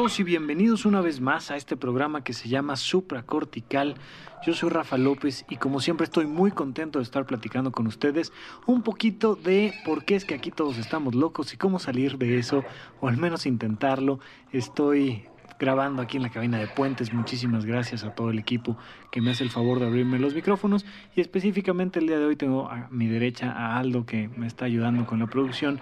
todos 0.00 0.18
y 0.18 0.22
bienvenidos 0.22 0.86
una 0.86 1.02
vez 1.02 1.20
más 1.20 1.50
a 1.50 1.56
este 1.56 1.76
programa 1.76 2.24
que 2.24 2.32
se 2.32 2.48
llama 2.48 2.76
Supracortical. 2.76 3.96
Yo 4.46 4.54
soy 4.54 4.70
Rafa 4.70 4.96
López 4.96 5.44
y 5.50 5.56
como 5.56 5.78
siempre 5.80 6.04
estoy 6.04 6.24
muy 6.24 6.52
contento 6.52 7.00
de 7.00 7.02
estar 7.02 7.26
platicando 7.26 7.70
con 7.70 7.86
ustedes 7.86 8.32
un 8.64 8.80
poquito 8.80 9.34
de 9.34 9.74
por 9.84 10.06
qué 10.06 10.14
es 10.14 10.24
que 10.24 10.34
aquí 10.34 10.50
todos 10.50 10.78
estamos 10.78 11.14
locos 11.14 11.52
y 11.52 11.58
cómo 11.58 11.78
salir 11.78 12.16
de 12.16 12.38
eso 12.38 12.64
o 13.02 13.08
al 13.08 13.18
menos 13.18 13.44
intentarlo. 13.44 14.20
Estoy 14.52 15.26
grabando 15.58 16.00
aquí 16.00 16.16
en 16.16 16.22
la 16.22 16.30
cabina 16.30 16.56
de 16.56 16.66
Puentes. 16.66 17.12
Muchísimas 17.12 17.66
gracias 17.66 18.02
a 18.02 18.14
todo 18.14 18.30
el 18.30 18.38
equipo 18.38 18.78
que 19.10 19.20
me 19.20 19.32
hace 19.32 19.44
el 19.44 19.50
favor 19.50 19.80
de 19.80 19.86
abrirme 19.86 20.18
los 20.18 20.34
micrófonos 20.34 20.86
y 21.14 21.20
específicamente 21.20 21.98
el 21.98 22.06
día 22.06 22.18
de 22.18 22.24
hoy 22.24 22.36
tengo 22.36 22.70
a 22.70 22.88
mi 22.90 23.06
derecha 23.06 23.52
a 23.52 23.78
Aldo 23.78 24.06
que 24.06 24.30
me 24.34 24.46
está 24.46 24.64
ayudando 24.64 25.04
con 25.04 25.18
la 25.18 25.26
producción. 25.26 25.78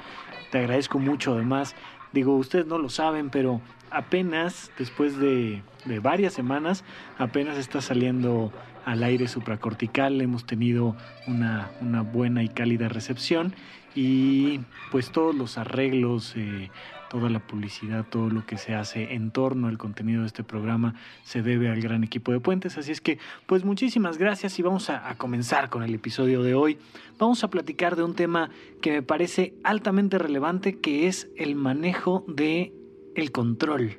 Te 0.50 0.58
agradezco 0.58 0.98
mucho 0.98 1.34
además. 1.34 1.77
Digo, 2.12 2.34
ustedes 2.36 2.66
no 2.66 2.78
lo 2.78 2.88
saben, 2.88 3.28
pero 3.30 3.60
apenas, 3.91 4.70
después 4.78 5.19
de, 5.19 5.62
varias 6.03 6.34
semanas, 6.34 6.84
apenas 7.19 7.56
está 7.56 7.81
saliendo 7.81 8.53
al 8.84 9.03
aire 9.03 9.28
supracortical. 9.28 10.20
Hemos 10.20 10.44
tenido 10.44 10.97
una, 11.27 11.70
buena 12.12 12.42
y 12.42 12.48
cálida 12.48 12.89
recepción 12.89 13.55
y 13.94 14.61
pues 14.91 15.11
todos 15.11 15.34
los 15.34 15.59
arreglos, 15.59 16.34
eh, 16.36 16.70
toda 17.09 17.31
la 17.31 17.41
publicidad, 17.41 18.05
todo 18.09 18.28
lo 18.28 18.44
que 18.47 18.59
se 18.59 18.75
hace 18.75 19.14
en 19.14 19.31
torno 19.31 19.66
al 19.69 19.78
contenido 19.78 20.20
de 20.20 20.27
este 20.27 20.44
programa 20.44 20.94
se 21.25 21.42
debe 21.42 21.70
al 21.70 21.81
gran 21.81 22.05
equipo 22.05 22.33
de 22.33 22.41
Puentes. 22.41 22.77
Así 22.78 22.92
es 22.92 23.00
que 23.00 23.19
pues 23.47 23.64
muchísimas 23.64 24.19
gracias 24.19 24.59
y 24.59 24.62
vamos 24.62 24.91
a, 24.91 25.09
a 25.09 25.16
comenzar 25.16 25.70
con 25.70 25.83
el 25.83 25.94
episodio 25.94 26.42
de 26.42 26.55
hoy. 26.55 26.78
Vamos 27.19 27.42
a 27.44 27.50
platicar 27.50 27.97
de 27.97 28.05
un 28.05 28.14
tema 28.14 28.50
que 28.81 28.92
me 28.92 29.03
parece 29.03 29.55
altamente 29.64 30.19
relevante 30.19 30.78
que 30.78 31.09
es 31.09 31.28
el 31.36 31.55
manejo 31.55 32.25
de 32.28 32.72
el 33.19 33.33
control. 33.33 33.98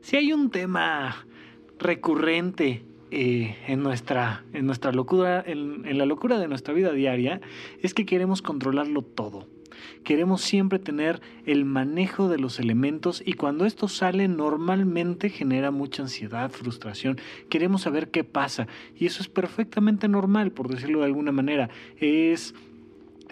Si 0.00 0.16
hay 0.16 0.32
un 0.32 0.50
tema 0.50 1.26
recurrente 1.78 2.84
eh, 3.10 3.56
en, 3.66 3.82
nuestra, 3.82 4.44
en 4.52 4.66
nuestra 4.66 4.92
locura, 4.92 5.44
en, 5.46 5.86
en 5.86 5.98
la 5.98 6.06
locura 6.06 6.38
de 6.38 6.48
nuestra 6.48 6.72
vida 6.72 6.92
diaria, 6.92 7.40
es 7.82 7.92
que 7.92 8.06
queremos 8.06 8.40
controlarlo 8.40 9.02
todo. 9.02 9.46
Queremos 10.04 10.40
siempre 10.40 10.78
tener 10.78 11.20
el 11.44 11.64
manejo 11.64 12.28
de 12.28 12.38
los 12.38 12.58
elementos 12.58 13.22
y 13.24 13.34
cuando 13.34 13.66
esto 13.66 13.88
sale 13.88 14.26
normalmente 14.28 15.28
genera 15.28 15.70
mucha 15.70 16.02
ansiedad, 16.02 16.50
frustración. 16.50 17.18
Queremos 17.48 17.82
saber 17.82 18.10
qué 18.10 18.24
pasa 18.24 18.66
y 18.96 19.06
eso 19.06 19.22
es 19.22 19.28
perfectamente 19.28 20.08
normal, 20.08 20.52
por 20.52 20.68
decirlo 20.68 21.00
de 21.00 21.06
alguna 21.06 21.32
manera. 21.32 21.68
Es 21.98 22.54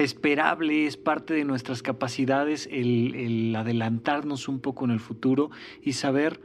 esperable, 0.02 0.86
es 0.86 0.96
parte 0.96 1.34
de 1.34 1.44
nuestras 1.44 1.82
capacidades 1.82 2.68
el, 2.70 3.54
adelantarnos 3.56 4.48
un 4.48 4.60
poco 4.60 4.84
en 4.84 4.90
el 4.90 5.00
futuro 5.00 5.50
y 5.82 5.92
saber 5.92 6.40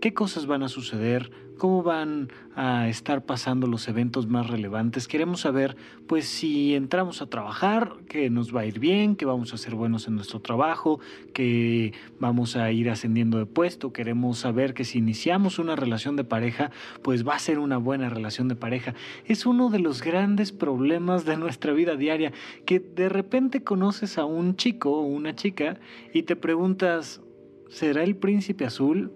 qué 0.00 0.14
cosas 0.14 0.46
van 0.46 0.62
a 0.62 0.68
suceder, 0.68 1.30
cómo 1.58 1.82
van 1.82 2.28
a 2.56 2.88
estar 2.88 3.24
pasando 3.24 3.66
los 3.66 3.88
eventos 3.88 4.26
más 4.26 4.48
relevantes. 4.48 5.08
Queremos 5.08 5.40
saber, 5.40 5.76
pues, 6.06 6.26
si 6.26 6.74
entramos 6.74 7.22
a 7.22 7.26
trabajar, 7.26 7.96
que 8.08 8.30
nos 8.30 8.54
va 8.54 8.60
a 8.60 8.66
ir 8.66 8.78
bien, 8.78 9.16
que 9.16 9.24
vamos 9.24 9.52
a 9.54 9.56
ser 9.56 9.74
buenos 9.74 10.06
en 10.06 10.14
nuestro 10.14 10.40
trabajo, 10.40 11.00
que 11.32 11.92
vamos 12.18 12.56
a 12.56 12.70
ir 12.70 12.90
ascendiendo 12.90 13.38
de 13.38 13.46
puesto. 13.46 13.92
Queremos 13.92 14.38
saber 14.38 14.74
que 14.74 14.84
si 14.84 14.98
iniciamos 14.98 15.58
una 15.58 15.76
relación 15.76 16.16
de 16.16 16.24
pareja, 16.24 16.70
pues 17.02 17.26
va 17.26 17.34
a 17.34 17.38
ser 17.38 17.58
una 17.58 17.78
buena 17.78 18.08
relación 18.08 18.48
de 18.48 18.56
pareja. 18.56 18.94
Es 19.24 19.46
uno 19.46 19.70
de 19.70 19.78
los 19.78 20.02
grandes 20.02 20.52
problemas 20.52 21.24
de 21.24 21.36
nuestra 21.36 21.72
vida 21.72 21.96
diaria, 21.96 22.32
que 22.66 22.80
de 22.80 23.08
repente 23.08 23.62
conoces 23.64 24.18
a 24.18 24.24
un 24.24 24.56
chico 24.56 24.90
o 24.90 25.02
una 25.02 25.34
chica 25.34 25.78
y 26.12 26.22
te 26.22 26.36
preguntas, 26.36 27.20
¿será 27.68 28.02
el 28.04 28.16
príncipe 28.16 28.64
azul? 28.64 29.12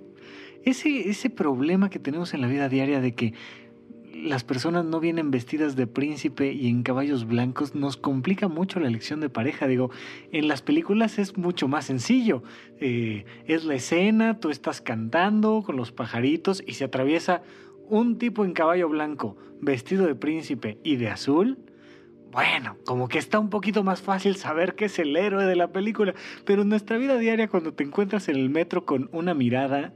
Ese, 0.70 1.08
ese 1.08 1.30
problema 1.30 1.90
que 1.90 1.98
tenemos 1.98 2.34
en 2.34 2.40
la 2.40 2.48
vida 2.48 2.68
diaria 2.68 3.00
de 3.00 3.14
que 3.14 3.34
las 4.22 4.42
personas 4.42 4.84
no 4.84 5.00
vienen 5.00 5.30
vestidas 5.30 5.76
de 5.76 5.86
príncipe 5.86 6.52
y 6.52 6.68
en 6.68 6.82
caballos 6.82 7.26
blancos 7.26 7.74
nos 7.74 7.96
complica 7.96 8.48
mucho 8.48 8.80
la 8.80 8.88
elección 8.88 9.20
de 9.20 9.30
pareja. 9.30 9.66
Digo, 9.66 9.90
en 10.32 10.48
las 10.48 10.62
películas 10.62 11.18
es 11.18 11.36
mucho 11.36 11.68
más 11.68 11.86
sencillo. 11.86 12.42
Eh, 12.80 13.24
es 13.46 13.64
la 13.64 13.74
escena, 13.74 14.40
tú 14.40 14.50
estás 14.50 14.80
cantando 14.80 15.62
con 15.64 15.76
los 15.76 15.92
pajaritos 15.92 16.62
y 16.66 16.74
se 16.74 16.84
atraviesa 16.84 17.42
un 17.88 18.18
tipo 18.18 18.44
en 18.44 18.52
caballo 18.52 18.88
blanco 18.88 19.36
vestido 19.60 20.06
de 20.06 20.14
príncipe 20.14 20.78
y 20.82 20.96
de 20.96 21.10
azul. 21.10 21.58
Bueno, 22.30 22.76
como 22.84 23.08
que 23.08 23.18
está 23.18 23.38
un 23.38 23.48
poquito 23.48 23.82
más 23.84 24.02
fácil 24.02 24.36
saber 24.36 24.74
que 24.74 24.86
es 24.86 24.98
el 24.98 25.16
héroe 25.16 25.46
de 25.46 25.56
la 25.56 25.72
película, 25.72 26.14
pero 26.44 26.62
en 26.62 26.68
nuestra 26.68 26.98
vida 26.98 27.16
diaria 27.16 27.48
cuando 27.48 27.72
te 27.72 27.84
encuentras 27.84 28.28
en 28.28 28.36
el 28.36 28.50
metro 28.50 28.84
con 28.84 29.08
una 29.12 29.32
mirada 29.32 29.94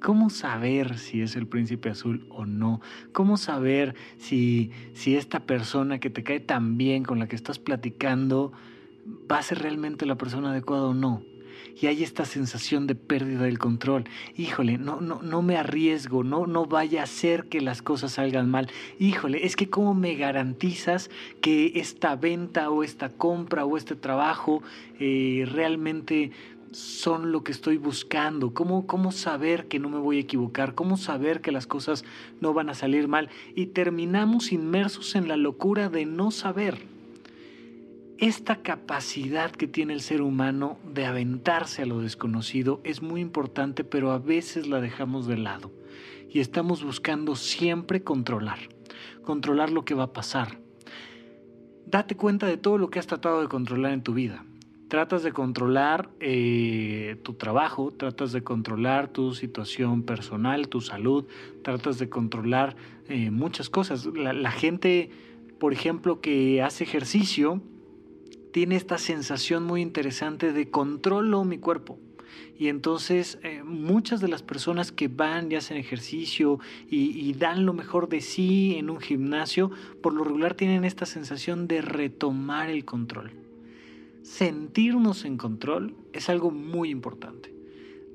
¿Cómo 0.00 0.30
saber 0.30 0.96
si 0.98 1.22
es 1.22 1.34
el 1.34 1.46
príncipe 1.46 1.90
azul 1.90 2.26
o 2.30 2.46
no? 2.46 2.80
¿Cómo 3.12 3.36
saber 3.36 3.96
si, 4.16 4.70
si 4.94 5.16
esta 5.16 5.40
persona 5.40 5.98
que 5.98 6.08
te 6.08 6.22
cae 6.22 6.38
tan 6.38 6.78
bien, 6.78 7.02
con 7.02 7.18
la 7.18 7.26
que 7.26 7.34
estás 7.34 7.58
platicando, 7.58 8.52
va 9.30 9.38
a 9.38 9.42
ser 9.42 9.58
realmente 9.58 10.06
la 10.06 10.16
persona 10.16 10.50
adecuada 10.50 10.84
o 10.84 10.94
no? 10.94 11.22
Y 11.80 11.86
hay 11.86 12.02
esta 12.02 12.24
sensación 12.24 12.86
de 12.86 12.94
pérdida 12.94 13.42
del 13.42 13.58
control. 13.58 14.04
Híjole, 14.36 14.78
no, 14.78 15.00
no, 15.00 15.22
no 15.22 15.42
me 15.42 15.56
arriesgo, 15.56 16.24
no, 16.24 16.46
no 16.46 16.66
vaya 16.66 17.02
a 17.02 17.06
ser 17.06 17.48
que 17.48 17.60
las 17.60 17.82
cosas 17.82 18.12
salgan 18.12 18.50
mal. 18.50 18.68
Híjole, 18.98 19.46
es 19.46 19.54
que 19.54 19.70
cómo 19.70 19.94
me 19.94 20.14
garantizas 20.14 21.10
que 21.40 21.72
esta 21.76 22.16
venta 22.16 22.70
o 22.70 22.82
esta 22.82 23.10
compra 23.10 23.64
o 23.64 23.76
este 23.76 23.94
trabajo 23.94 24.62
eh, 24.98 25.46
realmente 25.50 26.32
son 26.72 27.32
lo 27.32 27.44
que 27.44 27.52
estoy 27.52 27.78
buscando, 27.78 28.52
¿Cómo, 28.52 28.86
cómo 28.86 29.12
saber 29.12 29.68
que 29.68 29.78
no 29.78 29.88
me 29.88 29.98
voy 29.98 30.18
a 30.18 30.20
equivocar, 30.20 30.74
cómo 30.74 30.96
saber 30.96 31.40
que 31.40 31.52
las 31.52 31.66
cosas 31.66 32.04
no 32.40 32.52
van 32.52 32.68
a 32.68 32.74
salir 32.74 33.08
mal 33.08 33.30
y 33.54 33.66
terminamos 33.66 34.52
inmersos 34.52 35.14
en 35.14 35.28
la 35.28 35.36
locura 35.36 35.88
de 35.88 36.06
no 36.06 36.30
saber. 36.30 36.78
Esta 38.18 38.56
capacidad 38.56 39.52
que 39.52 39.68
tiene 39.68 39.92
el 39.92 40.00
ser 40.00 40.22
humano 40.22 40.78
de 40.92 41.06
aventarse 41.06 41.82
a 41.82 41.86
lo 41.86 42.00
desconocido. 42.00 42.80
Es 42.82 43.00
muy 43.00 43.20
importante, 43.20 43.84
pero 43.84 44.10
a 44.10 44.18
veces 44.18 44.66
la 44.66 44.80
dejamos 44.80 45.28
de 45.28 45.38
lado. 45.38 45.70
Y 46.28 46.40
estamos 46.40 46.82
buscando 46.82 47.36
siempre 47.36 48.02
controlar, 48.02 48.58
controlar 49.22 49.70
lo 49.70 49.84
que 49.84 49.94
va 49.94 50.04
a 50.04 50.12
pasar. 50.12 50.58
Date 51.86 52.16
cuenta 52.16 52.46
de 52.46 52.56
todo 52.56 52.76
lo 52.76 52.90
que 52.90 52.98
has 52.98 53.06
tratado 53.06 53.40
de 53.40 53.48
controlar 53.48 53.92
en 53.92 54.02
tu 54.02 54.14
vida 54.14 54.44
tratas 54.88 55.22
de 55.22 55.32
controlar 55.32 56.10
eh, 56.18 57.16
tu 57.22 57.34
trabajo, 57.34 57.92
tratas 57.92 58.32
de 58.32 58.42
controlar 58.42 59.08
tu 59.08 59.34
situación 59.34 60.02
personal, 60.02 60.68
tu 60.68 60.80
salud, 60.80 61.26
tratas 61.62 61.98
de 61.98 62.08
controlar 62.08 62.74
eh, 63.08 63.30
muchas 63.30 63.68
cosas. 63.68 64.06
La, 64.06 64.50
gente, 64.50 65.10
por 65.60 65.72
ejemplo, 65.72 66.20
que 66.20 66.62
hace 66.62 66.84
ejercicio, 66.84 67.60
tiene 68.52 68.76
esta 68.76 68.98
sensación 68.98 69.64
muy 69.64 69.82
interesante 69.82 70.52
de 70.52 70.70
controlo 70.70 71.44
mi 71.44 71.58
cuerpo. 71.58 71.98
Y 72.58 72.68
entonces 72.68 73.38
eh, 73.42 73.62
muchas 73.62 74.20
de 74.20 74.28
las 74.28 74.42
personas 74.42 74.90
que 74.90 75.06
van 75.08 75.52
y 75.52 75.54
hacen 75.54 75.76
ejercicio 75.76 76.58
y, 76.90 77.32
dan 77.34 77.66
lo 77.66 77.72
mejor 77.72 78.08
de 78.08 78.20
sí 78.20 78.76
en 78.76 78.90
un 78.90 79.00
gimnasio, 79.00 79.70
por 80.02 80.12
lo 80.12 80.24
regular 80.24 80.54
tienen 80.54 80.84
esta 80.84 81.06
sensación 81.06 81.68
de 81.68 81.82
retomar 81.82 82.68
el 82.68 82.84
control 82.84 83.47
sentirnos 84.28 85.24
en 85.24 85.38
control 85.38 85.94
es 86.12 86.28
algo 86.28 86.50
muy 86.50 86.90
importante. 86.90 87.54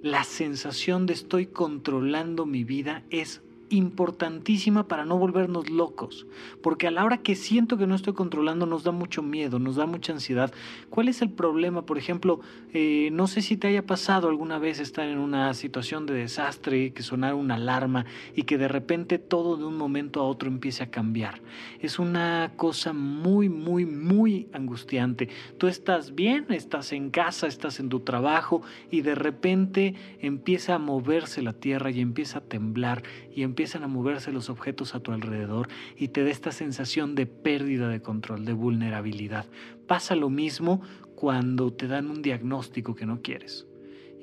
La 0.04 0.24
sensación 0.24 1.06
de 1.06 1.14
estoy 1.14 1.48
controlando 1.48 2.46
mi 2.46 2.64
vida 2.64 3.04
es 3.10 3.42
importantísima 3.70 4.88
para 4.88 5.06
no 5.06 5.18
volvernos 5.18 5.72
locos, 5.72 6.28
porque 6.62 6.88
a 6.88 6.92
la 6.92 7.04
hora 7.04 7.18
que 7.18 7.36
siento 7.36 7.78
que 7.78 7.88
no 7.88 7.96
estoy 7.96 8.14
controlando 8.14 8.68
nos 8.68 8.84
da 8.84 8.92
mucho 8.92 9.24
miedo, 9.24 9.58
nos 9.58 9.76
da 9.76 9.88
mucha 9.88 10.14
ansiedad. 10.14 10.54
¿Cuál 10.94 11.08
es 11.08 11.24
el 11.24 11.32
problema? 11.32 11.88
Por 11.88 11.98
ejemplo, 11.98 12.40
eh, 12.72 13.10
no 13.12 13.26
sé 13.26 13.42
si 13.42 13.58
te 13.58 13.68
haya 13.68 13.84
pasado 13.84 14.30
alguna 14.30 14.60
vez 14.60 14.80
estar 14.80 15.10
en 15.10 15.18
una 15.18 15.52
situación 15.56 16.06
de 16.06 16.14
desastre, 16.14 16.94
que 16.94 17.02
sonar 17.02 17.34
una 17.34 17.56
alarma 17.56 18.06
y 18.36 18.44
que 18.44 18.60
de 18.60 18.68
repente 18.68 19.18
todo 19.18 19.58
de 19.58 19.66
un 19.66 19.76
momento 19.76 20.22
a 20.22 20.26
otro 20.26 20.50
empiece 20.50 20.84
a 20.84 20.92
cambiar. 20.92 21.42
Es 21.80 21.98
una 21.98 22.52
cosa 22.58 22.94
muy, 22.94 23.50
muy, 23.50 23.88
muy 23.88 24.50
angustiante. 24.54 25.30
Tú 25.58 25.66
estás 25.66 26.14
bien, 26.14 26.46
estás 26.50 26.92
en 26.94 27.10
casa, 27.10 27.48
estás 27.48 27.80
en 27.80 27.90
tu 27.90 28.02
trabajo 28.02 28.62
y 28.92 29.02
de 29.02 29.16
repente 29.16 29.96
empieza 30.20 30.76
a 30.76 30.78
moverse 30.78 31.42
la 31.42 31.54
tierra 31.54 31.90
y 31.90 32.02
empieza 32.02 32.38
a 32.38 32.42
temblar 32.42 33.02
y 33.36 33.42
empiezan 33.42 33.84
a 33.84 33.88
moverse 33.88 34.32
los 34.32 34.52
objetos 34.52 34.94
a 34.94 35.00
tu 35.00 35.12
alrededor 35.12 35.70
y 35.98 36.10
te 36.10 36.24
da 36.24 36.30
esta 36.30 36.52
sensación 36.52 37.16
de 37.16 37.26
pérdida 37.26 37.90
de 37.90 38.00
control, 38.00 38.46
de 38.46 38.54
vulnerabilidad. 38.54 39.48
Pasa 39.88 40.16
lo 40.16 40.30
mismo 40.30 40.82
cuando 41.16 41.72
te 41.74 41.88
dan 41.88 42.10
un 42.10 42.22
diagnóstico 42.22 42.96
que 42.96 43.06
no 43.06 43.22
quieres 43.22 43.68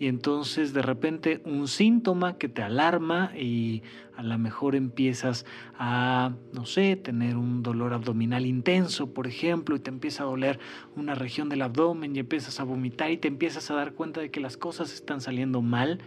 y 0.00 0.06
entonces 0.06 0.72
de 0.72 0.80
repente 0.80 1.42
un 1.44 1.68
síntoma 1.68 2.38
que 2.38 2.48
te 2.48 2.62
alarma 2.62 3.32
y 3.36 3.82
a 4.16 4.22
lo 4.22 4.38
mejor 4.38 4.74
empiezas 4.74 5.44
a, 5.78 6.32
no 6.54 6.64
sé, 6.64 6.96
tener 6.96 7.36
un 7.36 7.62
dolor 7.62 7.92
abdominal 7.92 8.46
intenso, 8.46 9.12
por 9.12 9.26
ejemplo, 9.26 9.76
y 9.76 9.80
te 9.80 9.90
empieza 9.90 10.22
a 10.22 10.26
doler 10.26 10.58
una 10.96 11.14
región 11.14 11.50
del 11.50 11.60
abdomen 11.60 12.16
y 12.16 12.20
empiezas 12.20 12.60
a 12.60 12.64
vomitar 12.64 13.10
y 13.10 13.18
te 13.18 13.28
empiezas 13.28 13.70
a 13.70 13.74
dar 13.74 13.92
cuenta 13.92 14.22
de 14.22 14.30
que 14.30 14.40
las 14.40 14.56
cosas 14.56 14.94
están 14.94 15.20
saliendo 15.20 15.60
mal 15.60 15.98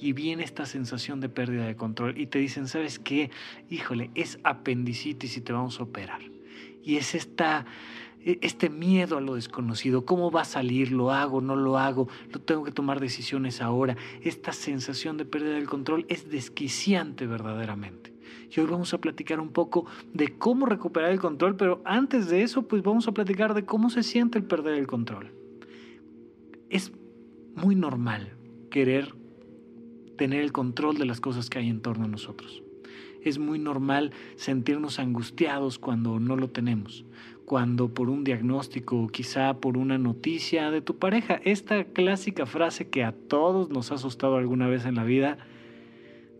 y 0.00 0.12
viene 0.12 0.44
esta 0.44 0.64
sensación 0.64 1.18
de 1.18 1.28
pérdida 1.28 1.66
de 1.66 1.74
control 1.74 2.16
y 2.18 2.28
te 2.28 2.38
dicen, 2.38 2.68
¿sabes 2.68 3.00
qué? 3.00 3.32
Híjole, 3.68 4.12
es 4.14 4.38
apendicitis 4.44 5.36
y 5.36 5.40
te 5.40 5.52
vamos 5.52 5.80
a 5.80 5.82
operar. 5.82 6.20
Y 6.84 6.96
es 6.96 7.16
esta 7.16 7.66
este 8.24 8.70
miedo 8.70 9.16
a 9.16 9.20
lo 9.20 9.34
desconocido, 9.34 10.04
cómo 10.04 10.30
va 10.30 10.42
a 10.42 10.44
salir, 10.44 10.92
lo 10.92 11.10
hago, 11.10 11.40
no 11.40 11.56
lo 11.56 11.78
hago, 11.78 12.08
lo 12.30 12.40
tengo 12.40 12.64
que 12.64 12.72
tomar 12.72 13.00
decisiones 13.00 13.60
ahora. 13.60 13.96
Esta 14.22 14.52
sensación 14.52 15.16
de 15.16 15.24
pérdida 15.24 15.54
del 15.54 15.68
control 15.68 16.06
es 16.08 16.30
desquiciante 16.30 17.26
verdaderamente. 17.26 18.12
Y 18.54 18.60
hoy 18.60 18.66
vamos 18.66 18.92
a 18.94 18.98
platicar 18.98 19.40
un 19.40 19.50
poco 19.50 19.86
de 20.12 20.36
cómo 20.36 20.66
recuperar 20.66 21.10
el 21.10 21.20
control, 21.20 21.56
pero 21.56 21.80
antes 21.84 22.28
de 22.28 22.42
eso, 22.42 22.68
pues 22.68 22.82
vamos 22.82 23.08
a 23.08 23.12
platicar 23.12 23.54
de 23.54 23.64
cómo 23.64 23.90
se 23.90 24.02
siente 24.02 24.38
el 24.38 24.44
perder 24.44 24.74
el 24.74 24.86
control. 24.86 25.32
Es 26.68 26.92
muy 27.54 27.74
normal 27.74 28.36
querer 28.70 29.14
tener 30.16 30.42
el 30.42 30.52
control 30.52 30.98
de 30.98 31.06
las 31.06 31.20
cosas 31.20 31.50
que 31.50 31.58
hay 31.58 31.68
en 31.68 31.80
torno 31.80 32.04
a 32.04 32.08
nosotros. 32.08 32.62
Es 33.22 33.38
muy 33.38 33.58
normal 33.58 34.12
sentirnos 34.36 34.98
angustiados 34.98 35.78
cuando 35.78 36.18
no 36.18 36.36
lo 36.36 36.50
tenemos 36.50 37.04
cuando 37.44 37.92
por 37.92 38.08
un 38.08 38.24
diagnóstico 38.24 39.02
o 39.02 39.08
quizá 39.08 39.60
por 39.60 39.76
una 39.76 39.98
noticia 39.98 40.70
de 40.70 40.80
tu 40.80 40.98
pareja. 40.98 41.40
Esta 41.44 41.84
clásica 41.84 42.46
frase 42.46 42.88
que 42.88 43.04
a 43.04 43.12
todos 43.12 43.70
nos 43.70 43.92
ha 43.92 43.96
asustado 43.96 44.36
alguna 44.36 44.68
vez 44.68 44.84
en 44.84 44.94
la 44.94 45.04
vida, 45.04 45.38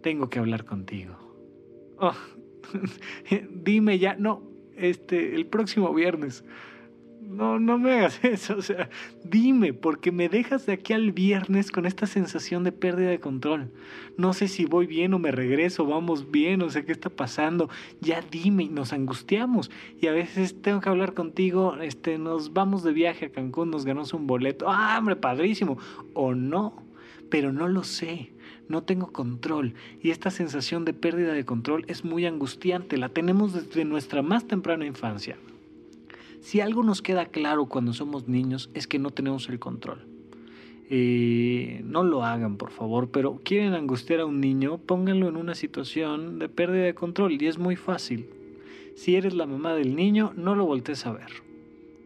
tengo 0.02 0.30
que 0.30 0.38
hablar 0.38 0.64
contigo. 0.64 1.16
Oh, 1.98 2.14
dime 3.50 3.98
ya, 3.98 4.16
no, 4.16 4.42
este, 4.76 5.34
el 5.34 5.46
próximo 5.46 5.92
viernes 5.94 6.44
no, 7.28 7.58
no 7.58 7.78
me 7.78 7.92
hagas 7.92 8.20
eso, 8.24 8.56
o 8.56 8.62
sea, 8.62 8.90
dime, 9.24 9.72
porque 9.72 10.12
me 10.12 10.28
dejas 10.28 10.66
de 10.66 10.74
aquí 10.74 10.92
al 10.92 11.12
viernes 11.12 11.70
con 11.70 11.86
esta 11.86 12.06
sensación 12.06 12.64
de 12.64 12.72
pérdida 12.72 13.10
de 13.10 13.20
control. 13.20 13.70
No 14.16 14.32
sé 14.32 14.48
si 14.48 14.66
voy 14.66 14.86
bien 14.86 15.14
o 15.14 15.18
me 15.18 15.32
regreso, 15.32 15.86
vamos 15.86 16.30
bien, 16.30 16.62
o 16.62 16.70
sea, 16.70 16.84
¿qué 16.84 16.92
está 16.92 17.10
pasando? 17.10 17.70
Ya 18.00 18.22
dime, 18.30 18.68
nos 18.68 18.92
angustiamos. 18.92 19.70
Y 20.00 20.08
a 20.08 20.12
veces 20.12 20.60
tengo 20.60 20.80
que 20.80 20.88
hablar 20.88 21.14
contigo, 21.14 21.76
este, 21.80 22.18
nos 22.18 22.52
vamos 22.52 22.82
de 22.82 22.92
viaje 22.92 23.26
a 23.26 23.32
Cancún, 23.32 23.70
nos 23.70 23.84
ganamos 23.84 24.12
un 24.12 24.26
boleto, 24.26 24.66
ah, 24.68 24.96
hombre, 24.98 25.16
padrísimo, 25.16 25.78
o 26.14 26.34
no, 26.34 26.82
pero 27.30 27.52
no 27.52 27.68
lo 27.68 27.84
sé. 27.84 28.32
No 28.68 28.84
tengo 28.84 29.12
control 29.12 29.74
y 30.00 30.10
esta 30.10 30.30
sensación 30.30 30.84
de 30.84 30.94
pérdida 30.94 31.32
de 31.34 31.44
control 31.44 31.84
es 31.88 32.04
muy 32.04 32.24
angustiante, 32.24 32.96
la 32.96 33.08
tenemos 33.10 33.52
desde 33.52 33.84
nuestra 33.84 34.22
más 34.22 34.46
temprana 34.46 34.86
infancia. 34.86 35.36
Si 36.42 36.60
algo 36.60 36.82
nos 36.82 37.02
queda 37.02 37.26
claro 37.26 37.66
cuando 37.66 37.92
somos 37.92 38.26
niños 38.26 38.68
es 38.74 38.88
que 38.88 38.98
no 38.98 39.10
tenemos 39.10 39.48
el 39.48 39.60
control. 39.60 40.04
Eh, 40.90 41.82
no 41.84 42.02
lo 42.02 42.24
hagan, 42.24 42.56
por 42.56 42.72
favor, 42.72 43.10
pero 43.12 43.40
quieren 43.44 43.74
angustiar 43.74 44.18
a 44.18 44.26
un 44.26 44.40
niño, 44.40 44.78
pónganlo 44.78 45.28
en 45.28 45.36
una 45.36 45.54
situación 45.54 46.40
de 46.40 46.48
pérdida 46.48 46.82
de 46.82 46.96
control 46.96 47.40
y 47.40 47.46
es 47.46 47.58
muy 47.58 47.76
fácil. 47.76 48.26
Si 48.96 49.14
eres 49.14 49.34
la 49.34 49.46
mamá 49.46 49.74
del 49.74 49.94
niño, 49.94 50.32
no 50.36 50.56
lo 50.56 50.66
voltees 50.66 51.06
a 51.06 51.12
ver. 51.12 51.30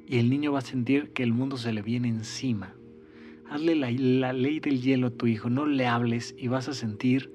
Y 0.06 0.19
el 0.19 0.29
niño 0.29 0.53
va 0.53 0.59
a 0.59 0.62
sentir 0.62 1.12
que 1.15 1.23
el 1.23 1.32
mundo 1.32 1.56
se 1.56 1.73
le 1.73 1.81
viene 1.81 2.09
encima. 2.09 2.75
Hazle 3.49 3.75
la, 3.75 3.91
la 3.91 4.35
ley 4.35 4.61
del 4.61 4.82
hielo 4.82 5.06
a 5.06 5.11
tu 5.11 5.27
hijo, 5.27 5.49
no 5.49 5.65
le 5.65 5.87
hables 5.87 6.35
y 6.39 6.49
vas 6.49 6.69
a 6.69 6.75
sentir 6.75 7.32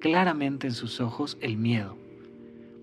claramente 0.00 0.66
en 0.66 0.74
sus 0.74 1.00
ojos 1.00 1.38
el 1.40 1.56
miedo. 1.56 1.96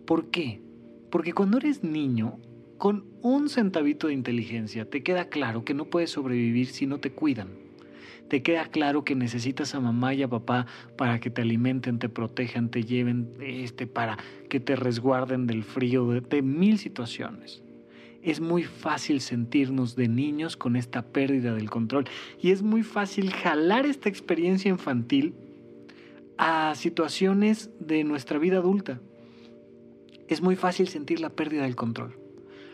¿Por 0.05 0.27
qué? 0.27 0.61
Porque 1.09 1.33
cuando 1.33 1.57
eres 1.57 1.83
niño, 1.83 2.39
con 2.83 3.05
un 3.21 3.47
centavito 3.47 4.07
de 4.07 4.13
inteligencia 4.13 4.83
te 4.83 5.03
queda 5.03 5.29
claro 5.29 5.63
que 5.63 5.73
no 5.73 5.85
puedes 5.85 6.09
sobrevivir 6.09 6.67
si 6.67 6.85
no 6.85 6.97
te 6.97 7.13
cuidan. 7.13 7.47
Te 8.27 8.43
queda 8.43 8.65
claro 8.65 9.05
que 9.05 9.15
necesitas 9.15 9.73
a 9.73 9.79
mamá 9.79 10.13
y 10.13 10.21
a 10.21 10.27
papá 10.27 10.65
para 10.97 11.21
que 11.21 11.29
te 11.29 11.43
alimenten, 11.43 11.97
te 11.97 12.09
protejan, 12.09 12.69
te 12.69 12.83
lleven, 12.83 13.35
este, 13.39 13.87
para 13.87 14.17
que 14.49 14.59
te 14.59 14.75
resguarden 14.75 15.47
del 15.47 15.63
frío, 15.63 16.09
de, 16.09 16.19
de 16.19 16.41
mil 16.41 16.77
situaciones. 16.77 17.63
Es 18.21 18.41
muy 18.41 18.63
fácil 18.63 19.21
sentirnos 19.21 19.95
de 19.95 20.09
niños 20.09 20.57
con 20.57 20.75
esta 20.75 21.03
pérdida 21.03 21.53
del 21.53 21.69
control 21.69 22.03
y 22.41 22.51
es 22.51 22.63
muy 22.63 22.83
fácil 22.83 23.31
jalar 23.31 23.85
esta 23.85 24.09
experiencia 24.09 24.67
infantil 24.67 25.35
a 26.37 26.75
situaciones 26.75 27.69
de 27.79 28.03
nuestra 28.03 28.39
vida 28.39 28.57
adulta. 28.57 28.99
Es 30.27 30.41
muy 30.41 30.57
fácil 30.57 30.89
sentir 30.89 31.21
la 31.21 31.29
pérdida 31.29 31.63
del 31.63 31.77
control. 31.77 32.22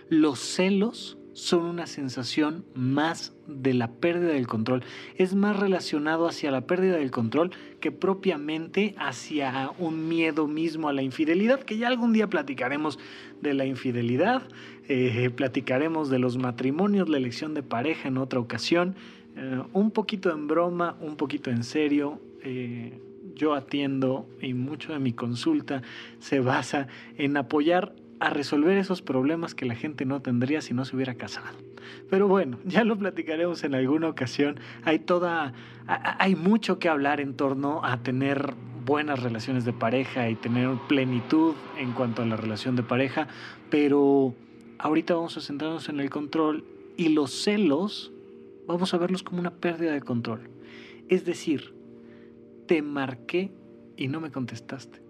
Los 0.09 0.39
celos 0.39 1.19
son 1.33 1.65
una 1.65 1.85
sensación 1.85 2.65
más 2.73 3.33
de 3.47 3.75
la 3.75 3.91
pérdida 3.91 4.33
del 4.33 4.47
control. 4.47 4.83
Es 5.15 5.35
más 5.35 5.57
relacionado 5.57 6.27
hacia 6.27 6.49
la 6.49 6.61
pérdida 6.61 6.97
del 6.97 7.11
control 7.11 7.51
que 7.79 7.91
propiamente 7.91 8.95
hacia 8.97 9.71
un 9.77 10.07
miedo 10.07 10.47
mismo 10.47 10.89
a 10.89 10.93
la 10.93 11.03
infidelidad, 11.03 11.61
que 11.61 11.77
ya 11.77 11.87
algún 11.87 12.11
día 12.11 12.27
platicaremos 12.27 12.97
de 13.41 13.53
la 13.53 13.65
infidelidad, 13.65 14.41
eh, 14.87 15.29
platicaremos 15.29 16.09
de 16.09 16.17
los 16.17 16.37
matrimonios, 16.37 17.07
la 17.07 17.17
elección 17.17 17.53
de 17.53 17.61
pareja 17.61 18.07
en 18.07 18.17
otra 18.17 18.39
ocasión, 18.39 18.95
eh, 19.35 19.61
un 19.73 19.91
poquito 19.91 20.31
en 20.31 20.47
broma, 20.47 20.97
un 21.01 21.15
poquito 21.17 21.51
en 21.51 21.63
serio. 21.63 22.19
Eh, 22.43 22.99
yo 23.35 23.53
atiendo 23.53 24.27
y 24.41 24.53
mucho 24.53 24.91
de 24.91 24.99
mi 24.99 25.13
consulta 25.13 25.81
se 26.19 26.41
basa 26.41 26.87
en 27.17 27.37
apoyar 27.37 27.93
a 28.19 28.29
resolver 28.29 28.77
esos 28.77 29.01
problemas 29.01 29.55
que 29.55 29.65
la 29.65 29.75
gente 29.75 30.05
no 30.05 30.21
tendría 30.21 30.61
si 30.61 30.73
no 30.73 30.85
se 30.85 30.95
hubiera 30.95 31.15
casado. 31.15 31.57
Pero 32.09 32.27
bueno, 32.27 32.59
ya 32.65 32.83
lo 32.83 32.97
platicaremos 32.97 33.63
en 33.63 33.75
alguna 33.75 34.09
ocasión. 34.09 34.59
Hay 34.83 34.99
toda 34.99 35.53
hay 35.87 36.35
mucho 36.35 36.77
que 36.77 36.87
hablar 36.87 37.19
en 37.19 37.33
torno 37.33 37.83
a 37.83 38.03
tener 38.03 38.53
buenas 38.85 39.23
relaciones 39.23 39.65
de 39.65 39.73
pareja 39.73 40.29
y 40.29 40.35
tener 40.35 40.69
plenitud 40.87 41.55
en 41.77 41.93
cuanto 41.93 42.21
a 42.21 42.25
la 42.25 42.35
relación 42.35 42.75
de 42.75 42.83
pareja, 42.83 43.27
pero 43.71 44.35
ahorita 44.77 45.15
vamos 45.15 45.37
a 45.37 45.41
centrarnos 45.41 45.89
en 45.89 45.99
el 45.99 46.11
control 46.11 46.63
y 46.95 47.09
los 47.09 47.31
celos 47.43 48.11
vamos 48.67 48.93
a 48.93 48.97
verlos 48.97 49.23
como 49.23 49.39
una 49.39 49.51
pérdida 49.51 49.91
de 49.91 50.01
control. 50.01 50.49
Es 51.07 51.25
decir, 51.25 51.73
te 52.67 52.83
marqué 52.83 53.51
y 53.97 54.07
no 54.07 54.21
me 54.21 54.29
contestaste 54.29 55.08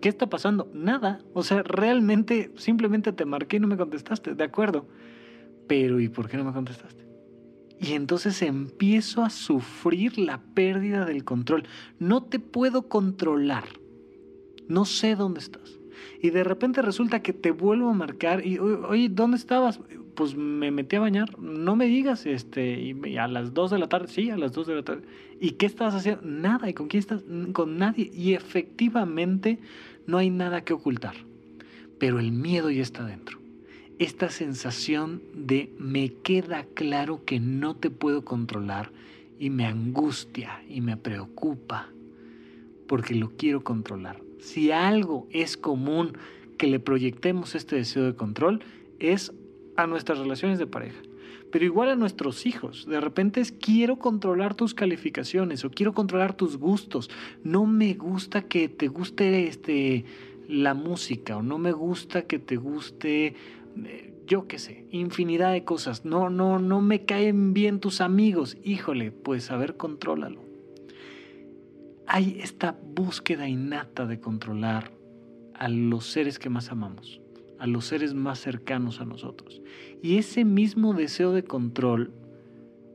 ¿Qué 0.00 0.08
está 0.08 0.28
pasando? 0.28 0.70
Nada. 0.72 1.20
O 1.34 1.42
sea, 1.42 1.62
realmente 1.62 2.52
simplemente 2.56 3.12
te 3.12 3.24
marqué 3.24 3.56
y 3.56 3.60
no 3.60 3.68
me 3.68 3.76
contestaste. 3.76 4.34
De 4.34 4.44
acuerdo. 4.44 4.86
Pero 5.66 6.00
¿y 6.00 6.08
por 6.08 6.28
qué 6.28 6.36
no 6.36 6.44
me 6.44 6.52
contestaste? 6.52 7.06
Y 7.80 7.92
entonces 7.92 8.42
empiezo 8.42 9.22
a 9.22 9.30
sufrir 9.30 10.18
la 10.18 10.42
pérdida 10.42 11.04
del 11.04 11.24
control. 11.24 11.64
No 11.98 12.24
te 12.24 12.40
puedo 12.40 12.88
controlar. 12.88 13.64
No 14.66 14.84
sé 14.84 15.14
dónde 15.14 15.40
estás. 15.40 15.77
Y 16.20 16.30
de 16.30 16.44
repente 16.44 16.82
resulta 16.82 17.20
que 17.22 17.32
te 17.32 17.50
vuelvo 17.50 17.90
a 17.90 17.94
marcar 17.94 18.44
y, 18.44 18.58
oye, 18.58 19.08
¿dónde 19.08 19.36
estabas? 19.36 19.80
Pues 20.14 20.36
me 20.36 20.70
metí 20.70 20.96
a 20.96 21.00
bañar. 21.00 21.38
No 21.38 21.76
me 21.76 21.86
digas, 21.86 22.26
este, 22.26 22.80
y 22.80 23.16
a 23.16 23.28
las 23.28 23.54
2 23.54 23.70
de 23.70 23.78
la 23.78 23.88
tarde, 23.88 24.08
sí, 24.08 24.30
a 24.30 24.36
las 24.36 24.52
2 24.52 24.66
de 24.66 24.74
la 24.74 24.82
tarde. 24.82 25.02
¿Y 25.40 25.52
qué 25.52 25.66
estás 25.66 25.94
haciendo? 25.94 26.22
Nada. 26.24 26.68
¿Y 26.68 26.74
con 26.74 26.88
quién 26.88 27.00
estás? 27.00 27.22
Con 27.52 27.78
nadie. 27.78 28.10
Y 28.12 28.34
efectivamente 28.34 29.58
no 30.06 30.18
hay 30.18 30.30
nada 30.30 30.62
que 30.62 30.72
ocultar. 30.72 31.14
Pero 31.98 32.18
el 32.18 32.32
miedo 32.32 32.70
ya 32.70 32.82
está 32.82 33.04
dentro. 33.04 33.38
Esta 33.98 34.30
sensación 34.30 35.22
de 35.34 35.72
me 35.78 36.12
queda 36.12 36.64
claro 36.74 37.24
que 37.24 37.40
no 37.40 37.74
te 37.74 37.90
puedo 37.90 38.24
controlar 38.24 38.90
y 39.38 39.50
me 39.50 39.66
angustia 39.66 40.62
y 40.68 40.80
me 40.80 40.96
preocupa 40.96 41.88
porque 42.86 43.14
lo 43.14 43.30
quiero 43.36 43.62
controlar. 43.62 44.27
Si 44.40 44.70
algo 44.70 45.26
es 45.30 45.56
común 45.56 46.16
que 46.56 46.66
le 46.66 46.80
proyectemos 46.80 47.54
este 47.54 47.76
deseo 47.76 48.04
de 48.04 48.14
control, 48.14 48.62
es 48.98 49.32
a 49.76 49.86
nuestras 49.86 50.18
relaciones 50.18 50.58
de 50.58 50.66
pareja. 50.66 51.00
Pero 51.50 51.64
igual 51.64 51.88
a 51.88 51.96
nuestros 51.96 52.44
hijos. 52.44 52.86
De 52.86 53.00
repente 53.00 53.40
es 53.40 53.52
quiero 53.52 53.98
controlar 53.98 54.54
tus 54.54 54.74
calificaciones 54.74 55.64
o 55.64 55.70
quiero 55.70 55.94
controlar 55.94 56.36
tus 56.36 56.58
gustos. 56.58 57.10
No 57.42 57.64
me 57.64 57.94
gusta 57.94 58.42
que 58.42 58.68
te 58.68 58.88
guste 58.88 59.46
este 59.46 60.04
la 60.48 60.74
música 60.74 61.36
o 61.36 61.42
no 61.42 61.58
me 61.58 61.72
gusta 61.72 62.22
que 62.22 62.38
te 62.38 62.56
guste 62.56 63.34
eh, 63.84 64.14
yo 64.28 64.46
qué 64.46 64.58
sé, 64.58 64.84
infinidad 64.90 65.52
de 65.52 65.64
cosas. 65.64 66.04
No, 66.04 66.30
no, 66.30 66.58
no 66.58 66.80
me 66.82 67.04
caen 67.04 67.54
bien 67.54 67.80
tus 67.80 68.00
amigos. 68.00 68.58
Híjole, 68.62 69.10
pues 69.10 69.50
a 69.50 69.56
ver, 69.56 69.76
contrólalo. 69.76 70.47
Hay 72.10 72.38
esta 72.40 72.74
búsqueda 72.94 73.46
innata 73.48 74.06
de 74.06 74.18
controlar 74.18 74.90
a 75.52 75.68
los 75.68 76.06
seres 76.06 76.38
que 76.38 76.48
más 76.48 76.70
amamos, 76.72 77.20
a 77.58 77.66
los 77.66 77.84
seres 77.84 78.14
más 78.14 78.38
cercanos 78.38 79.02
a 79.02 79.04
nosotros. 79.04 79.60
Y 80.02 80.16
ese 80.16 80.46
mismo 80.46 80.94
deseo 80.94 81.32
de 81.32 81.44
control 81.44 82.14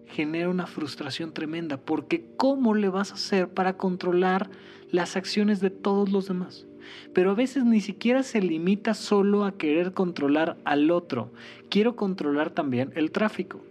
genera 0.08 0.50
una 0.50 0.65
frustración 0.65 1.32
tremenda, 1.32 1.77
porque 1.77 2.25
¿cómo 2.38 2.74
le 2.74 2.89
vas 2.89 3.12
a 3.12 3.13
hacer 3.13 3.50
para 3.50 3.77
controlar 3.77 4.50
las 4.89 5.15
acciones 5.15 5.60
de 5.60 5.70
todos 5.70 6.12
los 6.12 6.27
demás? 6.27 6.65
Pero 7.13 7.29
a 7.29 7.36
veces 7.36 7.65
ni 7.65 7.82
siquiera 7.82 8.24
se 8.24 8.41
limita 8.41 8.96
solo 8.96 9.46
a 9.46 9.60
querer 9.60 9.93
controlar 9.93 10.58
al 10.65 10.89
otro. 10.89 11.32
Quiero 11.70 11.96
controlar 11.96 12.50
también 12.50 12.91
el 12.96 13.12
tráfico. 13.12 13.62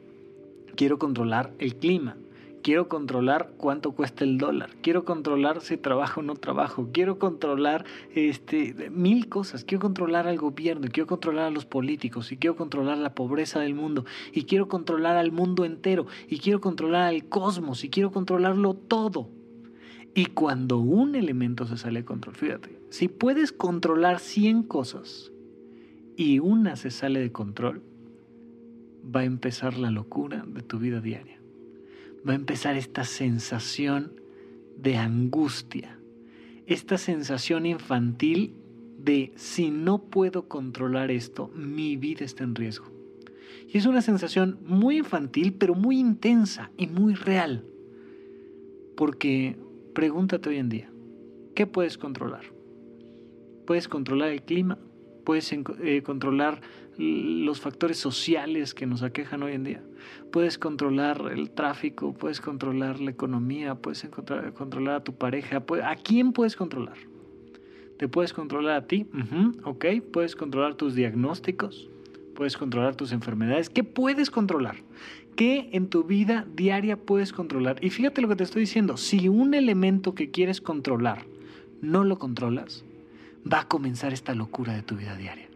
Quiero 0.77 1.01
controlar 1.01 1.53
el 1.59 1.75
clima. 1.75 2.17
Quiero 2.63 2.89
controlar 2.89 3.55
cuánto 3.57 3.91
cuesta 3.93 4.23
el 4.23 4.39
dólar. 4.39 4.71
Quiero 4.83 5.05
controlar 5.05 5.61
si 5.63 5.77
trabajo 5.77 6.21
o 6.21 6.23
no 6.23 6.37
trabajo. 6.37 6.91
Quiero 6.93 7.19
controlar 7.19 7.85
este, 8.15 8.89
mil 8.91 9.29
cosas. 9.29 9.65
Quiero 9.65 9.83
controlar 9.83 10.29
al 10.29 10.39
gobierno. 10.39 10.87
Quiero 10.93 11.09
controlar 11.09 11.47
a 11.47 11.51
los 11.51 11.67
políticos. 11.67 12.31
Y 12.31 12.37
quiero 12.37 12.55
controlar 12.55 12.99
la 12.99 13.15
pobreza 13.15 13.59
del 13.59 13.75
mundo. 13.75 14.05
Y 14.33 14.45
quiero 14.45 14.69
controlar 14.69 15.17
al 15.17 15.33
mundo 15.33 15.65
entero. 15.65 16.07
Y 16.29 16.39
quiero 16.39 16.61
controlar 16.61 17.03
al 17.03 17.25
cosmos. 17.25 17.83
Y 17.83 17.91
quiero 17.91 18.13
controlarlo 18.13 18.75
todo. 18.75 19.29
Y 20.15 20.27
cuando 20.27 20.79
un 20.79 21.17
elemento 21.17 21.67
se 21.67 21.77
sale 21.77 22.01
de 22.01 22.05
control, 22.05 22.37
fíjate, 22.37 22.79
si 22.91 23.09
puedes 23.09 23.51
controlar 23.51 24.21
100 24.21 24.65
cosas 24.65 25.33
y 26.17 26.39
una 26.39 26.77
se 26.77 26.91
sale 26.91 27.19
de 27.19 27.33
control, 27.33 27.83
va 29.05 29.21
a 29.21 29.25
empezar 29.25 29.79
la 29.79 29.91
locura 29.91 30.45
de 30.47 30.63
tu 30.63 30.79
vida 30.79 31.01
diaria. 31.01 31.42
Va 32.27 32.33
a 32.33 32.37
empezar 32.37 32.77
esta 32.77 33.05
sensación 33.05 34.21
de 34.77 34.97
angustia, 34.97 35.99
esta 36.67 36.99
sensación 36.99 37.67
infantil 37.67 38.55
de 38.99 39.33
si 39.37 39.71
no 39.71 40.05
puedo 40.05 40.49
controlar 40.49 41.11
esto, 41.11 41.49
mi 41.55 41.97
vida 41.97 42.25
está 42.25 42.45
en 42.45 42.55
riesgo. 42.55 42.87
Y 43.69 43.79
es 43.79 43.87
una 43.87 44.03
sensación 44.03 44.59
muy 44.67 44.99
infantil, 44.99 45.55
pero 45.55 45.75
muy 45.75 45.99
intensa 45.99 46.71
y 46.77 46.87
muy 46.87 47.15
real. 47.15 47.65
Porque 48.97 49.57
pregúntate 49.95 50.51
hoy 50.51 50.59
en 50.59 50.69
día, 50.69 50.91
¿qué 51.55 51.67
puedes 51.67 51.99
controlar? 51.99 52.45
Puedes 53.67 53.89
controlar 53.89 54.29
el 54.31 54.43
clima, 54.43 54.79
puedes 55.25 55.53
eh, 55.53 56.03
controlar 56.03 56.61
los 56.99 57.61
factores 57.61 57.99
sociales 57.99 58.75
que 58.75 58.87
nos 58.87 59.03
aquejan 59.03 59.43
hoy 59.43 59.53
en 59.53 59.65
día, 59.65 59.83
puedes 60.31 60.59
controlar 60.59 61.31
el 61.33 61.51
tráfico, 61.51 62.13
puedes 62.13 62.41
controlar 62.41 63.01
la 63.01 63.11
economía, 63.11 63.75
puedes 63.75 64.09
controlar 64.55 64.97
a 64.97 65.05
tu 65.05 65.15
pareja, 65.15 65.65
¿a 65.85 65.97
quién 65.97 66.33
puedes 66.33 66.57
controlar? 66.57 66.97
¿Te 67.99 68.09
puedes 68.09 68.33
controlar 68.33 68.77
a 68.77 68.87
ti? 68.87 69.07
ok, 69.65 69.87
puedes 70.13 70.35
controlar 70.35 70.75
tus 70.75 70.95
diagnósticos, 70.95 71.89
puedes 72.35 72.57
controlar 72.57 72.97
tus 72.97 73.13
enfermedades. 73.13 73.71
¿Qué 73.71 73.85
puedes 73.85 74.31
controlar? 74.31 74.77
¿Qué 75.37 75.71
en 75.73 75.89
tu 75.89 76.05
vida 76.05 76.47
diaria 76.55 76.97
puedes 76.97 77.33
controlar? 77.33 77.83
Y 77.83 77.91
fíjate 77.91 78.21
lo 78.21 78.29
que 78.29 78.37
te 78.37 78.45
estoy 78.45 78.61
diciendo, 78.61 78.97
si 78.97 79.29
un 79.29 79.55
elemento 79.55 80.15
que 80.15 80.31
quieres 80.31 80.61
controlar 80.61 81.25
no 81.81 82.05
lo 82.05 82.19
controlas, 82.19 82.85
va 83.51 83.61
a 83.61 83.69
comenzar 83.69 84.13
esta 84.13 84.35
locura 84.35 84.75
de 84.75 84.83
tu 84.83 84.97
vida 84.97 85.17
diaria. 85.17 85.52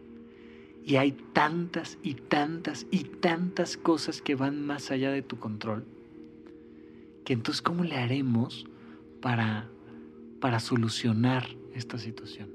Y 0.87 0.95
hay 0.95 1.11
tantas 1.11 1.97
y 2.01 2.13
tantas 2.13 2.87
y 2.89 3.03
tantas 3.03 3.75
cosas 3.75 4.21
que 4.21 4.35
van 4.35 4.65
más 4.65 4.89
allá 4.89 5.11
de 5.11 5.21
tu 5.21 5.37
control. 5.37 5.83
Que 7.25 7.33
entonces, 7.33 7.61
¿cómo 7.61 7.83
le 7.83 7.97
haremos 7.97 8.65
para, 9.21 9.67
para 10.39 10.61
solucionar 10.61 11.45
esta 11.73 11.97
situación? 11.97 12.47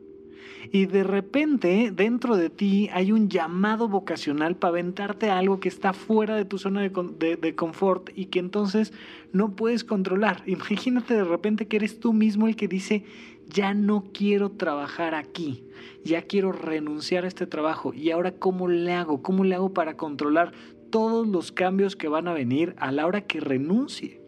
Y 0.71 0.87
de 0.87 1.05
repente, 1.05 1.93
dentro 1.95 2.37
de 2.37 2.49
ti 2.49 2.89
hay 2.95 3.12
un 3.12 3.29
llamado 3.29 3.87
vocacional 3.87 4.57
para 4.57 4.71
aventarte 4.71 5.29
algo 5.29 5.61
que 5.61 5.69
está 5.69 5.93
fuera 5.93 6.35
de 6.35 6.47
tu 6.47 6.57
zona 6.57 6.81
de, 6.81 7.37
de, 7.37 7.55
confort 7.55 8.09
y 8.17 8.27
que 8.27 8.39
entonces 8.39 8.95
no 9.35 9.57
puedes 9.57 9.85
controlar. 9.85 10.43
Imagínate 10.47 11.12
de 11.12 11.25
repente 11.25 11.69
que 11.69 11.77
eres 11.77 12.01
tú 12.01 12.15
mismo 12.15 12.49
el 12.49 12.57
que 12.57 12.67
dice, 12.67 13.05
ya 13.52 13.75
no 13.75 14.04
quiero 14.12 14.50
trabajar 14.50 15.14
aquí, 15.14 15.64
ya 16.04 16.23
quiero 16.23 16.52
renunciar 16.52 17.25
a 17.25 17.28
este 17.28 17.47
trabajo. 17.47 17.92
¿Y 17.94 18.11
ahora 18.11 18.32
cómo 18.32 18.68
le 18.68 18.92
hago? 18.92 19.23
¿Cómo 19.23 19.44
le 19.44 19.54
hago 19.54 19.73
para 19.73 19.97
controlar 19.97 20.52
todos 20.90 21.26
los 21.26 21.52
cambios 21.52 21.97
que 21.97 22.09
van 22.09 22.28
a 22.28 22.35
venir 22.35 22.75
a 22.78 22.92
la 22.92 23.06
hora 23.06 23.23
que 23.23 23.40
renuncie? 23.40 24.21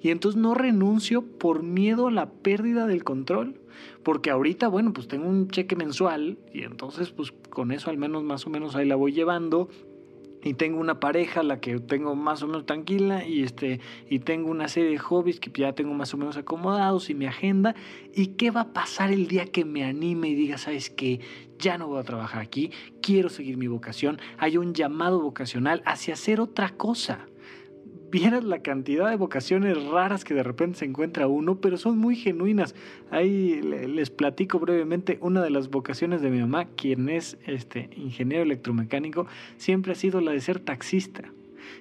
Y 0.00 0.10
entonces 0.10 0.40
no 0.40 0.54
renuncio 0.54 1.22
por 1.22 1.62
miedo 1.62 2.08
a 2.08 2.12
la 2.12 2.30
pérdida 2.30 2.86
del 2.86 3.02
control. 3.02 3.60
Porque 4.02 4.30
ahorita, 4.30 4.68
bueno, 4.68 4.92
pues 4.92 5.08
tengo 5.08 5.28
un 5.28 5.48
cheque 5.48 5.76
mensual 5.76 6.38
y 6.52 6.62
entonces 6.62 7.10
pues 7.10 7.32
con 7.50 7.72
eso 7.72 7.90
al 7.90 7.98
menos 7.98 8.22
más 8.22 8.46
o 8.46 8.50
menos 8.50 8.74
ahí 8.74 8.86
la 8.86 8.96
voy 8.96 9.12
llevando 9.12 9.68
y 10.42 10.54
tengo 10.54 10.80
una 10.80 11.00
pareja 11.00 11.42
la 11.42 11.60
que 11.60 11.78
tengo 11.80 12.14
más 12.14 12.42
o 12.42 12.46
menos 12.46 12.66
tranquila 12.66 13.26
y 13.26 13.42
este 13.42 13.80
y 14.08 14.20
tengo 14.20 14.50
una 14.50 14.68
serie 14.68 14.90
de 14.90 14.98
hobbies 14.98 15.40
que 15.40 15.50
ya 15.50 15.72
tengo 15.72 15.94
más 15.94 16.14
o 16.14 16.16
menos 16.16 16.36
acomodados 16.36 17.10
y 17.10 17.14
mi 17.14 17.26
agenda 17.26 17.74
y 18.14 18.28
qué 18.28 18.50
va 18.50 18.62
a 18.62 18.72
pasar 18.72 19.12
el 19.12 19.28
día 19.28 19.46
que 19.46 19.64
me 19.64 19.84
anime 19.84 20.28
y 20.28 20.34
diga 20.34 20.58
sabes 20.58 20.90
que 20.90 21.20
ya 21.58 21.78
no 21.78 21.88
voy 21.88 22.00
a 22.00 22.04
trabajar 22.04 22.42
aquí 22.42 22.70
quiero 23.00 23.28
seguir 23.28 23.56
mi 23.56 23.66
vocación 23.66 24.20
hay 24.38 24.56
un 24.56 24.74
llamado 24.74 25.20
vocacional 25.20 25.82
hacia 25.84 26.14
hacer 26.14 26.40
otra 26.40 26.70
cosa 26.70 27.26
vieras 28.10 28.44
la 28.44 28.60
cantidad 28.60 29.08
de 29.10 29.16
vocaciones 29.16 29.82
raras 29.84 30.24
que 30.24 30.34
de 30.34 30.42
repente 30.42 30.78
se 30.78 30.84
encuentra 30.84 31.26
uno, 31.26 31.60
pero 31.60 31.76
son 31.76 31.98
muy 31.98 32.16
genuinas. 32.16 32.74
Ahí 33.10 33.60
les 33.62 34.10
platico 34.10 34.58
brevemente 34.58 35.18
una 35.20 35.42
de 35.42 35.50
las 35.50 35.70
vocaciones 35.70 36.22
de 36.22 36.30
mi 36.30 36.40
mamá, 36.40 36.66
quien 36.76 37.08
es 37.08 37.38
este 37.46 37.90
ingeniero 37.96 38.42
electromecánico, 38.42 39.26
siempre 39.56 39.92
ha 39.92 39.96
sido 39.96 40.20
la 40.20 40.32
de 40.32 40.40
ser 40.40 40.60
taxista. 40.60 41.32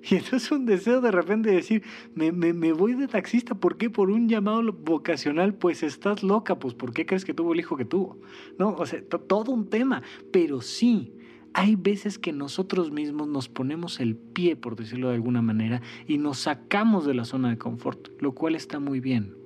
Y 0.10 0.15
entonces 0.15 0.51
un 0.51 0.65
deseo 0.65 1.01
de 1.01 1.12
repente 1.12 1.50
de 1.50 1.55
decir, 1.58 1.84
me, 2.13 2.32
me, 2.32 2.74
voy 2.74 2.94
de 2.94 3.08
taxista, 3.08 3.55
¿por 3.55 3.77
qué? 3.77 3.89
Por 3.89 4.10
un 4.10 4.27
llamado 4.27 4.62
vocacional, 4.72 5.53
pues 5.53 5.84
estás 5.84 6.24
loca, 6.24 6.60
pues 6.60 6.74
¿por 6.74 6.94
qué 6.94 7.05
crees 7.05 7.25
que 7.25 7.34
tuvo 7.34 7.53
el 7.53 7.60
hijo 7.60 7.77
que 7.77 7.86
tuvo? 7.86 8.17
No, 8.58 8.75
o 8.75 8.86
sea, 8.86 9.01
todo 9.03 9.51
un 9.51 9.70
tema, 9.70 10.03
pero 10.32 10.62
sí, 10.62 11.13
hay 11.57 11.77
veces 11.77 12.19
que 12.19 12.33
nosotros 12.33 12.91
mismos 12.91 13.29
nos 13.29 13.47
ponemos 13.47 14.01
el 14.01 14.17
pie, 14.17 14.57
por 14.57 14.75
decirlo 14.75 15.07
de 15.07 15.15
alguna 15.15 15.41
manera, 15.41 15.81
y 16.05 16.17
nos 16.17 16.39
sacamos 16.39 17.05
de 17.05 17.13
la 17.13 17.24
zona 17.24 17.50
de 17.50 17.57
confort, 17.57 18.09
lo 18.19 18.33
cual 18.33 18.55
está 18.55 18.81
muy 18.81 19.00
bien, 19.00 19.38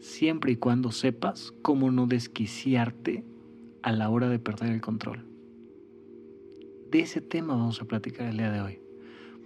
siempre 0.00 0.52
y 0.52 0.56
cuando 0.56 0.90
sepas 0.90 1.52
cómo 1.60 1.90
no 1.90 2.06
desquiciarte 2.06 3.26
a 3.82 3.92
la 3.92 4.08
hora 4.08 4.30
de 4.30 4.38
perder 4.38 4.70
el 4.70 4.80
control. 4.80 5.26
De 6.90 7.00
ese 7.00 7.20
tema 7.20 7.54
vamos 7.54 7.78
a 7.82 7.84
platicar 7.84 8.26
el 8.26 8.38
día 8.38 8.50
de 8.50 8.62
hoy, 8.62 8.78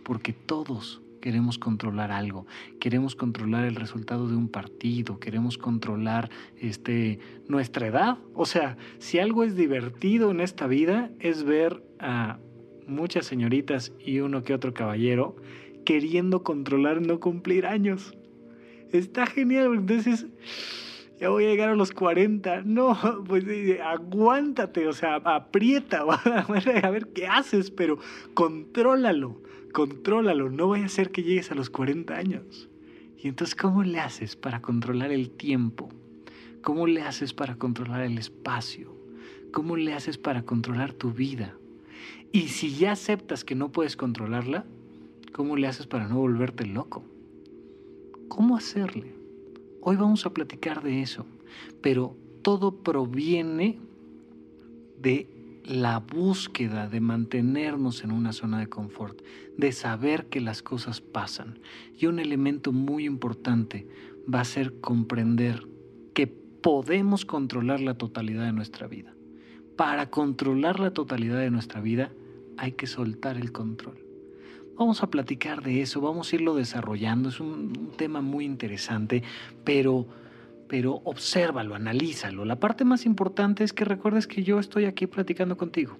porque 0.04 0.32
todos 0.32 1.02
queremos 1.20 1.58
controlar 1.58 2.10
algo, 2.12 2.46
queremos 2.80 3.14
controlar 3.14 3.64
el 3.64 3.74
resultado 3.74 4.28
de 4.28 4.36
un 4.36 4.48
partido, 4.48 5.18
queremos 5.18 5.58
controlar 5.58 6.30
este, 6.56 7.18
nuestra 7.48 7.86
edad. 7.86 8.18
O 8.34 8.46
sea, 8.46 8.76
si 8.98 9.18
algo 9.18 9.44
es 9.44 9.56
divertido 9.56 10.30
en 10.30 10.40
esta 10.40 10.66
vida 10.66 11.10
es 11.20 11.44
ver 11.44 11.82
a 11.98 12.38
muchas 12.86 13.26
señoritas 13.26 13.92
y 14.04 14.20
uno 14.20 14.42
que 14.42 14.54
otro 14.54 14.74
caballero 14.74 15.36
queriendo 15.84 16.42
controlar 16.42 17.00
no 17.00 17.20
cumplir 17.20 17.66
años. 17.66 18.14
Está 18.92 19.26
genial, 19.26 19.74
entonces 19.74 20.26
ya 21.20 21.28
voy 21.30 21.44
a 21.44 21.48
llegar 21.48 21.68
a 21.70 21.76
los 21.76 21.92
40. 21.92 22.62
No, 22.64 22.96
pues 23.26 23.44
aguántate, 23.84 24.86
o 24.86 24.92
sea, 24.92 25.16
aprieta, 25.16 26.02
a 26.82 26.90
ver 26.90 27.08
qué 27.12 27.26
haces, 27.26 27.70
pero 27.70 27.98
contrólalo 28.34 29.40
contrólalo, 29.72 30.50
no 30.50 30.68
vaya 30.68 30.86
a 30.86 30.88
ser 30.88 31.10
que 31.10 31.22
llegues 31.22 31.50
a 31.50 31.54
los 31.54 31.70
40 31.70 32.14
años. 32.16 32.68
Y 33.16 33.28
entonces, 33.28 33.54
¿cómo 33.54 33.82
le 33.82 34.00
haces 34.00 34.36
para 34.36 34.60
controlar 34.60 35.12
el 35.12 35.30
tiempo? 35.30 35.88
¿Cómo 36.62 36.86
le 36.86 37.02
haces 37.02 37.32
para 37.32 37.56
controlar 37.56 38.02
el 38.02 38.18
espacio? 38.18 38.94
¿Cómo 39.52 39.76
le 39.76 39.94
haces 39.94 40.18
para 40.18 40.42
controlar 40.42 40.92
tu 40.92 41.12
vida? 41.12 41.56
Y 42.32 42.48
si 42.48 42.74
ya 42.74 42.92
aceptas 42.92 43.44
que 43.44 43.54
no 43.54 43.72
puedes 43.72 43.96
controlarla, 43.96 44.64
¿cómo 45.32 45.56
le 45.56 45.66
haces 45.66 45.86
para 45.86 46.08
no 46.08 46.16
volverte 46.18 46.66
loco? 46.66 47.04
¿Cómo 48.28 48.56
hacerle? 48.56 49.17
Hoy 49.80 49.96
vamos 49.96 50.26
a 50.26 50.34
platicar 50.34 50.82
de 50.82 51.02
eso. 51.02 51.26
pero 51.80 52.16
todo 52.42 52.82
proviene 52.82 53.78
de 55.00 55.28
la 55.64 55.98
búsqueda 55.98 56.88
de 56.88 57.00
mantenernos 57.00 58.02
en 58.04 58.10
una 58.10 58.32
zona 58.32 58.58
de 58.58 58.68
confort, 58.68 59.20
de 59.56 59.72
saber 59.72 60.26
que 60.26 60.40
las 60.40 60.62
cosas 60.62 61.00
pasan. 61.00 61.58
Y 61.98 62.06
un 62.06 62.18
elemento 62.18 62.72
muy 62.72 63.04
importante 63.04 63.86
va 64.32 64.40
a 64.40 64.44
ser 64.44 64.80
comprender 64.80 65.66
que 66.14 66.26
podemos 66.26 67.26
controlar 67.26 67.80
la 67.80 67.94
totalidad 67.94 68.46
de 68.46 68.52
nuestra 68.52 68.86
vida. 68.86 69.14
Para 69.76 70.10
controlar 70.10 70.80
la 70.80 70.92
totalidad 70.92 71.38
de 71.38 71.50
nuestra 71.50 71.80
vida 71.80 72.12
hay 72.56 72.72
que 72.72 72.86
soltar 72.86 73.36
el 73.36 73.52
control. 73.52 74.07
Vamos 74.78 75.02
a 75.02 75.10
platicar 75.10 75.60
de 75.64 75.82
eso, 75.82 76.00
vamos 76.00 76.32
a 76.32 76.36
irlo 76.36 76.54
desarrollando, 76.54 77.30
es 77.30 77.40
un, 77.40 77.90
tema 77.96 78.20
muy 78.20 78.44
interesante, 78.44 79.24
pero 79.64 80.06
pero 80.68 81.00
obsérvalo, 81.04 81.74
analízalo. 81.74 82.44
La 82.44 82.60
parte 82.60 82.84
más 82.84 83.06
importante 83.06 83.64
es 83.64 83.72
que 83.72 83.86
recuerdes 83.86 84.26
que 84.26 84.42
yo 84.42 84.60
estoy 84.60 84.84
aquí 84.84 85.06
platicando 85.06 85.56
contigo. 85.56 85.96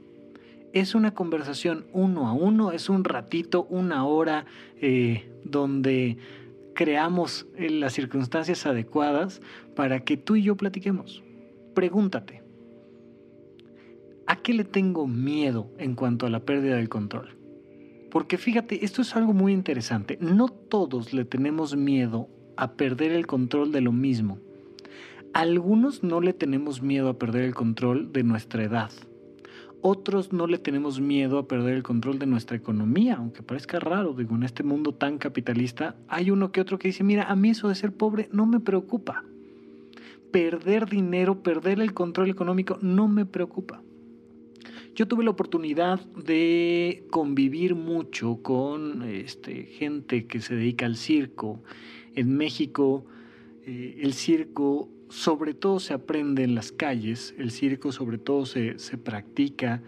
Es 0.75 0.95
una 0.95 1.15
conversación 1.15 1.87
uno 1.95 2.29
a 2.29 2.35
uno, 2.35 2.71
es 2.71 2.91
un 2.91 3.03
ratito, 3.03 3.67
una 3.71 4.05
hora 4.05 4.45
eh, 4.81 5.33
donde 5.43 6.19
creamos 6.75 7.47
eh, 7.57 7.71
las 7.71 7.95
circunstancias 7.95 8.67
adecuadas 8.67 9.41
para 9.75 10.01
que 10.01 10.19
tú 10.19 10.37
y 10.37 10.43
yo 10.43 10.57
platiquemos. 10.57 11.23
Pregúntate, 11.75 12.43
¿a 14.27 14.37
qué 14.37 14.53
le 14.53 14.65
tengo 14.65 15.07
miedo 15.07 15.71
en 15.79 15.95
cuanto 15.95 16.27
a 16.27 16.31
la 16.31 16.41
pérdida 16.41 16.77
del 16.77 16.91
control? 16.91 17.38
Porque 18.11 18.39
fíjate, 18.39 18.85
esto 18.85 19.03
es 19.03 19.15
algo 19.17 19.33
muy 19.33 19.53
interesante. 19.53 20.19
No 20.21 20.49
todos 20.49 21.13
le 21.13 21.25
tenemos 21.25 21.77
miedo 21.77 22.29
a 22.57 22.73
perder 22.73 23.13
el 23.13 23.27
control 23.27 23.73
de 23.73 23.81
lo 23.81 23.93
mismo. 23.93 24.39
Algunos 25.35 26.03
no 26.03 26.21
le 26.21 26.33
tenemos 26.33 26.83
miedo 26.83 27.09
a 27.09 27.19
perder 27.19 27.45
el 27.45 27.55
control 27.55 28.13
de 28.13 28.23
nuestra 28.23 28.65
edad. 28.65 28.91
Otros 29.81 30.33
no 30.33 30.49
le 30.49 30.59
tenemos 30.59 31.01
miedo 31.01 31.39
a 31.39 31.47
perder 31.47 31.75
el 31.75 31.85
control 31.85 32.19
de 32.19 32.27
nuestra 32.27 32.57
economía, 32.57 33.17
aunque 33.17 33.45
parezca 33.45 33.79
raro, 33.79 34.13
digo, 34.13 34.35
en 34.35 34.43
este 34.43 34.65
mundo 34.65 34.93
tan 34.93 35.19
capitalista, 35.19 35.95
hay 36.09 36.33
uno 36.33 36.51
que 36.51 36.61
otro 36.61 36.79
que 36.79 36.89
dice, 36.89 37.05
mira, 37.05 37.31
a 37.31 37.37
mí 37.37 37.51
eso 37.51 37.69
de 37.69 37.77
ser 37.77 37.93
pobre 37.93 38.29
no 38.33 38.45
me 38.47 38.59
preocupa. 38.59 39.23
Perder 40.33 40.89
dinero, 40.89 41.43
perder 41.45 41.81
el 41.81 41.95
control 41.95 42.29
económico 42.29 42.79
no 42.83 43.07
me 43.07 43.25
preocupa. 43.25 43.81
Yo 44.99 45.07
tuve 45.07 45.23
la 45.23 45.31
oportunidad 45.31 46.01
de 46.07 47.07
convivir 47.11 47.77
mucho 47.77 48.43
con 48.43 49.05
este, 49.05 49.63
gente 49.63 50.27
que 50.27 50.41
se 50.41 50.57
dedica 50.57 50.87
al 50.87 50.97
circo. 50.97 51.63
En 52.17 52.37
México, 52.37 53.07
eh, 53.65 54.01
el 54.03 54.13
circo 54.13 54.89
sobre 55.09 55.55
todo 55.55 55.79
se 55.79 55.95
aprende 55.95 56.43
en 56.43 56.57
las 56.57 56.73
calles, 56.73 57.33
el 57.39 57.53
circo 57.53 57.93
sobre 57.93 58.19
todo 58.19 58.45
se, 58.45 58.75
practica 59.05 59.85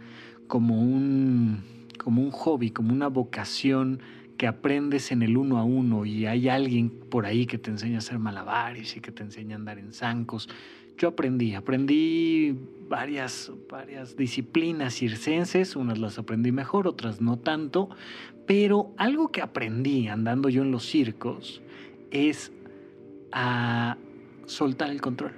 como 0.46 0.80
un, 0.80 1.64
como 1.98 2.22
un 2.22 2.30
hobby, 2.30 2.70
como 2.70 2.92
una 2.92 3.08
vocación 3.08 4.00
que 4.36 4.46
aprendes 4.46 5.10
en 5.10 5.22
el 5.22 5.36
uno 5.36 5.58
a 5.58 5.64
uno 5.64 6.06
y 6.06 6.26
hay 6.26 6.48
alguien 6.48 6.88
por 6.88 7.26
ahí 7.26 7.46
que 7.46 7.58
te 7.58 7.72
enseña 7.72 7.96
a 7.96 7.98
hacer 7.98 8.20
malabares 8.20 8.96
y 8.96 9.00
que 9.00 9.10
te 9.10 9.24
enseña 9.24 9.56
a 9.56 9.58
andar 9.58 9.80
en 9.80 9.92
zancos. 9.92 10.48
Yo 11.00 11.08
aprendí, 11.08 11.54
aprendí 11.54 12.54
varias, 12.86 13.50
varias 13.70 14.18
disciplinas 14.18 14.92
circenses, 14.92 15.74
unas 15.74 15.98
las 15.98 16.18
aprendí 16.18 16.52
mejor, 16.52 16.86
otras 16.86 17.22
no 17.22 17.38
tanto, 17.38 17.88
pero 18.46 18.92
algo 18.98 19.32
que 19.32 19.40
aprendí 19.40 20.08
andando 20.08 20.50
yo 20.50 20.60
en 20.60 20.70
los 20.70 20.84
circos 20.84 21.62
es 22.10 22.52
a 23.32 23.96
soltar 24.44 24.90
el 24.90 25.00
control. 25.00 25.32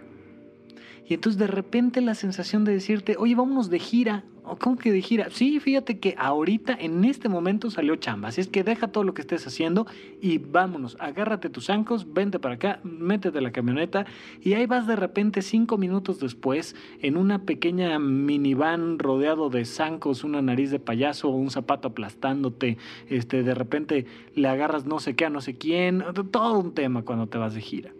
Y 1.09 1.15
entonces 1.15 1.39
de 1.39 1.47
repente 1.47 2.01
la 2.01 2.17
sensación 2.17 2.65
de 2.65 2.73
decirte, 2.73 3.15
oye, 3.17 3.37
vámonos 3.37 3.71
de 3.71 3.79
gira. 3.79 4.25
¿Cómo 4.59 4.77
que 4.77 4.91
de 4.91 5.01
gira? 5.01 5.29
Sí, 5.31 5.61
fíjate 5.61 6.01
que 6.01 6.17
ahorita, 6.19 6.75
en 6.79 7.05
este 7.05 7.29
momento 7.29 7.71
salió 7.71 7.95
chamba. 7.97 8.29
Así 8.29 8.41
es 8.41 8.49
que 8.49 8.65
deja 8.65 8.89
todo 8.89 9.05
lo 9.05 9.15
que 9.15 9.23
estés 9.23 9.47
haciendo 9.47 9.87
y 10.21 10.39
vámonos. 10.39 10.97
Agárrate 10.99 11.49
tus 11.49 11.67
zancos, 11.67 12.13
vente 12.13 12.41
para 12.41 12.57
acá, 12.57 12.81
métete 12.83 13.41
la 13.41 13.53
camioneta 13.53 14.05
y 14.41 14.55
ahí 14.55 14.67
vas 14.67 14.87
de 14.89 14.97
repente 14.97 15.43
cinco 15.43 15.79
minutos 15.79 16.19
después 16.19 16.75
en 17.01 17.17
una 17.17 17.45
pequeña 17.45 17.99
minivan 18.01 18.99
rodeado 18.99 19.49
de 19.49 19.65
zancos, 19.65 20.25
una 20.25 20.43
nariz 20.43 20.73
de 20.73 20.81
payaso, 20.81 21.29
un 21.29 21.51
zapato 21.51 21.89
aplastándote. 21.89 22.79
Este, 23.09 23.45
de 23.45 23.55
repente 23.55 24.07
le 24.35 24.49
agarras 24.49 24.87
no 24.87 24.99
sé 24.99 25.15
qué 25.15 25.27
a 25.27 25.31
no 25.31 25.41
sé 25.41 25.57
quién. 25.57 26.03
Todo 26.33 26.59
un 26.59 26.75
tema 26.75 27.03
cuando 27.03 27.29
te 27.29 27.39
vas 27.39 27.55
de 27.55 27.61
gira. 27.61 27.93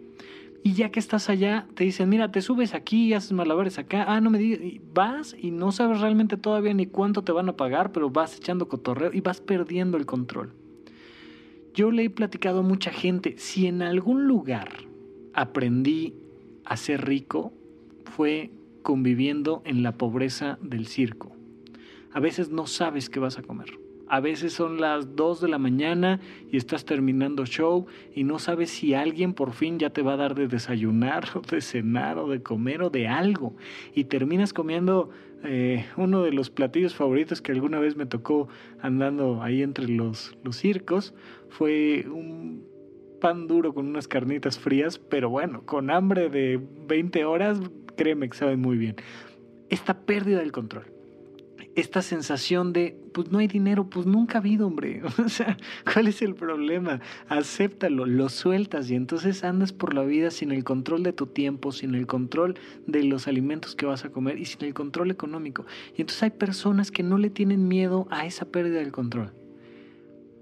Y 0.65 0.73
ya 0.73 0.91
que 0.91 0.99
estás 0.99 1.29
allá, 1.29 1.67
te 1.75 1.83
dicen, 1.83 2.07
mira, 2.07 2.31
te 2.31 2.41
subes 2.41 2.73
aquí, 2.73 3.13
haces 3.13 3.33
malabares 3.33 3.77
acá. 3.77 4.05
Ah, 4.07 4.21
no 4.21 4.29
me 4.29 4.37
digas. 4.37 4.61
vas 4.93 5.35
y 5.37 5.51
no 5.51 5.73
sabes 5.73 5.99
realmente 5.99 6.37
todavía 6.37 6.73
ni 6.73 6.85
cuánto 6.85 7.21
te 7.21 7.33
van 7.33 7.49
a 7.49 7.57
pagar, 7.57 7.91
pero 7.91 8.09
vas 8.09 8.37
echando 8.37 8.69
cotorreo 8.69 9.11
y 9.13 9.19
vas 9.19 9.41
perdiendo 9.41 9.97
el 9.97 10.05
control. 10.05 10.53
Yo 11.73 11.91
le 11.91 12.05
he 12.05 12.09
platicado 12.09 12.59
a 12.59 12.63
mucha 12.63 12.91
gente, 12.91 13.35
si 13.37 13.67
en 13.67 13.81
algún 13.81 14.25
lugar 14.25 14.69
aprendí 15.33 16.13
a 16.63 16.77
ser 16.77 17.05
rico, 17.05 17.51
fue 18.05 18.51
conviviendo 18.83 19.63
en 19.65 19.83
la 19.83 19.97
pobreza 19.97 20.59
del 20.61 20.87
circo. 20.87 21.35
A 22.13 22.21
veces 22.21 22.51
no 22.51 22.67
sabes 22.67 23.09
qué 23.09 23.19
vas 23.19 23.37
a 23.37 23.43
comer. 23.43 23.82
A 24.13 24.19
veces 24.19 24.53
son 24.53 24.79
las 24.79 25.15
2 25.15 25.41
de 25.41 25.47
la 25.47 25.57
mañana 25.57 26.19
y 26.51 26.57
estás 26.57 26.85
terminando 26.85 27.47
show 27.47 27.87
y 28.13 28.23
no 28.23 28.37
sabes 28.37 28.69
si 28.69 28.93
alguien 28.93 29.33
por 29.33 29.53
fin 29.53 29.79
ya 29.79 29.89
te 29.89 30.03
va 30.03 30.13
a 30.13 30.17
dar 30.17 30.35
de 30.35 30.47
desayunar 30.47 31.25
o 31.33 31.41
de 31.41 31.61
cenar 31.61 32.19
o 32.19 32.29
de 32.29 32.43
comer 32.43 32.83
o 32.83 32.91
de 32.91 33.07
algo. 33.07 33.55
Y 33.95 34.03
terminas 34.03 34.53
comiendo 34.53 35.09
eh, 35.43 35.87
uno 35.97 36.21
de 36.21 36.31
los 36.31 36.51
platillos 36.51 36.93
favoritos 36.93 37.41
que 37.41 37.53
alguna 37.53 37.79
vez 37.79 37.95
me 37.95 38.05
tocó 38.05 38.49
andando 38.83 39.41
ahí 39.41 39.63
entre 39.63 39.87
los, 39.87 40.37
los 40.43 40.57
circos. 40.57 41.15
Fue 41.49 42.05
un 42.07 42.67
pan 43.19 43.47
duro 43.47 43.73
con 43.73 43.87
unas 43.87 44.07
carnitas 44.07 44.59
frías, 44.59 44.99
pero 44.99 45.31
bueno, 45.31 45.65
con 45.65 45.89
hambre 45.89 46.29
de 46.29 46.61
20 46.87 47.25
horas, 47.25 47.59
créeme 47.97 48.29
que 48.29 48.37
saben 48.37 48.61
muy 48.61 48.77
bien. 48.77 48.95
Esta 49.71 50.05
pérdida 50.05 50.37
del 50.37 50.51
control 50.51 50.92
esta 51.75 52.01
sensación 52.01 52.71
de, 52.71 52.95
pues 53.13 53.31
no 53.31 53.39
hay 53.39 53.47
dinero, 53.47 53.89
pues 53.89 54.05
nunca 54.05 54.37
ha 54.37 54.41
habido, 54.41 54.67
hombre. 54.67 55.01
O 55.23 55.29
sea, 55.29 55.57
¿cuál 55.91 56.07
es 56.07 56.21
el 56.21 56.35
problema? 56.35 56.99
Acéptalo, 57.27 58.05
lo 58.05 58.29
sueltas 58.29 58.89
y 58.91 58.95
entonces 58.95 59.43
andas 59.43 59.73
por 59.73 59.93
la 59.93 60.03
vida 60.03 60.31
sin 60.31 60.51
el 60.51 60.63
control 60.63 61.03
de 61.03 61.13
tu 61.13 61.27
tiempo, 61.27 61.71
sin 61.71 61.95
el 61.95 62.07
control 62.07 62.55
de 62.85 63.03
los 63.03 63.27
alimentos 63.27 63.75
que 63.75 63.85
vas 63.85 64.05
a 64.05 64.09
comer 64.09 64.37
y 64.37 64.45
sin 64.45 64.63
el 64.65 64.73
control 64.73 65.11
económico. 65.11 65.65
Y 65.95 66.01
entonces 66.01 66.23
hay 66.23 66.31
personas 66.31 66.91
que 66.91 67.03
no 67.03 67.17
le 67.17 67.29
tienen 67.29 67.67
miedo 67.67 68.07
a 68.11 68.25
esa 68.25 68.45
pérdida 68.45 68.79
del 68.79 68.91
control. 68.91 69.33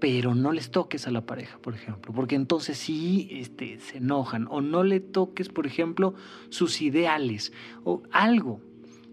Pero 0.00 0.34
no 0.34 0.50
les 0.50 0.72
toques 0.72 1.06
a 1.06 1.12
la 1.12 1.24
pareja, 1.26 1.58
por 1.58 1.74
ejemplo, 1.74 2.12
porque 2.12 2.34
entonces 2.34 2.76
sí 2.76 3.28
este, 3.30 3.78
se 3.78 3.98
enojan. 3.98 4.48
O 4.50 4.60
no 4.60 4.82
le 4.82 4.98
toques, 4.98 5.48
por 5.48 5.64
ejemplo, 5.64 6.14
sus 6.48 6.82
ideales 6.82 7.52
o 7.84 8.02
algo 8.10 8.60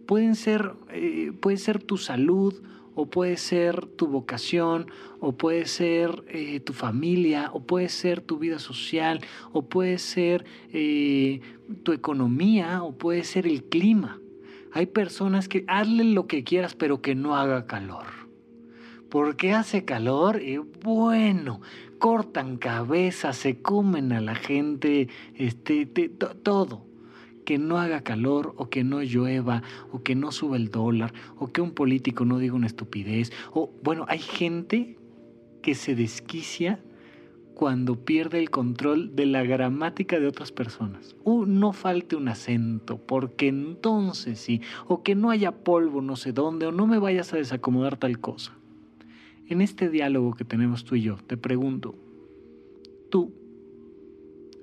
pueden 0.09 0.33
ser, 0.33 0.73
eh, 0.91 1.33
puede 1.39 1.57
ser 1.57 1.83
tu 1.83 1.95
salud, 1.97 2.63
o 2.95 3.05
puede 3.05 3.37
ser 3.37 3.85
tu 3.85 4.07
vocación, 4.07 4.87
o 5.19 5.33
puede 5.33 5.67
ser 5.67 6.23
eh, 6.29 6.59
tu 6.61 6.73
familia, 6.73 7.51
o 7.53 7.59
puede 7.59 7.89
ser 7.89 8.19
tu 8.19 8.39
vida 8.39 8.57
social, 8.57 9.21
o 9.51 9.69
puede 9.69 9.99
ser 9.99 10.45
eh, 10.73 11.41
tu 11.83 11.91
economía, 11.91 12.81
o 12.81 12.97
puede 12.97 13.23
ser 13.23 13.45
el 13.45 13.65
clima. 13.65 14.19
Hay 14.73 14.87
personas 14.87 15.47
que 15.47 15.63
hazle 15.67 16.05
lo 16.05 16.25
que 16.25 16.43
quieras, 16.43 16.73
pero 16.73 17.03
que 17.03 17.13
no 17.13 17.35
haga 17.35 17.67
calor. 17.67 18.07
¿Por 19.11 19.35
qué 19.35 19.51
hace 19.51 19.85
calor? 19.85 20.41
bueno, 20.81 21.61
cortan 21.99 22.57
cabezas, 22.57 23.37
se 23.37 23.61
comen 23.61 24.11
a 24.11 24.21
la 24.21 24.33
gente, 24.33 25.07
este, 25.35 25.85
todo 25.85 26.88
que 27.49 27.57
no 27.57 27.79
haga 27.79 28.01
calor 28.01 28.53
o 28.57 28.69
que 28.69 28.83
no 28.83 29.01
llueva 29.01 29.63
o 29.91 30.03
que 30.03 30.13
no 30.13 30.31
suba 30.31 30.55
el 30.55 30.69
dólar 30.69 31.15
o 31.35 31.47
que 31.47 31.61
un 31.61 31.71
político 31.71 32.23
no 32.23 32.37
diga 32.37 32.53
una 32.53 32.67
estupidez. 32.67 33.31
O 33.53 33.71
bueno, 33.81 34.05
hay 34.07 34.19
gente 34.19 34.99
que 35.63 35.73
se 35.73 35.95
desquicia 35.95 36.79
cuando 37.55 38.05
pierde 38.05 38.37
el 38.37 38.51
control 38.51 39.15
de 39.15 39.25
la 39.25 39.41
gramática 39.41 40.19
de 40.19 40.27
otras 40.27 40.51
personas. 40.51 41.15
O 41.23 41.47
no 41.47 41.73
falte 41.73 42.15
un 42.15 42.27
acento, 42.27 42.99
porque 42.99 43.47
entonces 43.47 44.37
sí, 44.37 44.61
o 44.85 45.01
que 45.01 45.15
no 45.15 45.31
haya 45.31 45.51
polvo 45.51 46.03
no 46.03 46.17
sé 46.17 46.33
dónde, 46.33 46.67
o 46.67 46.71
no 46.71 46.85
me 46.85 46.99
vayas 46.99 47.33
a 47.33 47.37
desacomodar 47.37 47.97
tal 47.97 48.19
cosa. 48.19 48.53
En 49.47 49.61
este 49.61 49.89
diálogo 49.89 50.35
que 50.35 50.45
tenemos 50.45 50.85
tú 50.85 50.93
y 50.97 51.01
yo, 51.01 51.17
te 51.25 51.35
pregunto, 51.35 51.95
tú, 53.09 53.33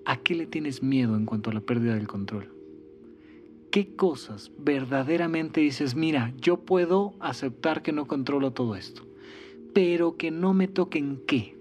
¿a 0.04 0.18
qué 0.18 0.36
le 0.36 0.46
tienes 0.46 0.84
miedo 0.84 1.16
en 1.16 1.26
cuanto 1.26 1.50
a 1.50 1.52
la 1.52 1.60
pérdida 1.60 1.96
del 1.96 2.06
control? 2.06 2.55
Qué 3.76 3.94
cosas 3.94 4.52
verdaderamente 4.56 5.60
dices, 5.60 5.96
mira, 5.96 6.32
yo 6.40 6.56
puedo 6.56 7.12
aceptar 7.20 7.82
que 7.82 7.92
no 7.92 8.06
controlo 8.06 8.52
todo 8.52 8.74
esto, 8.74 9.02
pero 9.74 10.16
que 10.16 10.30
no 10.30 10.54
me 10.54 10.66
toquen 10.66 11.20
qué. 11.26 11.58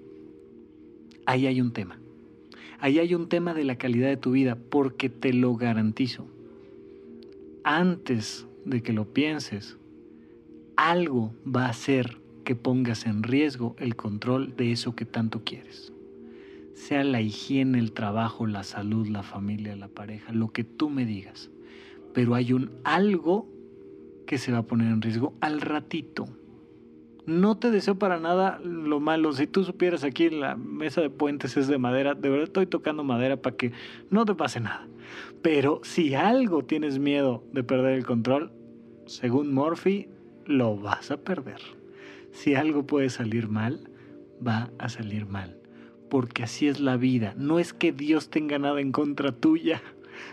Ahí 1.25 1.45
hay 1.45 1.59
un 1.59 1.73
tema. 1.73 1.99
Ahí 2.79 2.99
hay 2.99 3.15
un 3.15 3.27
tema 3.27 3.53
de 3.53 3.65
la 3.65 3.77
calidad 3.77 4.07
de 4.07 4.15
tu 4.15 4.31
vida, 4.31 4.57
porque 4.69 5.09
te 5.09 5.33
lo 5.33 5.57
garantizo. 5.57 6.25
antes 7.65 8.47
de 8.63 8.81
que 8.81 8.93
lo 8.93 9.13
pienses, 9.13 9.77
algo 10.77 11.33
va 11.45 11.65
a 11.65 11.71
hacer 11.71 12.21
que 12.45 12.55
pongas 12.55 13.07
en 13.07 13.23
riesgo 13.23 13.75
el 13.77 13.97
control 13.97 14.55
de 14.55 14.71
eso 14.71 14.95
que 14.95 15.03
tanto 15.03 15.43
quieres. 15.43 15.91
Sea 16.75 17.03
la 17.03 17.19
higiene, 17.19 17.77
el 17.77 17.91
trabajo, 17.91 18.47
la 18.47 18.63
salud, 18.63 19.05
la 19.05 19.21
familia, 19.21 19.75
la 19.75 19.89
pareja, 19.89 20.31
lo 20.31 20.53
que 20.53 20.63
tú 20.63 20.89
me 20.89 21.05
digas. 21.05 21.51
Pero 22.15 22.33
hay 22.33 22.53
un 22.53 22.71
algo 22.83 23.47
que 24.25 24.39
se 24.39 24.51
va 24.51 24.59
a 24.59 24.63
poner 24.63 24.91
en 24.91 25.01
riesgo 25.01 25.35
al 25.41 25.61
ratito. 25.61 26.25
No 27.27 27.57
te 27.57 27.71
deseo 27.71 27.99
para 27.99 28.19
nada 28.19 28.59
lo 28.63 28.99
malo. 28.99 29.33
Si 29.33 29.47
tú 29.47 29.63
supieras 29.63 30.03
aquí 30.03 30.29
la 30.29 30.55
mesa 30.55 31.01
de 31.01 31.09
puentes 31.09 31.57
es 31.57 31.67
de 31.67 31.77
madera, 31.77 32.15
de 32.15 32.29
verdad 32.29 32.45
estoy 32.45 32.67
tocando 32.67 33.03
madera 33.03 33.37
para 33.37 33.55
que 33.55 33.71
no 34.09 34.25
te 34.25 34.33
pase 34.33 34.59
nada. 34.59 34.87
Pero 35.41 35.81
si 35.83 36.15
algo 36.15 36.63
tienes 36.63 36.97
miedo 36.97 37.43
de 37.51 37.63
perder 37.63 37.93
el 37.97 38.05
control, 38.05 38.51
según 39.05 39.53
Murphy, 39.53 40.07
lo 40.45 40.77
vas 40.77 41.11
a 41.11 41.17
perder. 41.17 41.59
Si 42.31 42.55
algo 42.55 42.85
puede 42.85 43.09
salir 43.09 43.49
mal, 43.49 43.89
va 44.45 44.71
a 44.77 44.89
salir 44.89 45.25
mal. 45.25 45.57
Porque 46.09 46.43
así 46.43 46.67
es 46.67 46.79
la 46.79 46.97
vida. 46.97 47.33
No 47.37 47.59
es 47.59 47.73
que 47.73 47.91
Dios 47.91 48.29
tenga 48.29 48.59
nada 48.59 48.79
en 48.79 48.91
contra 48.91 49.31
tuya. 49.31 49.81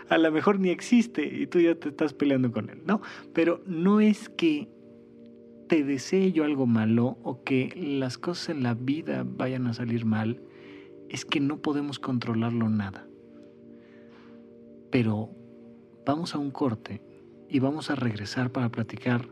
A 0.09 0.17
lo 0.17 0.31
mejor 0.31 0.59
ni 0.59 0.69
existe 0.69 1.25
y 1.25 1.47
tú 1.47 1.59
ya 1.59 1.75
te 1.75 1.89
estás 1.89 2.13
peleando 2.13 2.51
con 2.51 2.69
él, 2.69 2.81
¿no? 2.85 3.01
Pero 3.33 3.61
no 3.65 3.99
es 3.99 4.29
que 4.29 4.69
te 5.67 5.83
desee 5.83 6.31
yo 6.31 6.43
algo 6.43 6.67
malo 6.67 7.17
o 7.23 7.43
que 7.43 7.73
las 7.75 8.17
cosas 8.17 8.49
en 8.49 8.63
la 8.63 8.73
vida 8.73 9.25
vayan 9.25 9.67
a 9.67 9.73
salir 9.73 10.05
mal, 10.05 10.41
es 11.09 11.25
que 11.25 11.39
no 11.39 11.61
podemos 11.61 11.99
controlarlo 11.99 12.69
nada. 12.69 13.07
Pero 14.91 15.29
vamos 16.05 16.35
a 16.35 16.37
un 16.37 16.51
corte 16.51 17.01
y 17.49 17.59
vamos 17.59 17.89
a 17.89 17.95
regresar 17.95 18.51
para 18.51 18.69
platicar 18.69 19.27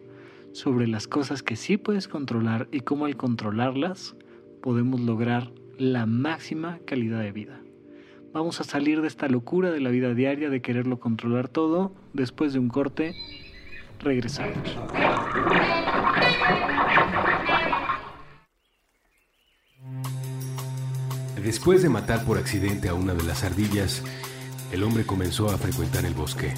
sobre 0.54 0.88
las 0.88 1.08
cosas 1.08 1.44
que 1.44 1.56
sí 1.56 1.78
puedes 1.78 2.08
controlar 2.08 2.68
y 2.72 2.82
cómo 2.82 3.06
al 3.06 3.18
controlarlas 3.18 4.16
podemos 4.62 5.00
lograr 5.00 5.52
la 5.78 6.06
máxima 6.06 6.80
calidad 6.86 7.22
de 7.22 7.32
vida. 7.32 7.61
Vamos 8.34 8.62
a 8.62 8.64
salir 8.64 9.02
de 9.02 9.10
esta 9.10 9.28
locura 9.28 9.72
de 9.72 9.82
la 9.82 9.90
vida 9.90 10.14
diaria 10.14 10.50
de 10.50 10.62
quererlo 10.62 11.02
controlar 11.02 11.50
todo. 11.50 11.94
Después 12.14 12.54
de 12.54 12.60
un 12.60 12.70
corte, 12.70 13.14
regresamos. 14.00 14.58
Después 21.44 21.84
de 21.84 21.90
matar 21.90 22.24
por 22.24 22.38
accidente 22.38 22.88
a 22.88 22.94
una 22.94 23.14
de 23.14 23.24
las 23.24 23.44
ardillas, 23.44 24.02
el 24.72 24.84
hombre 24.84 25.06
comenzó 25.06 25.50
a 25.50 25.58
frecuentar 25.58 26.06
el 26.06 26.14
bosque. 26.14 26.54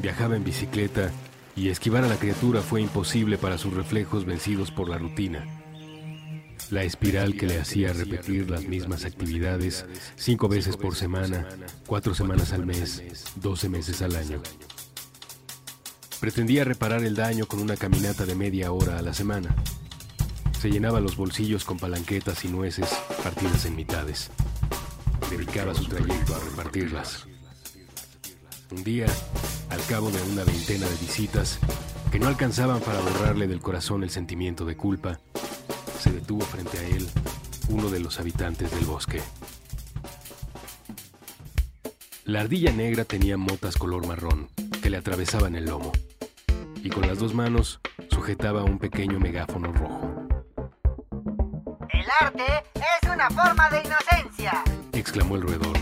Viajaba 0.00 0.36
en 0.36 0.44
bicicleta 0.44 1.10
y 1.56 1.70
esquivar 1.70 2.04
a 2.04 2.08
la 2.08 2.16
criatura 2.16 2.60
fue 2.60 2.80
imposible 2.80 3.36
para 3.36 3.58
sus 3.58 3.74
reflejos 3.74 4.24
vencidos 4.24 4.70
por 4.70 4.88
la 4.88 4.98
rutina. 4.98 5.59
La 6.70 6.84
espiral 6.84 7.36
que 7.36 7.46
le 7.46 7.60
hacía 7.60 7.92
repetir 7.92 8.48
las 8.48 8.64
mismas 8.64 9.04
actividades 9.04 9.86
cinco 10.14 10.48
veces 10.48 10.76
por 10.76 10.94
semana, 10.94 11.48
cuatro 11.84 12.14
semanas 12.14 12.52
al 12.52 12.64
mes, 12.64 13.02
doce 13.34 13.68
meses 13.68 14.02
al 14.02 14.14
año. 14.14 14.40
Pretendía 16.20 16.62
reparar 16.62 17.02
el 17.02 17.16
daño 17.16 17.46
con 17.46 17.60
una 17.60 17.76
caminata 17.76 18.24
de 18.24 18.36
media 18.36 18.70
hora 18.70 18.98
a 18.98 19.02
la 19.02 19.12
semana. 19.12 19.52
Se 20.60 20.70
llenaba 20.70 21.00
los 21.00 21.16
bolsillos 21.16 21.64
con 21.64 21.76
palanquetas 21.76 22.44
y 22.44 22.48
nueces 22.48 22.88
partidas 23.24 23.64
en 23.64 23.74
mitades. 23.74 24.30
Dedicaba 25.28 25.74
su 25.74 25.86
trayecto 25.86 26.36
a 26.36 26.38
repartirlas. 26.38 27.26
Un 28.70 28.84
día, 28.84 29.06
al 29.70 29.84
cabo 29.86 30.12
de 30.12 30.22
una 30.22 30.44
veintena 30.44 30.86
de 30.86 30.96
visitas, 30.96 31.58
que 32.12 32.20
no 32.20 32.28
alcanzaban 32.28 32.78
para 32.80 33.00
borrarle 33.00 33.48
del 33.48 33.60
corazón 33.60 34.04
el 34.04 34.10
sentimiento 34.10 34.64
de 34.64 34.76
culpa, 34.76 35.18
se 36.10 36.16
detuvo 36.16 36.44
frente 36.44 36.78
a 36.78 36.82
él 36.82 37.08
uno 37.68 37.88
de 37.88 38.00
los 38.00 38.18
habitantes 38.18 38.70
del 38.72 38.84
bosque. 38.84 39.22
La 42.24 42.40
ardilla 42.40 42.72
negra 42.72 43.04
tenía 43.04 43.36
motas 43.36 43.76
color 43.76 44.06
marrón 44.06 44.48
que 44.82 44.90
le 44.90 44.96
atravesaban 44.96 45.54
el 45.54 45.66
lomo 45.66 45.92
y 46.82 46.90
con 46.90 47.06
las 47.06 47.18
dos 47.18 47.32
manos 47.32 47.80
sujetaba 48.10 48.64
un 48.64 48.78
pequeño 48.78 49.20
megáfono 49.20 49.72
rojo. 49.72 50.26
El 51.90 52.06
arte 52.20 52.44
es 52.74 53.10
una 53.10 53.30
forma 53.30 53.70
de 53.70 53.82
inocencia, 53.82 54.64
exclamó 54.92 55.36
el 55.36 55.42
roedor, 55.42 55.78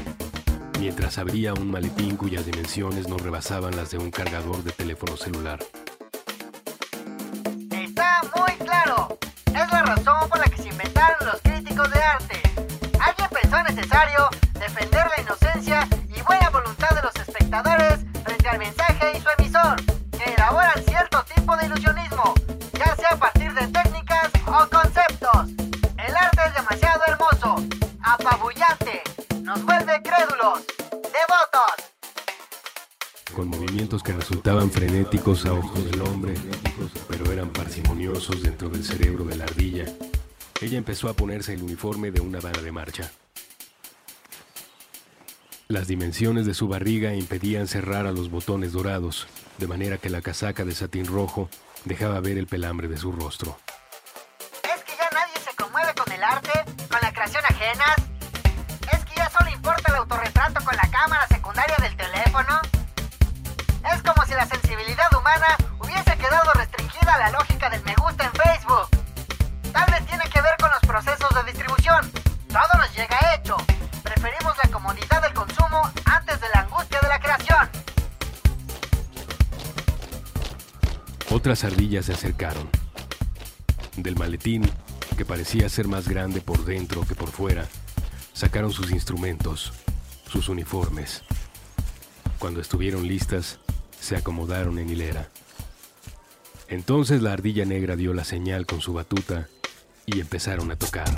mientras 0.78 1.16
abría 1.16 1.54
un 1.54 1.70
maletín 1.70 2.16
cuyas 2.16 2.44
dimensiones 2.44 3.08
no 3.08 3.16
rebasaban 3.16 3.76
las 3.76 3.90
de 3.92 3.98
un 3.98 4.10
cargador 4.10 4.62
de 4.62 4.72
teléfono 4.72 5.16
celular. 5.16 5.58
Razón 9.88 10.28
por 10.28 10.38
la 10.38 10.44
que 10.44 10.62
se 10.62 10.68
inventaron 10.68 11.16
los 11.26 11.40
críticos 11.40 11.90
de 11.90 11.98
arte. 11.98 12.42
Alguien 13.00 13.28
pensó 13.30 13.62
necesario 13.62 14.28
defender 14.52 15.06
la 15.16 15.22
inocencia 15.22 15.88
y 16.14 16.20
buena 16.22 16.50
voluntad 16.50 16.90
de 16.90 17.02
los 17.02 17.16
espectadores 17.16 18.00
frente 18.22 18.48
al 18.50 18.58
mensaje 18.58 19.16
y 19.16 19.20
su 19.20 19.28
emisor, 19.38 19.76
que 20.12 20.34
elaboran 20.34 20.84
cierto 20.86 21.24
tipo 21.34 21.56
de 21.56 21.66
ilusionismo, 21.66 22.34
ya 22.78 22.94
sea 22.96 23.10
a 23.12 23.16
partir 23.16 23.54
de 23.54 23.66
técnicas 23.68 24.30
o 24.46 24.68
conceptos. 24.68 25.48
El 25.96 26.16
arte 26.16 26.40
es 26.48 26.54
demasiado 26.54 27.02
hermoso, 27.06 27.64
apabullante, 28.02 29.02
nos 29.40 29.64
vuelve 29.64 30.02
crédulos, 30.02 30.66
devotos. 30.90 31.72
con 33.34 33.48
movimientos 33.48 34.02
que 34.02 34.12
resultaban 34.12 34.70
frenéticos 34.70 35.46
a 35.46 35.52
ojos 35.52 35.84
del 35.90 36.02
hombre, 36.02 36.34
pero 37.38 37.46
eran 37.46 37.52
parsimoniosos 37.52 38.42
dentro 38.42 38.68
del 38.68 38.84
cerebro 38.84 39.24
de 39.24 39.36
la 39.36 39.44
ardilla. 39.44 39.84
Ella 40.60 40.76
empezó 40.76 41.08
a 41.08 41.14
ponerse 41.14 41.54
el 41.54 41.62
uniforme 41.62 42.10
de 42.10 42.20
una 42.20 42.40
vara 42.40 42.60
de 42.60 42.72
marcha. 42.72 43.12
Las 45.68 45.86
dimensiones 45.86 46.46
de 46.46 46.54
su 46.54 46.66
barriga 46.66 47.14
impedían 47.14 47.68
cerrar 47.68 48.06
a 48.06 48.12
los 48.12 48.28
botones 48.28 48.72
dorados, 48.72 49.28
de 49.58 49.68
manera 49.68 49.98
que 49.98 50.10
la 50.10 50.20
casaca 50.20 50.64
de 50.64 50.74
satín 50.74 51.06
rojo 51.06 51.48
dejaba 51.84 52.18
ver 52.20 52.38
el 52.38 52.48
pelambre 52.48 52.88
de 52.88 52.96
su 52.96 53.12
rostro. 53.12 53.56
¿Es 54.64 54.82
que 54.82 54.92
ya 54.96 55.08
nadie 55.12 55.34
se 55.44 55.54
conmueve 55.54 55.94
con 55.94 56.12
el 56.12 56.24
arte, 56.24 56.64
con 56.90 56.98
la 57.00 57.12
creación 57.12 57.44
ajenas? 57.44 57.96
¿Es 58.92 59.04
que 59.04 59.14
ya 59.14 59.30
solo 59.30 59.50
importa 59.50 59.92
el 59.92 59.98
autorretrato 59.98 60.64
con 60.64 60.74
la 60.74 60.90
cámara 60.90 61.28
secundaria 61.28 61.76
del 61.82 61.96
teléfono? 61.96 62.67
La 67.16 67.30
lógica 67.30 67.70
del 67.70 67.82
me 67.84 67.94
gusta 67.94 68.24
en 68.24 68.32
Facebook. 68.32 68.88
Tal 69.72 69.90
vez 69.90 70.04
tiene 70.06 70.24
que 70.28 70.42
ver 70.42 70.56
con 70.60 70.70
los 70.70 70.80
procesos 70.80 71.28
de 71.34 71.50
distribución. 71.50 72.10
Todo 72.48 72.78
nos 72.78 72.94
llega 72.94 73.34
hecho. 73.34 73.56
Preferimos 74.02 74.54
la 74.62 74.70
comodidad 74.70 75.22
del 75.22 75.32
consumo 75.32 75.90
antes 76.04 76.40
de 76.40 76.46
la 76.52 76.60
angustia 76.60 77.00
de 77.00 77.08
la 77.08 77.20
creación. 77.20 77.68
Otras 81.30 81.64
ardillas 81.64 82.06
se 82.06 82.12
acercaron. 82.12 82.68
Del 83.96 84.16
maletín, 84.16 84.70
que 85.16 85.24
parecía 85.24 85.68
ser 85.68 85.88
más 85.88 86.08
grande 86.08 86.40
por 86.40 86.64
dentro 86.64 87.06
que 87.06 87.14
por 87.14 87.30
fuera, 87.30 87.66
sacaron 88.34 88.70
sus 88.70 88.90
instrumentos, 88.90 89.72
sus 90.30 90.48
uniformes. 90.48 91.24
Cuando 92.38 92.60
estuvieron 92.60 93.06
listas, 93.06 93.58
se 93.98 94.16
acomodaron 94.16 94.78
en 94.78 94.90
hilera. 94.90 95.28
Entonces 96.68 97.22
la 97.22 97.32
ardilla 97.32 97.64
negra 97.64 97.96
dio 97.96 98.12
la 98.12 98.24
señal 98.24 98.66
con 98.66 98.82
su 98.82 98.92
batuta 98.92 99.48
y 100.04 100.20
empezaron 100.20 100.70
a 100.70 100.76
tocar. 100.76 101.08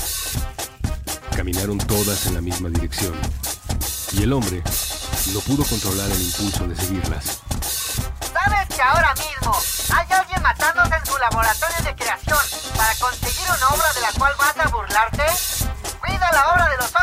Caminaron 1.35 1.79
todas 1.79 2.27
en 2.27 2.35
la 2.35 2.41
misma 2.41 2.69
dirección 2.69 3.13
y 4.13 4.23
el 4.23 4.33
hombre 4.33 4.63
no 5.33 5.41
pudo 5.41 5.65
controlar 5.65 6.09
el 6.11 6.23
impulso 6.23 6.69
de 6.69 6.77
seguirlas. 6.77 7.41
¿Sabes 8.33 8.69
que 8.75 8.81
ahora 8.81 9.13
mismo 9.15 9.57
hay 9.93 10.07
alguien 10.13 10.43
matándose 10.43 10.95
en 10.95 11.07
su 11.07 11.19
laboratorio 11.19 11.85
de 11.85 11.95
creación 11.97 12.39
para 12.77 12.95
conseguir 12.95 13.47
una 13.49 13.69
obra 13.69 13.93
de 13.95 14.01
la 14.03 14.13
cual 14.19 14.33
vas 14.39 14.57
a 14.57 14.69
burlarte? 14.69 15.25
Cuida 16.01 16.31
la 16.33 16.53
obra 16.53 16.69
de 16.71 16.77
los 16.77 16.95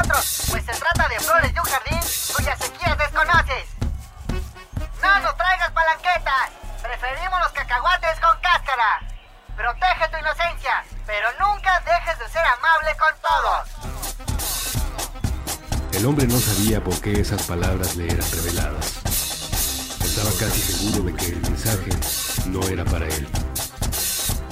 hombre 16.08 16.28
no 16.28 16.38
sabía 16.38 16.84
por 16.84 17.00
qué 17.02 17.20
esas 17.20 17.43
palabras 17.43 17.96
le 17.96 18.06
eran 18.06 18.32
reveladas. 18.32 19.02
Estaba 20.04 20.32
casi 20.39 20.60
seguro 20.60 21.04
de 21.04 21.13
que 21.13 21.26
el 21.28 21.41
mensaje 21.41 21.91
no 22.50 22.62
era 22.67 22.84
para 22.86 23.08
él. 23.08 23.28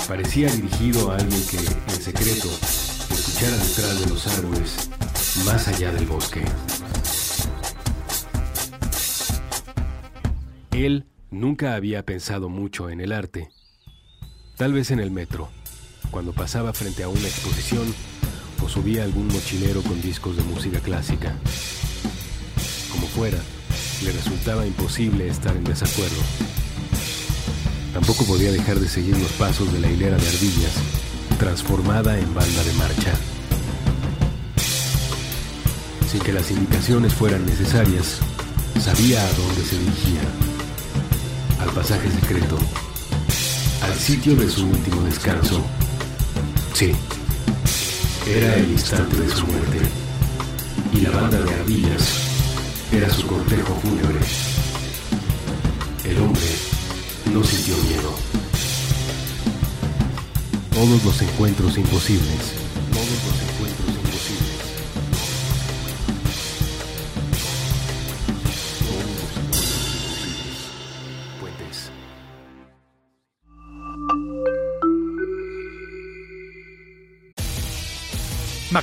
Parecía 0.08 0.52
dirigido 0.52 1.12
a 1.12 1.16
alguien 1.16 1.42
que, 1.48 1.58
en 1.58 2.02
secreto, 2.02 2.50
escuchara 3.10 3.58
detrás 3.58 4.00
de 4.02 4.06
los 4.08 4.28
árboles, 4.28 4.90
más 5.46 5.68
allá 5.68 5.92
del 5.92 6.06
bosque. 6.06 6.44
Él 10.72 11.08
Nunca 11.36 11.76
había 11.76 12.06
pensado 12.06 12.48
mucho 12.48 12.90
en 12.90 13.02
el 13.02 13.12
arte. 13.12 13.50
Tal 14.56 14.72
vez 14.72 14.92
en 14.92 15.02
el 15.02 15.12
metro, 15.12 15.50
cuando 16.10 16.32
pasaba 16.32 16.72
frente 16.72 17.04
a 17.04 17.10
una 17.10 17.28
exposición 17.28 17.94
o 18.64 18.70
subía 18.70 19.04
algún 19.04 19.28
mochilero 19.28 19.82
con 19.82 20.02
discos 20.02 20.38
de 20.38 20.44
música 20.44 20.80
clásica. 20.80 21.36
Como 22.92 23.08
fuera, 23.08 23.38
le 24.04 24.12
resultaba 24.12 24.66
imposible 24.66 25.28
estar 25.28 25.56
en 25.56 25.64
desacuerdo. 25.64 26.22
Tampoco 27.94 28.26
podía 28.26 28.52
dejar 28.52 28.80
de 28.80 28.88
seguir 28.88 29.18
los 29.18 29.32
pasos 29.34 29.72
de 29.72 29.80
la 29.80 29.90
hilera 29.90 30.18
de 30.18 30.28
ardillas, 30.28 30.74
transformada 31.40 32.20
en 32.20 32.34
banda 32.34 32.64
de 32.64 32.74
marcha. 32.74 33.14
Sin 36.12 36.20
que 36.22 36.34
las 36.34 36.52
indicaciones 36.52 37.14
fueran 37.14 37.46
necesarias, 37.46 38.20
sabía 38.82 39.26
a 39.26 39.34
dónde 39.34 39.64
se 39.64 39.80
dirigía 39.80 40.22
al 41.62 41.70
pasaje 41.72 42.10
secreto, 42.12 42.58
al 43.82 43.94
sitio 43.96 44.36
de 44.36 44.50
su 44.50 44.68
último 44.68 45.02
descanso. 45.04 45.64
Sí, 46.74 46.92
era 48.28 48.56
el 48.56 48.72
instante 48.72 49.18
de 49.18 49.30
su 49.30 49.46
muerte, 49.46 49.80
y 50.94 51.02
la 51.02 51.12
banda 51.12 51.40
de 51.40 51.54
ardillas 51.54 52.14
era 52.92 53.10
su 53.10 53.28
cortejo 53.28 53.76
fúnebre. 53.82 54.20
El 56.04 56.18
hombre 56.20 56.42
no 57.32 57.44
sintió 57.44 57.76
miedo. 57.84 58.16
Todos 60.72 61.04
los 61.04 61.22
encuentros 61.22 61.78
imposibles, 61.78 62.65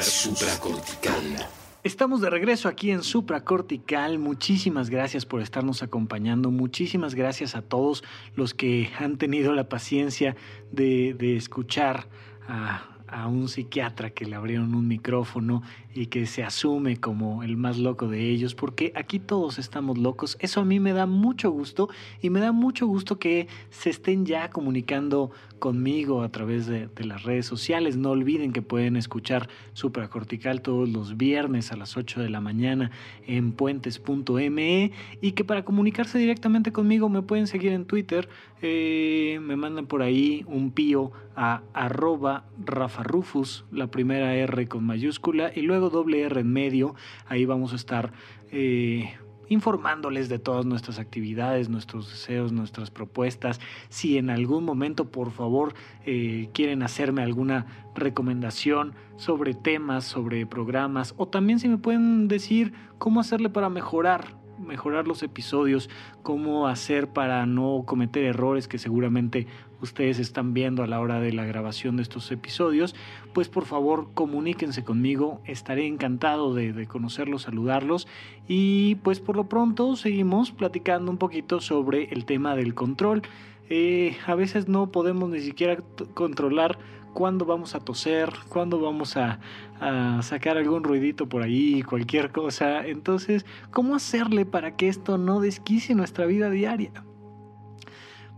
Supracortical. 0.00 1.48
Estamos 1.82 2.20
de 2.20 2.30
regreso 2.30 2.68
aquí 2.68 2.90
en 2.90 3.02
Supracortical. 3.02 4.18
Muchísimas 4.18 4.90
gracias 4.90 5.26
por 5.26 5.40
estarnos 5.40 5.82
acompañando. 5.82 6.50
Muchísimas 6.50 7.14
gracias 7.14 7.56
a 7.56 7.62
todos 7.62 8.04
los 8.36 8.54
que 8.54 8.90
han 8.98 9.18
tenido 9.18 9.52
la 9.52 9.68
paciencia 9.68 10.36
de, 10.70 11.36
escuchar 11.36 12.06
a 12.46 13.26
un 13.26 13.48
psiquiatra 13.48 14.10
que 14.10 14.26
le 14.26 14.36
abrieron 14.36 14.74
un 14.74 14.88
micrófono 14.88 15.62
y 15.94 16.06
que 16.06 16.26
se 16.26 16.42
asume 16.42 16.96
como 16.96 17.42
el 17.42 17.56
más 17.56 17.78
loco 17.78 18.08
de 18.08 18.30
ellos, 18.30 18.54
porque 18.54 18.92
aquí 18.94 19.18
todos 19.18 19.58
estamos 19.58 19.98
locos. 19.98 20.36
Eso 20.40 20.60
a 20.60 20.64
mí 20.64 20.80
me 20.80 20.92
da 20.92 21.06
mucho 21.06 21.50
gusto 21.50 21.88
y 22.20 22.30
me 22.30 22.40
da 22.40 22.52
mucho 22.52 22.86
gusto 22.86 23.18
que 23.18 23.48
se 23.70 23.90
estén 23.90 24.24
ya 24.26 24.50
comunicando 24.50 25.30
conmigo 25.58 26.22
a 26.22 26.28
través 26.30 26.66
de, 26.66 26.88
las 27.04 27.22
redes 27.22 27.46
sociales. 27.46 27.96
No 27.96 28.10
olviden 28.10 28.52
que 28.52 28.62
pueden 28.62 28.96
escuchar 28.96 29.48
Supracortical 29.74 30.60
todos 30.60 30.88
los 30.88 31.16
viernes 31.16 31.72
a 31.72 31.76
las 31.76 31.96
8 31.96 32.20
de 32.20 32.30
la 32.30 32.40
mañana 32.40 32.90
en 33.26 33.52
puentes.me 33.52 34.92
y 35.20 35.32
que 35.32 35.44
para 35.44 35.64
comunicarse 35.64 36.18
directamente 36.18 36.72
conmigo 36.72 37.08
me 37.08 37.22
pueden 37.22 37.46
seguir 37.46 37.72
en 37.72 37.84
Twitter. 37.84 38.28
Eh, 38.60 39.40
me 39.42 39.56
mandan 39.56 39.86
por 39.86 40.02
ahí 40.02 40.44
un 40.46 40.70
pío 40.70 41.12
a 41.34 41.62
arroba 41.72 42.44
Rafa 42.64 43.02
Rufus, 43.02 43.64
la 43.72 43.88
primera 43.88 44.34
R 44.34 44.68
con 44.68 44.84
mayúscula 44.84 45.50
y 45.54 45.62
luego 45.62 45.81
doble 45.90 46.22
R 46.22 46.40
en 46.40 46.52
medio. 46.52 46.94
Ahí 47.26 47.44
vamos 47.44 47.72
a 47.72 47.76
estar 47.76 48.12
eh, 48.50 49.14
informándoles 49.48 50.28
de 50.28 50.38
todas 50.38 50.64
nuestras 50.64 50.98
actividades, 50.98 51.68
nuestros 51.68 52.10
deseos, 52.10 52.52
nuestras 52.52 52.90
propuestas. 52.90 53.60
Si 53.88 54.16
en 54.16 54.30
algún 54.30 54.64
momento, 54.64 55.10
por 55.10 55.30
favor, 55.30 55.74
eh, 56.06 56.48
quieren 56.54 56.82
hacerme 56.82 57.22
alguna 57.22 57.66
recomendación 57.94 58.94
sobre 59.16 59.54
temas, 59.54 60.04
sobre 60.04 60.46
programas, 60.46 61.14
o 61.18 61.28
también 61.28 61.58
si 61.58 61.68
me 61.68 61.78
pueden 61.78 62.28
decir 62.28 62.72
cómo 62.98 63.20
hacerle 63.20 63.50
para 63.50 63.68
mejorar 63.68 64.42
mejorar 64.58 65.08
los 65.08 65.22
episodios, 65.22 65.90
cómo 66.22 66.68
hacer 66.68 67.08
para 67.08 67.46
no 67.46 67.82
cometer 67.84 68.24
errores 68.24 68.68
que 68.68 68.78
seguramente 68.78 69.46
ustedes 69.82 70.18
están 70.18 70.54
viendo 70.54 70.82
a 70.82 70.86
la 70.86 71.00
hora 71.00 71.20
de 71.20 71.32
la 71.32 71.44
grabación 71.44 71.96
de 71.96 72.02
estos 72.02 72.30
episodios, 72.30 72.94
pues 73.34 73.48
por 73.48 73.64
favor 73.64 74.08
comuníquense 74.14 74.84
conmigo, 74.84 75.42
estaré 75.44 75.86
encantado 75.86 76.54
de, 76.54 76.86
conocerlos, 76.86 77.42
saludarlos 77.42 78.06
y 78.48 78.94
pues 78.96 79.20
por 79.20 79.36
lo 79.36 79.48
pronto 79.48 79.96
seguimos 79.96 80.52
platicando 80.52 81.10
un 81.10 81.18
poquito 81.18 81.60
sobre 81.60 82.04
el 82.04 82.24
tema 82.24 82.56
del 82.56 82.74
control. 82.74 83.22
Eh, 83.68 84.16
a 84.26 84.34
veces 84.34 84.68
no 84.68 84.90
podemos 84.90 85.30
ni 85.30 85.40
siquiera 85.40 85.76
controlar 86.14 86.78
cuándo 87.12 87.44
vamos 87.44 87.74
a 87.74 87.80
toser, 87.80 88.30
cuándo 88.48 88.80
vamos 88.80 89.16
a, 89.16 89.40
a 89.80 90.22
sacar 90.22 90.56
algún 90.56 90.84
ruidito 90.84 91.28
por 91.28 91.42
ahí, 91.42 91.82
cualquier 91.82 92.32
cosa. 92.32 92.86
Entonces, 92.86 93.44
¿cómo 93.70 93.94
hacerle 93.94 94.44
para 94.46 94.76
que 94.76 94.88
esto 94.88 95.18
no 95.18 95.40
desquicie 95.40 95.94
nuestra 95.94 96.26
vida 96.26 96.50
diaria? 96.50 96.92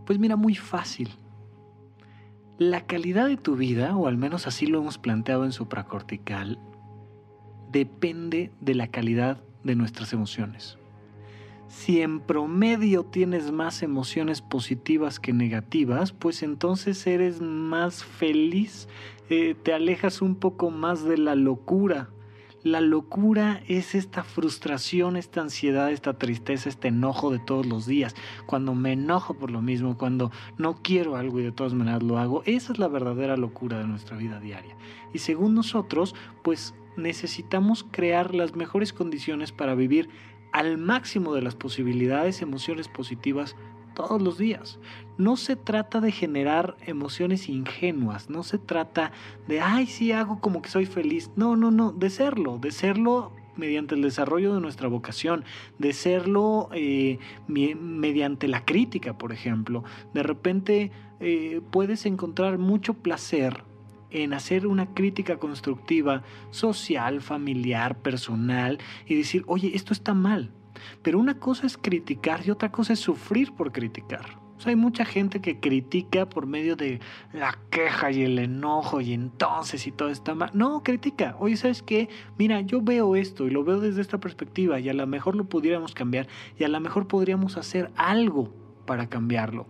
Pues 0.05 0.19
mira, 0.19 0.35
muy 0.35 0.55
fácil. 0.55 1.09
La 2.57 2.87
calidad 2.87 3.27
de 3.27 3.35
tu 3.35 3.57
vida, 3.57 3.97
o 3.97 4.07
al 4.07 4.15
menos 4.15 4.47
así 4.47 4.65
lo 4.65 4.79
hemos 4.79 4.97
planteado 4.97 5.43
en 5.43 5.51
supracortical, 5.51 6.57
depende 7.69 8.53
de 8.61 8.75
la 8.75 8.87
calidad 8.87 9.43
de 9.65 9.75
nuestras 9.75 10.13
emociones. 10.13 10.77
Si 11.67 11.99
en 11.99 12.21
promedio 12.21 13.03
tienes 13.03 13.51
más 13.51 13.83
emociones 13.83 14.41
positivas 14.41 15.19
que 15.19 15.33
negativas, 15.33 16.13
pues 16.13 16.43
entonces 16.43 17.05
eres 17.05 17.41
más 17.41 18.05
feliz, 18.05 18.87
eh, 19.29 19.53
te 19.61 19.73
alejas 19.73 20.21
un 20.21 20.35
poco 20.35 20.71
más 20.71 21.03
de 21.03 21.17
la 21.17 21.35
locura. 21.35 22.09
La 22.65 22.81
locura 22.81 23.61
es 23.67 23.93
esta 23.93 24.23
frustración, 24.23 25.17
esta 25.17 25.39
ansiedad, 25.39 25.91
esta 25.91 26.17
tristeza, 26.17 26.67
este 26.67 26.87
enojo 26.87 27.29
de 27.29 27.37
todos 27.37 27.67
los 27.67 27.85
días. 27.85 28.15
Cuando 28.47 28.73
me 28.73 28.93
enojo 28.93 29.35
por 29.35 29.51
lo 29.51 29.61
mismo, 29.61 29.99
cuando 29.99 30.31
no 30.57 30.81
quiero 30.81 31.15
algo 31.15 31.39
y 31.39 31.43
de 31.43 31.51
todas 31.51 31.75
maneras 31.75 32.01
lo 32.01 32.17
hago, 32.17 32.41
esa 32.47 32.73
es 32.73 32.79
la 32.79 32.87
verdadera 32.87 33.37
locura 33.37 33.77
de 33.77 33.85
nuestra 33.85 34.17
vida 34.17 34.39
diaria. 34.39 34.75
Y 35.13 35.19
según 35.19 35.53
nosotros, 35.53 36.15
pues 36.41 36.73
necesitamos 36.97 37.85
crear 37.91 38.33
las 38.33 38.55
mejores 38.55 38.93
condiciones 38.93 39.51
para 39.51 39.75
vivir 39.75 40.09
al 40.51 40.79
máximo 40.79 41.35
de 41.35 41.43
las 41.43 41.53
posibilidades 41.53 42.41
emociones 42.41 42.87
positivas 42.87 43.55
todos 43.95 44.21
los 44.21 44.37
días. 44.37 44.79
No 45.17 45.37
se 45.37 45.55
trata 45.55 45.99
de 46.01 46.11
generar 46.11 46.77
emociones 46.85 47.49
ingenuas, 47.49 48.29
no 48.29 48.43
se 48.43 48.59
trata 48.59 49.11
de, 49.47 49.61
ay, 49.61 49.87
sí 49.87 50.11
hago 50.11 50.39
como 50.39 50.61
que 50.61 50.69
soy 50.69 50.85
feliz. 50.85 51.31
No, 51.35 51.55
no, 51.55 51.71
no, 51.71 51.91
de 51.91 52.11
serlo, 52.11 52.59
de 52.59 52.69
serlo 52.69 53.31
mediante 53.55 53.95
el 53.95 54.01
desarrollo 54.01 54.53
de 54.53 54.61
nuestra 54.61 54.87
vocación, 54.87 55.45
de 55.79 55.93
serlo 55.93 56.69
eh, 56.73 57.17
mediante 57.47 58.47
la 58.47 58.65
crítica, 58.65 59.17
por 59.17 59.31
ejemplo. 59.31 59.83
De 60.13 60.21
repente 60.21 60.91
eh, 61.19 61.61
puedes 61.71 62.05
encontrar 62.05 62.57
mucho 62.57 62.93
placer 62.93 63.63
en 64.11 64.33
hacer 64.33 64.67
una 64.67 64.93
crítica 64.93 65.37
constructiva 65.37 66.23
social, 66.51 67.21
familiar, 67.21 67.97
personal 67.97 68.79
y 69.05 69.15
decir, 69.15 69.43
oye, 69.47 69.71
esto 69.73 69.93
está 69.93 70.13
mal. 70.13 70.51
Pero 71.01 71.19
una 71.19 71.39
cosa 71.39 71.67
es 71.67 71.77
criticar 71.77 72.41
y 72.45 72.51
otra 72.51 72.71
cosa 72.71 72.93
es 72.93 72.99
sufrir 72.99 73.53
por 73.53 73.71
criticar. 73.71 74.45
O 74.57 74.61
sea, 74.61 74.69
hay 74.69 74.75
mucha 74.77 75.03
gente 75.03 75.41
que 75.41 75.59
critica 75.59 76.29
por 76.29 76.47
medio 76.47 76.75
de 76.75 77.01
la 77.33 77.57
queja 77.69 78.11
y 78.11 78.23
el 78.23 78.39
enojo 78.39 79.01
y 79.01 79.11
entonces 79.11 79.85
y 79.85 79.91
todo 79.91 80.09
está 80.09 80.33
mal. 80.33 80.51
No, 80.53 80.81
critica. 80.81 81.35
Oye, 81.39 81.57
¿sabes 81.57 81.83
qué? 81.83 82.07
Mira, 82.37 82.61
yo 82.61 82.81
veo 82.81 83.17
esto 83.17 83.47
y 83.47 83.49
lo 83.49 83.65
veo 83.65 83.81
desde 83.81 84.01
esta 84.01 84.19
perspectiva 84.19 84.79
y 84.79 84.87
a 84.87 84.93
lo 84.93 85.05
mejor 85.07 85.35
lo 85.35 85.45
pudiéramos 85.45 85.93
cambiar 85.93 86.27
y 86.57 86.63
a 86.63 86.69
lo 86.69 86.79
mejor 86.79 87.07
podríamos 87.07 87.57
hacer 87.57 87.91
algo 87.97 88.53
para 88.85 89.07
cambiarlo. 89.07 89.67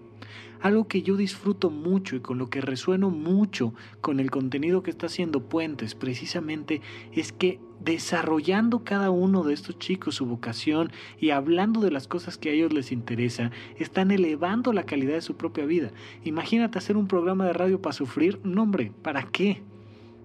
Algo 0.61 0.87
que 0.87 1.01
yo 1.01 1.15
disfruto 1.15 1.69
mucho 1.69 2.15
y 2.15 2.21
con 2.21 2.37
lo 2.37 2.49
que 2.49 2.61
resueno 2.61 3.09
mucho 3.09 3.73
con 4.01 4.19
el 4.19 4.31
contenido 4.31 4.83
que 4.83 4.91
está 4.91 5.07
haciendo 5.07 5.49
Puentes 5.49 5.95
precisamente 5.95 6.81
es 7.11 7.31
que 7.31 7.59
desarrollando 7.79 8.83
cada 8.83 9.09
uno 9.09 9.43
de 9.43 9.53
estos 9.53 9.77
chicos 9.77 10.15
su 10.15 10.25
vocación 10.25 10.91
y 11.19 11.29
hablando 11.29 11.81
de 11.81 11.91
las 11.91 12.07
cosas 12.07 12.37
que 12.37 12.49
a 12.49 12.53
ellos 12.53 12.73
les 12.73 12.91
interesa, 12.91 13.51
están 13.77 14.11
elevando 14.11 14.73
la 14.73 14.85
calidad 14.85 15.15
de 15.15 15.21
su 15.21 15.35
propia 15.35 15.65
vida. 15.65 15.91
Imagínate 16.23 16.77
hacer 16.77 16.97
un 16.97 17.07
programa 17.07 17.45
de 17.45 17.53
radio 17.53 17.81
para 17.81 17.93
sufrir, 17.93 18.39
no 18.43 18.63
hombre, 18.63 18.91
¿para 19.01 19.23
qué? 19.23 19.61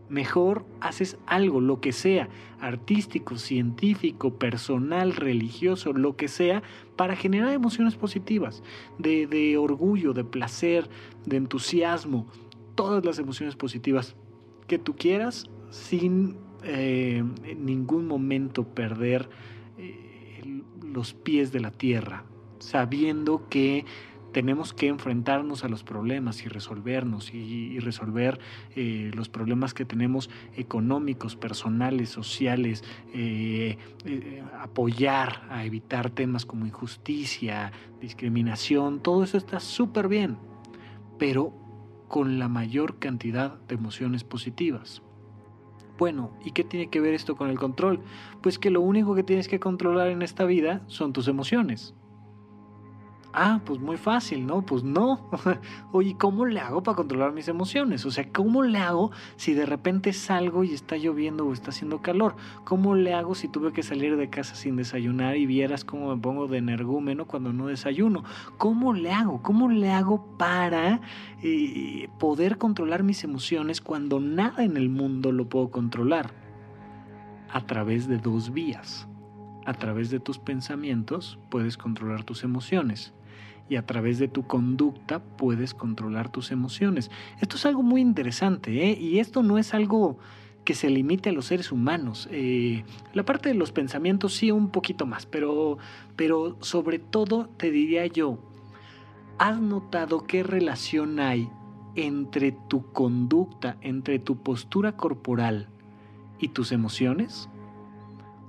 Mejor 0.08 0.64
haces 0.80 1.18
algo, 1.26 1.60
lo 1.60 1.80
que 1.80 1.92
sea, 1.92 2.28
artístico, 2.60 3.36
científico, 3.36 4.38
personal, 4.38 5.14
religioso, 5.14 5.92
lo 5.92 6.16
que 6.16 6.26
sea, 6.26 6.62
para 6.96 7.14
generar 7.14 7.52
emociones 7.52 7.94
positivas, 7.94 8.62
de, 8.98 9.28
de 9.28 9.56
orgullo, 9.56 10.12
de 10.12 10.24
placer, 10.24 10.88
de 11.26 11.36
entusiasmo, 11.36 12.26
todas 12.74 13.04
las 13.04 13.18
emociones 13.20 13.54
positivas 13.54 14.16
que 14.66 14.78
tú 14.78 14.96
quieras 14.96 15.48
sin 15.70 16.36
eh, 16.64 17.24
en 17.44 17.66
ningún 17.66 18.06
momento 18.06 18.64
perder 18.64 19.28
eh, 19.78 20.62
los 20.82 21.14
pies 21.14 21.52
de 21.52 21.60
la 21.60 21.70
tierra, 21.70 22.24
sabiendo 22.58 23.48
que 23.48 23.84
tenemos 24.32 24.72
que 24.72 24.86
enfrentarnos 24.86 25.64
a 25.64 25.68
los 25.68 25.82
problemas 25.82 26.44
y 26.44 26.48
resolvernos 26.48 27.34
y, 27.34 27.80
resolver 27.80 28.38
eh, 28.76 29.10
los 29.14 29.28
problemas 29.28 29.74
que 29.74 29.84
tenemos 29.84 30.30
económicos, 30.54 31.34
personales, 31.34 32.10
sociales, 32.10 32.84
apoyar 34.60 35.48
a 35.50 35.64
evitar 35.64 36.10
temas 36.10 36.46
como 36.46 36.66
injusticia, 36.66 37.72
discriminación, 38.00 39.00
todo 39.00 39.24
eso 39.24 39.36
está 39.36 39.58
súper 39.58 40.06
bien, 40.06 40.36
pero 41.18 41.52
con 42.06 42.38
la 42.38 42.48
mayor 42.48 42.98
cantidad 43.00 43.58
de 43.62 43.74
emociones 43.74 44.22
positivas. 44.22 45.02
Bueno, 46.00 46.30
¿y 46.42 46.52
qué 46.52 46.64
tiene 46.64 46.88
que 46.88 46.98
ver 46.98 47.12
esto 47.12 47.36
con 47.36 47.50
el 47.50 47.58
control? 47.58 48.00
Pues 48.40 48.58
que 48.58 48.70
lo 48.70 48.80
único 48.80 49.14
que 49.14 49.22
tienes 49.22 49.48
que 49.48 49.60
controlar 49.60 50.08
en 50.08 50.22
esta 50.22 50.46
vida 50.46 50.82
son 50.86 51.12
tus 51.12 51.28
emociones. 51.28 51.94
Ah, 53.32 53.60
pues 53.64 53.78
muy 53.78 53.96
fácil, 53.96 54.44
¿no? 54.44 54.62
Pues 54.62 54.82
no. 54.82 55.30
Oye, 55.92 56.16
¿cómo 56.18 56.46
le 56.46 56.58
hago 56.58 56.82
para 56.82 56.96
controlar 56.96 57.32
mis 57.32 57.46
emociones? 57.46 58.04
O 58.04 58.10
sea, 58.10 58.28
¿cómo 58.32 58.62
le 58.62 58.78
hago 58.78 59.12
si 59.36 59.54
de 59.54 59.66
repente 59.66 60.12
salgo 60.12 60.64
y 60.64 60.74
está 60.74 60.96
lloviendo 60.96 61.46
o 61.46 61.52
está 61.52 61.70
haciendo 61.70 62.02
calor? 62.02 62.34
¿Cómo 62.64 62.96
le 62.96 63.14
hago 63.14 63.36
si 63.36 63.46
tuve 63.46 63.72
que 63.72 63.84
salir 63.84 64.16
de 64.16 64.30
casa 64.30 64.56
sin 64.56 64.74
desayunar 64.74 65.36
y 65.36 65.46
vieras 65.46 65.84
cómo 65.84 66.12
me 66.14 66.20
pongo 66.20 66.48
de 66.48 66.58
energúmeno 66.58 67.26
cuando 67.26 67.52
no 67.52 67.68
desayuno? 67.68 68.24
¿Cómo 68.58 68.94
le 68.94 69.12
hago? 69.12 69.42
¿Cómo 69.42 69.68
le 69.68 69.92
hago 69.92 70.36
para 70.36 71.00
eh, 71.40 72.08
poder 72.18 72.58
controlar 72.58 73.04
mis 73.04 73.22
emociones 73.22 73.80
cuando 73.80 74.18
nada 74.18 74.64
en 74.64 74.76
el 74.76 74.88
mundo 74.88 75.30
lo 75.30 75.48
puedo 75.48 75.70
controlar? 75.70 76.32
A 77.48 77.64
través 77.64 78.08
de 78.08 78.18
dos 78.18 78.52
vías. 78.52 79.06
A 79.66 79.74
través 79.74 80.10
de 80.10 80.18
tus 80.18 80.38
pensamientos 80.38 81.38
puedes 81.48 81.76
controlar 81.76 82.24
tus 82.24 82.42
emociones 82.42 83.14
y 83.70 83.76
a 83.76 83.86
través 83.86 84.18
de 84.18 84.26
tu 84.26 84.46
conducta 84.46 85.20
puedes 85.20 85.74
controlar 85.74 86.28
tus 86.28 86.50
emociones. 86.50 87.08
Esto 87.40 87.56
es 87.56 87.64
algo 87.64 87.84
muy 87.84 88.00
interesante 88.00 88.90
¿eh? 88.90 88.98
y 89.00 89.20
esto 89.20 89.44
no 89.44 89.58
es 89.58 89.74
algo 89.74 90.18
que 90.64 90.74
se 90.74 90.90
limite 90.90 91.28
a 91.30 91.32
los 91.32 91.46
seres 91.46 91.70
humanos. 91.70 92.28
Eh, 92.32 92.84
la 93.14 93.24
parte 93.24 93.48
de 93.48 93.54
los 93.54 93.70
pensamientos 93.70 94.34
sí 94.34 94.50
un 94.50 94.70
poquito 94.70 95.06
más, 95.06 95.24
pero, 95.24 95.78
pero 96.16 96.56
sobre 96.60 96.98
todo 96.98 97.48
te 97.56 97.70
diría 97.70 98.06
yo, 98.08 98.40
¿has 99.38 99.60
notado 99.60 100.26
qué 100.26 100.42
relación 100.42 101.20
hay 101.20 101.48
entre 101.94 102.50
tu 102.50 102.90
conducta, 102.90 103.76
entre 103.82 104.18
tu 104.18 104.42
postura 104.42 104.96
corporal 104.96 105.68
y 106.40 106.48
tus 106.48 106.72
emociones? 106.72 107.48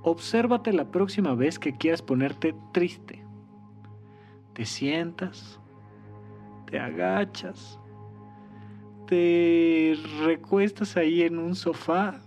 Obsérvate 0.02 0.72
la 0.72 0.90
próxima 0.90 1.36
vez 1.36 1.60
que 1.60 1.76
quieras 1.76 2.02
ponerte 2.02 2.56
triste 2.72 3.21
te 4.52 4.66
sientas, 4.66 5.60
te 6.70 6.78
agachas, 6.78 7.78
te 9.06 9.96
recuestas 10.24 10.96
ahí 10.96 11.22
en 11.22 11.38
un 11.38 11.54
sofá, 11.54 12.20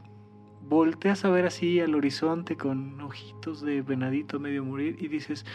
volteas 0.68 1.26
a 1.26 1.30
ver 1.30 1.46
así 1.46 1.80
al 1.80 1.96
horizonte 1.96 2.58
con 2.58 3.00
ojitos 3.02 3.62
de 3.62 3.82
venadito 3.82 4.40
medio 4.40 4.64
morir 4.64 4.98
y 5.00 5.08
dices, 5.08 5.46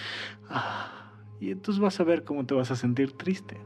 ah, 0.48 1.12
y 1.40 1.50
entonces 1.50 1.80
vas 1.80 1.98
a 2.00 2.04
ver 2.04 2.24
cómo 2.24 2.46
te 2.46 2.54
vas 2.54 2.70
a 2.70 2.76
sentir 2.76 3.12
triste. 3.12 3.56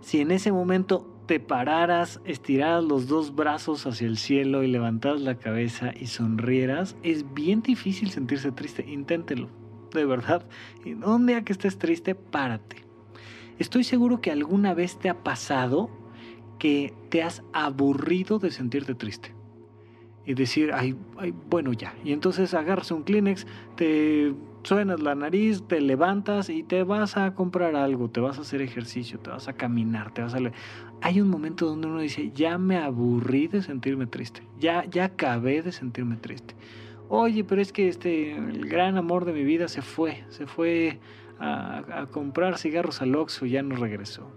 Si 0.00 0.20
en 0.20 0.30
ese 0.30 0.52
momento 0.52 1.14
te 1.26 1.40
pararas, 1.40 2.20
estiraras 2.24 2.84
los 2.84 3.08
dos 3.08 3.34
brazos 3.34 3.86
hacia 3.86 4.06
el 4.06 4.16
cielo 4.16 4.62
y 4.62 4.68
levantaras 4.68 5.20
la 5.20 5.36
cabeza 5.36 5.92
y 5.98 6.06
sonrieras, 6.06 6.96
es 7.02 7.34
bien 7.34 7.60
difícil 7.60 8.10
sentirse 8.10 8.50
triste. 8.52 8.84
Inténtelo 8.88 9.48
de 9.92 10.04
verdad. 10.04 10.46
Un 10.84 11.26
día 11.26 11.44
que 11.44 11.52
estés 11.52 11.78
triste, 11.78 12.14
párate. 12.14 12.84
Estoy 13.58 13.84
seguro 13.84 14.20
que 14.20 14.30
alguna 14.30 14.74
vez 14.74 14.98
te 14.98 15.08
ha 15.08 15.22
pasado 15.22 15.90
que 16.58 16.92
te 17.08 17.22
has 17.22 17.42
aburrido 17.52 18.38
de 18.38 18.50
sentirte 18.50 18.94
triste. 18.94 19.34
Y 20.26 20.34
decir, 20.34 20.72
ay, 20.74 20.94
ay, 21.16 21.32
bueno 21.48 21.72
ya. 21.72 21.94
Y 22.04 22.12
entonces 22.12 22.52
agarras 22.52 22.90
un 22.90 23.02
Kleenex, 23.02 23.46
te 23.76 24.34
suenas 24.62 25.00
la 25.00 25.14
nariz, 25.14 25.62
te 25.66 25.80
levantas 25.80 26.50
y 26.50 26.62
te 26.62 26.82
vas 26.82 27.16
a 27.16 27.34
comprar 27.34 27.74
algo, 27.76 28.10
te 28.10 28.20
vas 28.20 28.38
a 28.38 28.42
hacer 28.42 28.60
ejercicio, 28.60 29.18
te 29.18 29.30
vas 29.30 29.48
a 29.48 29.54
caminar, 29.54 30.12
te 30.12 30.20
vas 30.20 30.34
a... 30.34 30.38
Hay 31.00 31.20
un 31.20 31.30
momento 31.30 31.64
donde 31.64 31.86
uno 31.86 32.00
dice, 32.00 32.30
ya 32.34 32.58
me 32.58 32.76
aburrí 32.76 33.48
de 33.48 33.62
sentirme 33.62 34.06
triste, 34.06 34.42
ya, 34.58 34.84
ya 34.84 35.04
acabé 35.04 35.62
de 35.62 35.72
sentirme 35.72 36.16
triste 36.16 36.54
oye, 37.08 37.44
pero 37.44 37.60
es 37.60 37.72
que 37.72 37.88
este, 37.88 38.36
el 38.36 38.68
gran 38.68 38.96
amor 38.96 39.24
de 39.24 39.32
mi 39.32 39.44
vida 39.44 39.68
se 39.68 39.82
fue, 39.82 40.24
se 40.28 40.46
fue 40.46 41.00
a, 41.38 42.06
comprar 42.10 42.58
cigarros 42.58 43.02
al 43.02 43.14
Oxxo 43.14 43.46
y 43.46 43.50
ya 43.50 43.62
no 43.62 43.76
regresó. 43.76 44.28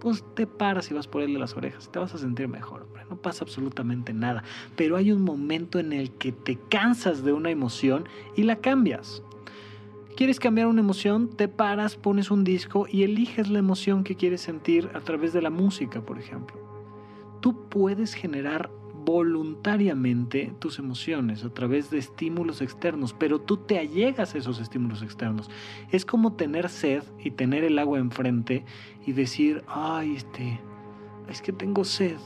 Pues 0.00 0.24
te 0.34 0.46
paras 0.46 0.90
y 0.90 0.94
vas 0.94 1.06
por 1.06 1.22
él 1.22 1.32
de 1.32 1.38
las 1.38 1.56
orejas, 1.56 1.90
te 1.90 1.98
vas 1.98 2.14
a 2.14 2.18
sentir 2.18 2.48
mejor, 2.48 2.82
hombre. 2.82 3.04
No 3.08 3.16
pasa 3.16 3.44
absolutamente 3.44 4.12
nada. 4.12 4.44
Pero 4.76 4.96
hay 4.96 5.12
un 5.12 5.22
momento 5.22 5.78
en 5.78 5.92
el 5.92 6.10
que 6.12 6.32
te 6.32 6.58
cansas 6.68 7.24
de 7.24 7.32
una 7.32 7.50
emoción 7.50 8.06
y 8.36 8.42
la 8.42 8.56
cambias. 8.56 9.22
¿Quieres 10.16 10.38
cambiar 10.38 10.68
una 10.68 10.80
emoción? 10.80 11.28
Te 11.28 11.48
paras, 11.48 11.96
pones 11.96 12.30
un 12.30 12.44
disco 12.44 12.86
y 12.88 13.02
eliges 13.02 13.48
la 13.48 13.58
emoción 13.58 14.04
que 14.04 14.14
quieres 14.14 14.42
sentir 14.42 14.90
a 14.94 15.00
través 15.00 15.32
de 15.32 15.42
la 15.42 15.50
música, 15.50 16.02
por 16.02 16.18
ejemplo. 16.18 16.56
Tú 17.40 17.68
puedes 17.68 18.14
generar 18.14 18.70
voluntariamente 19.04 20.54
tus 20.58 20.78
emociones 20.78 21.44
a 21.44 21.50
través 21.50 21.90
de 21.90 21.98
estímulos 21.98 22.62
externos, 22.62 23.14
pero 23.14 23.40
tú 23.40 23.56
te 23.56 23.78
allegas 23.78 24.34
a 24.34 24.38
esos 24.38 24.60
estímulos 24.60 25.02
externos. 25.02 25.50
Es 25.90 26.04
como 26.04 26.34
tener 26.34 26.68
sed 26.68 27.02
y 27.18 27.30
tener 27.30 27.64
el 27.64 27.78
agua 27.78 27.98
enfrente 27.98 28.64
y 29.06 29.12
decir, 29.12 29.64
ay, 29.68 30.16
este, 30.16 30.60
es 31.28 31.42
que 31.42 31.52
tengo 31.52 31.84
sed. 31.84 32.16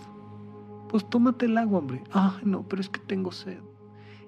Pues 0.89 1.09
tómate 1.09 1.47
el 1.47 1.59
agua, 1.59 1.81
hombre. 1.81 2.03
Ay, 2.13 2.41
no, 2.45 2.67
pero 2.69 2.81
es 2.81 2.89
que 2.89 3.01
tengo 3.01 3.33
sed. 3.33 3.59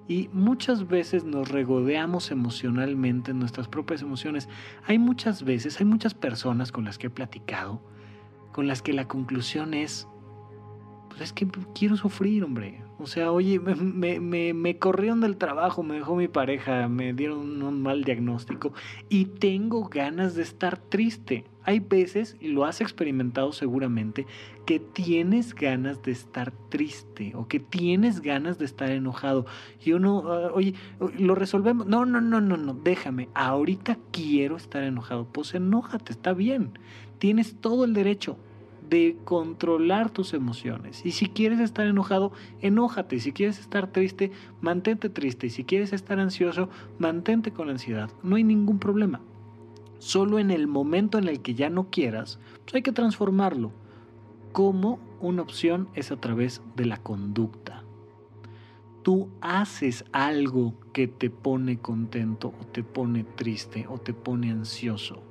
Y 0.07 0.29
muchas 0.33 0.87
veces 0.87 1.23
nos 1.23 1.49
regodeamos 1.49 2.31
emocionalmente 2.31 3.31
en 3.31 3.39
nuestras 3.39 3.67
propias 3.67 4.01
emociones. 4.01 4.49
Hay 4.85 4.99
muchas 4.99 5.43
veces, 5.43 5.79
hay 5.79 5.85
muchas 5.85 6.13
personas 6.13 6.71
con 6.71 6.83
las 6.83 6.97
que 6.97 7.07
he 7.07 7.09
platicado, 7.09 7.81
con 8.51 8.67
las 8.67 8.81
que 8.81 8.93
la 8.93 9.07
conclusión 9.07 9.73
es, 9.73 10.07
pues 11.11 11.21
es 11.21 11.33
que 11.33 11.45
quiero 11.75 11.97
sufrir, 11.97 12.43
hombre. 12.45 12.81
O 12.97 13.05
sea, 13.05 13.31
oye, 13.31 13.59
me, 13.59 14.19
me, 14.21 14.53
me, 14.53 14.77
corrieron 14.77 15.19
del 15.19 15.35
trabajo, 15.35 15.83
me 15.83 15.95
dejó 15.95 16.15
mi 16.15 16.29
pareja, 16.29 16.87
me 16.87 17.13
dieron 17.13 17.61
un 17.61 17.81
mal 17.81 18.05
diagnóstico 18.05 18.71
y 19.09 19.25
tengo 19.25 19.89
ganas 19.89 20.35
de 20.35 20.43
estar 20.43 20.77
triste. 20.77 21.43
Hay 21.63 21.79
veces, 21.79 22.37
y 22.39 22.47
lo 22.47 22.63
has 22.63 22.79
experimentado 22.79 23.51
seguramente, 23.51 24.25
que 24.65 24.79
tienes 24.79 25.53
ganas 25.53 26.01
de 26.01 26.11
estar 26.11 26.53
triste 26.69 27.33
o 27.35 27.47
que 27.47 27.59
tienes 27.59 28.21
ganas 28.21 28.57
de 28.57 28.65
estar 28.65 28.89
enojado. 28.89 29.45
Y 29.83 29.91
uno, 29.91 30.23
ah, 30.31 30.51
oye, 30.53 30.75
lo 31.17 31.35
resolvemos. 31.35 31.87
No, 31.87 32.05
no, 32.05 32.21
no, 32.21 32.39
no, 32.39 32.55
no, 32.55 32.73
déjame. 32.73 33.27
Ahorita 33.33 33.97
quiero 34.11 34.55
estar 34.55 34.83
enojado. 34.83 35.25
Pues 35.25 35.53
enójate, 35.55 36.13
está 36.13 36.33
bien. 36.33 36.79
Tienes 37.17 37.59
todo 37.59 37.83
el 37.83 37.93
derecho 37.93 38.37
de 38.91 39.17
controlar 39.23 40.09
tus 40.09 40.33
emociones. 40.33 41.05
Y 41.05 41.13
si 41.13 41.29
quieres 41.29 41.61
estar 41.61 41.87
enojado, 41.87 42.33
enójate. 42.59 43.21
Si 43.21 43.31
quieres 43.31 43.57
estar 43.57 43.87
triste, 43.87 44.33
mantente 44.59 45.09
triste. 45.09 45.47
Y 45.47 45.49
si 45.49 45.63
quieres 45.63 45.93
estar 45.93 46.19
ansioso, 46.19 46.69
mantente 46.99 47.51
con 47.51 47.69
ansiedad. 47.69 48.11
No 48.21 48.35
hay 48.35 48.43
ningún 48.43 48.79
problema. 48.79 49.21
Solo 49.99 50.39
en 50.39 50.51
el 50.51 50.67
momento 50.67 51.17
en 51.17 51.29
el 51.29 51.41
que 51.41 51.55
ya 51.55 51.69
no 51.69 51.89
quieras, 51.89 52.37
pues 52.65 52.75
hay 52.75 52.81
que 52.81 52.91
transformarlo. 52.91 53.71
Como 54.51 54.99
una 55.21 55.41
opción 55.41 55.87
es 55.93 56.11
a 56.11 56.17
través 56.17 56.61
de 56.75 56.85
la 56.85 56.97
conducta. 56.97 57.85
Tú 59.03 59.29
haces 59.39 60.03
algo 60.11 60.73
que 60.91 61.07
te 61.07 61.29
pone 61.29 61.79
contento 61.79 62.49
o 62.49 62.65
te 62.65 62.83
pone 62.83 63.23
triste 63.23 63.85
o 63.87 63.99
te 63.99 64.13
pone 64.13 64.51
ansioso 64.51 65.30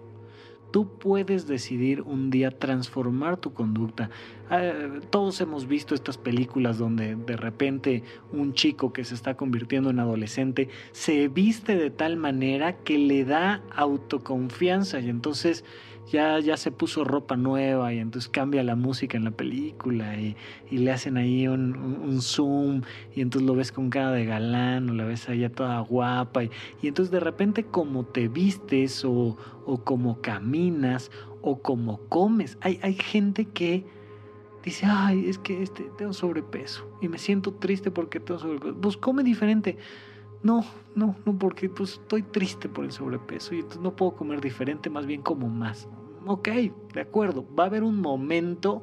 Tú 0.71 0.89
puedes 0.99 1.47
decidir 1.47 2.03
un 2.03 2.31
día 2.31 2.51
transformar 2.51 3.37
tu 3.37 3.53
conducta. 3.53 4.11
Ah, 4.49 4.73
todos 5.11 5.41
hemos 5.41 5.66
visto 5.66 5.95
estas 5.95 6.18
películas 6.18 6.79
donde 6.79 7.16
de 7.16 7.37
repente 7.37 8.03
un 8.33 8.53
chico 8.55 8.93
que 8.93 9.05
se 9.05 9.14
está 9.14 9.37
convirtiendo 9.37 9.91
en 9.91 10.01
adolescente 10.01 10.68
se 10.93 11.29
viste 11.29 11.77
de 11.77 11.91
tal 11.91 12.16
manera 12.16 12.77
que 12.77 12.99
le 12.99 13.25
da 13.25 13.62
autoconfianza 13.75 15.01
y 15.01 15.09
entonces 15.09 15.64
ya, 16.11 16.38
ya 16.40 16.56
se 16.56 16.70
puso 16.70 17.04
ropa 17.04 17.36
nueva 17.36 17.92
y 17.92 17.98
entonces 17.98 18.28
cambia 18.28 18.62
la 18.62 18.76
música 18.76 19.16
en 19.16 19.24
la 19.24 19.30
película 19.30 20.16
y, 20.16 20.36
le 20.70 20.90
hacen 20.92 21.16
ahí 21.16 21.48
un, 21.48 22.20
zoom 22.22 22.82
y 23.14 23.20
entonces 23.20 23.46
lo 23.46 23.54
ves 23.54 23.72
con 23.72 23.90
cara 23.90 24.12
de 24.12 24.24
galán 24.24 24.90
o 24.90 24.94
la 24.94 25.04
ves 25.04 25.28
allá 25.28 25.50
toda 25.50 25.80
guapa 25.80 26.44
y, 26.44 26.50
entonces 26.82 27.11
de 27.11 27.20
repente 27.20 27.64
como 27.64 28.04
te 28.04 28.28
vistes 28.28 29.04
o, 29.04 29.36
o 29.66 29.84
como 29.84 30.20
caminas 30.20 31.11
o 31.42 31.61
como 31.61 31.98
comes, 32.08 32.58
hay, 32.61 32.78
hay 32.82 32.94
gente 32.94 33.46
que 33.46 33.84
dice, 34.64 34.86
ay, 34.86 35.28
es 35.28 35.38
que 35.38 35.62
este, 35.62 35.84
tengo 35.96 36.12
sobrepeso 36.12 36.86
y 37.00 37.08
me 37.08 37.18
siento 37.18 37.54
triste 37.54 37.90
porque 37.90 38.20
tengo 38.20 38.40
sobrepeso. 38.40 38.76
Pues 38.80 38.96
come 38.96 39.22
diferente. 39.22 39.78
No, 40.42 40.64
no, 40.94 41.16
no, 41.26 41.38
porque 41.38 41.68
pues 41.68 41.94
estoy 41.94 42.22
triste 42.22 42.68
por 42.68 42.86
el 42.86 42.92
sobrepeso 42.92 43.54
y 43.54 43.58
entonces 43.58 43.82
no 43.82 43.94
puedo 43.94 44.12
comer 44.12 44.40
diferente, 44.40 44.88
más 44.88 45.04
bien 45.04 45.20
como 45.20 45.48
más 45.48 45.86
ok, 46.27 46.49
de 46.95 47.01
acuerdo, 47.01 47.45
va 47.59 47.64
a 47.64 47.66
haber 47.66 47.83
un 47.83 48.01
momento 48.01 48.83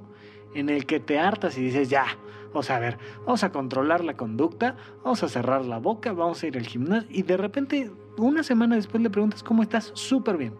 en 0.53 0.69
el 0.69 0.85
que 0.85 0.99
te 0.99 1.19
hartas 1.19 1.57
y 1.57 1.61
dices, 1.61 1.89
ya, 1.89 2.05
vamos 2.47 2.69
a 2.69 2.79
ver, 2.79 2.97
vamos 3.25 3.43
a 3.43 3.51
controlar 3.51 4.03
la 4.03 4.15
conducta, 4.15 4.77
vamos 5.03 5.23
a 5.23 5.29
cerrar 5.29 5.65
la 5.65 5.77
boca, 5.77 6.13
vamos 6.13 6.41
a 6.41 6.47
ir 6.47 6.57
al 6.57 6.65
gimnasio 6.65 7.09
y 7.11 7.23
de 7.23 7.37
repente 7.37 7.91
una 8.17 8.43
semana 8.43 8.75
después 8.75 9.01
le 9.03 9.09
preguntas, 9.09 9.43
¿cómo 9.43 9.61
estás? 9.61 9.91
Súper 9.93 10.37
bien. 10.37 10.53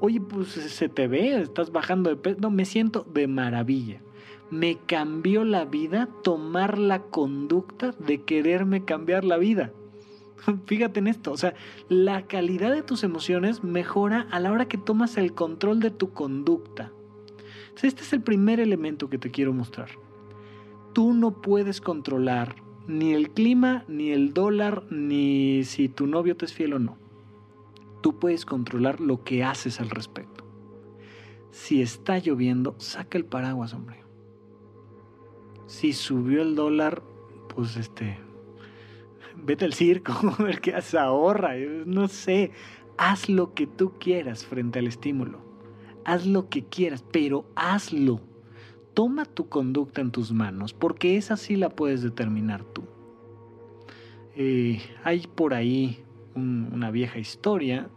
Oye, 0.00 0.20
pues 0.20 0.48
se 0.48 0.88
te 0.88 1.06
ve, 1.06 1.40
estás 1.40 1.70
bajando 1.70 2.10
de 2.10 2.16
peso. 2.16 2.38
No, 2.40 2.50
me 2.50 2.64
siento 2.64 3.06
de 3.12 3.28
maravilla. 3.28 4.00
Me 4.50 4.76
cambió 4.76 5.44
la 5.44 5.64
vida 5.64 6.08
tomar 6.24 6.76
la 6.76 7.02
conducta 7.02 7.92
de 7.98 8.22
quererme 8.22 8.84
cambiar 8.84 9.24
la 9.24 9.36
vida. 9.36 9.72
Fíjate 10.66 11.00
en 11.00 11.06
esto, 11.06 11.32
o 11.32 11.36
sea, 11.36 11.54
la 11.88 12.26
calidad 12.26 12.72
de 12.72 12.82
tus 12.82 13.04
emociones 13.04 13.64
mejora 13.64 14.26
a 14.30 14.40
la 14.40 14.52
hora 14.52 14.68
que 14.68 14.78
tomas 14.78 15.16
el 15.16 15.34
control 15.34 15.80
de 15.80 15.90
tu 15.90 16.12
conducta. 16.12 16.92
este 17.82 18.02
es 18.02 18.12
el 18.12 18.22
primer 18.22 18.60
elemento 18.60 19.08
que 19.08 19.18
te 19.18 19.30
quiero 19.30 19.52
mostrar. 19.52 19.90
Tú 20.92 21.14
no 21.14 21.40
puedes 21.40 21.80
controlar 21.80 22.56
ni 22.86 23.12
el 23.14 23.30
clima, 23.30 23.84
ni 23.88 24.10
el 24.10 24.34
dólar, 24.34 24.84
ni 24.90 25.64
si 25.64 25.88
tu 25.88 26.06
novio 26.06 26.36
te 26.36 26.44
es 26.44 26.52
fiel 26.52 26.74
o 26.74 26.78
no. 26.78 26.98
Tú 28.02 28.18
puedes 28.18 28.44
controlar 28.44 29.00
lo 29.00 29.22
que 29.22 29.44
haces 29.44 29.80
al 29.80 29.90
respecto. 29.90 30.44
Si 31.50 31.80
está 31.80 32.18
lloviendo, 32.18 32.74
saca 32.78 33.16
el 33.16 33.24
paraguas, 33.24 33.74
hombre. 33.74 34.02
Si 35.66 35.92
subió 35.92 36.42
el 36.42 36.56
dólar, 36.56 37.02
pues 37.54 37.76
este, 37.76 38.18
vete 39.42 39.64
al 39.64 39.74
circo, 39.74 40.12
a 40.38 40.42
ver 40.42 40.60
qué 40.60 40.74
ahorra, 40.98 41.54
no 41.86 42.08
sé, 42.08 42.52
haz 42.96 43.28
lo 43.28 43.54
que 43.54 43.66
tú 43.66 43.92
quieras 43.98 44.44
frente 44.44 44.78
al 44.78 44.86
estímulo, 44.86 45.40
haz 46.04 46.26
lo 46.26 46.48
que 46.48 46.64
quieras, 46.64 47.04
pero 47.12 47.46
hazlo. 47.54 48.20
Toma 48.94 49.24
tu 49.24 49.48
conducta 49.48 50.02
en 50.02 50.10
tus 50.10 50.32
manos, 50.32 50.74
porque 50.74 51.16
esa 51.16 51.38
sí 51.38 51.56
la 51.56 51.70
puedes 51.70 52.02
determinar 52.02 52.62
tú. 52.62 52.82
Eh, 54.36 54.82
hay 55.02 55.26
por 55.34 55.54
ahí 55.54 56.04
una 56.34 56.90
vieja 56.90 57.18
historia 57.18 57.88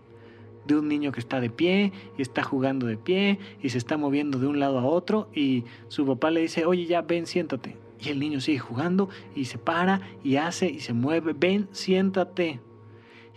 de 0.65 0.77
un 0.77 0.87
niño 0.87 1.11
que 1.11 1.19
está 1.19 1.39
de 1.39 1.49
pie 1.49 1.91
y 2.17 2.21
está 2.21 2.43
jugando 2.43 2.87
de 2.87 2.97
pie 2.97 3.39
y 3.61 3.69
se 3.69 3.77
está 3.77 3.97
moviendo 3.97 4.39
de 4.39 4.47
un 4.47 4.59
lado 4.59 4.79
a 4.79 4.85
otro 4.85 5.29
y 5.33 5.63
su 5.87 6.05
papá 6.05 6.31
le 6.31 6.41
dice, 6.41 6.65
oye 6.65 6.85
ya 6.85 7.01
ven, 7.01 7.25
siéntate. 7.25 7.77
Y 8.05 8.09
el 8.09 8.19
niño 8.19 8.39
sigue 8.39 8.59
jugando 8.59 9.09
y 9.33 9.45
se 9.45 9.57
para 9.57 9.99
y 10.23 10.35
hace 10.35 10.69
y 10.69 10.79
se 10.79 10.93
mueve. 10.93 11.33
Ven, 11.33 11.67
siéntate. 11.71 12.59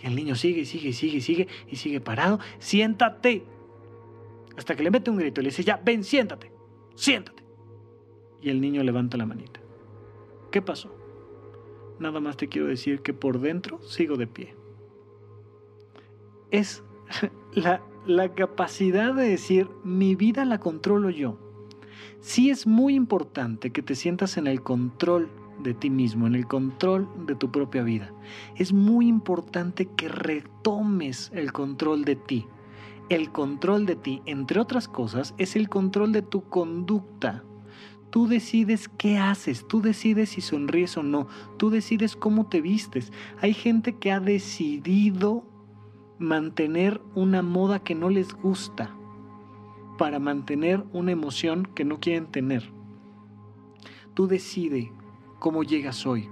Y 0.02 0.06
el 0.06 0.14
niño 0.14 0.34
sigue 0.34 0.60
y 0.60 0.66
sigue 0.66 0.90
y 0.90 0.92
sigue 0.92 1.16
y 1.16 1.20
sigue 1.22 1.48
y 1.68 1.76
sigue 1.76 2.00
parado. 2.00 2.38
Siéntate. 2.58 3.44
Hasta 4.58 4.76
que 4.76 4.82
le 4.82 4.90
mete 4.90 5.10
un 5.10 5.16
grito 5.16 5.40
y 5.40 5.44
le 5.44 5.50
dice, 5.50 5.64
ya, 5.64 5.80
ven, 5.82 6.04
siéntate. 6.04 6.52
Siéntate. 6.94 7.42
Y 8.42 8.50
el 8.50 8.60
niño 8.60 8.82
levanta 8.82 9.16
la 9.16 9.24
manita. 9.24 9.60
¿Qué 10.50 10.60
pasó? 10.60 10.94
Nada 11.98 12.20
más 12.20 12.36
te 12.36 12.48
quiero 12.48 12.66
decir 12.68 13.00
que 13.00 13.14
por 13.14 13.40
dentro 13.40 13.80
sigo 13.82 14.16
de 14.16 14.26
pie. 14.26 14.54
Es 16.50 16.84
la, 17.54 17.82
la 18.06 18.34
capacidad 18.34 19.14
de 19.14 19.30
decir, 19.30 19.68
mi 19.82 20.14
vida 20.14 20.44
la 20.44 20.60
controlo 20.60 21.08
yo 21.08 21.47
sí 22.20 22.50
es 22.50 22.66
muy 22.66 22.94
importante 22.94 23.70
que 23.70 23.82
te 23.82 23.94
sientas 23.94 24.36
en 24.36 24.46
el 24.46 24.62
control 24.62 25.30
de 25.62 25.74
ti 25.74 25.90
mismo, 25.90 26.26
en 26.26 26.34
el 26.34 26.46
control 26.46 27.08
de 27.26 27.34
tu 27.34 27.50
propia 27.50 27.82
vida. 27.82 28.12
Es 28.56 28.72
muy 28.72 29.08
importante 29.08 29.86
que 29.86 30.08
retomes 30.08 31.30
el 31.34 31.52
control 31.52 32.04
de 32.04 32.16
ti. 32.16 32.46
El 33.08 33.32
control 33.32 33.86
de 33.86 33.96
ti, 33.96 34.22
entre 34.26 34.60
otras 34.60 34.88
cosas, 34.88 35.34
es 35.38 35.56
el 35.56 35.68
control 35.68 36.12
de 36.12 36.22
tu 36.22 36.42
conducta. 36.48 37.44
Tú 38.10 38.26
decides 38.26 38.88
qué 38.88 39.18
haces, 39.18 39.66
tú 39.66 39.80
decides 39.80 40.30
si 40.30 40.40
sonríes 40.40 40.96
o 40.96 41.02
no, 41.02 41.26
tú 41.58 41.70
decides 41.70 42.16
cómo 42.16 42.46
te 42.46 42.60
vistes. 42.60 43.12
Hay 43.40 43.54
gente 43.54 43.96
que 43.96 44.12
ha 44.12 44.20
decidido 44.20 45.44
mantener 46.18 47.00
una 47.14 47.42
moda 47.42 47.80
que 47.80 47.94
no 47.94 48.08
les 48.08 48.34
gusta 48.34 48.97
para 49.98 50.18
mantener 50.18 50.82
una 50.94 51.12
emoción 51.12 51.68
que 51.74 51.84
no 51.84 52.00
quieren 52.00 52.26
tener. 52.26 52.62
Tú 54.14 54.26
decide 54.26 54.90
cómo 55.38 55.62
llegas 55.62 56.06
hoy. 56.06 56.30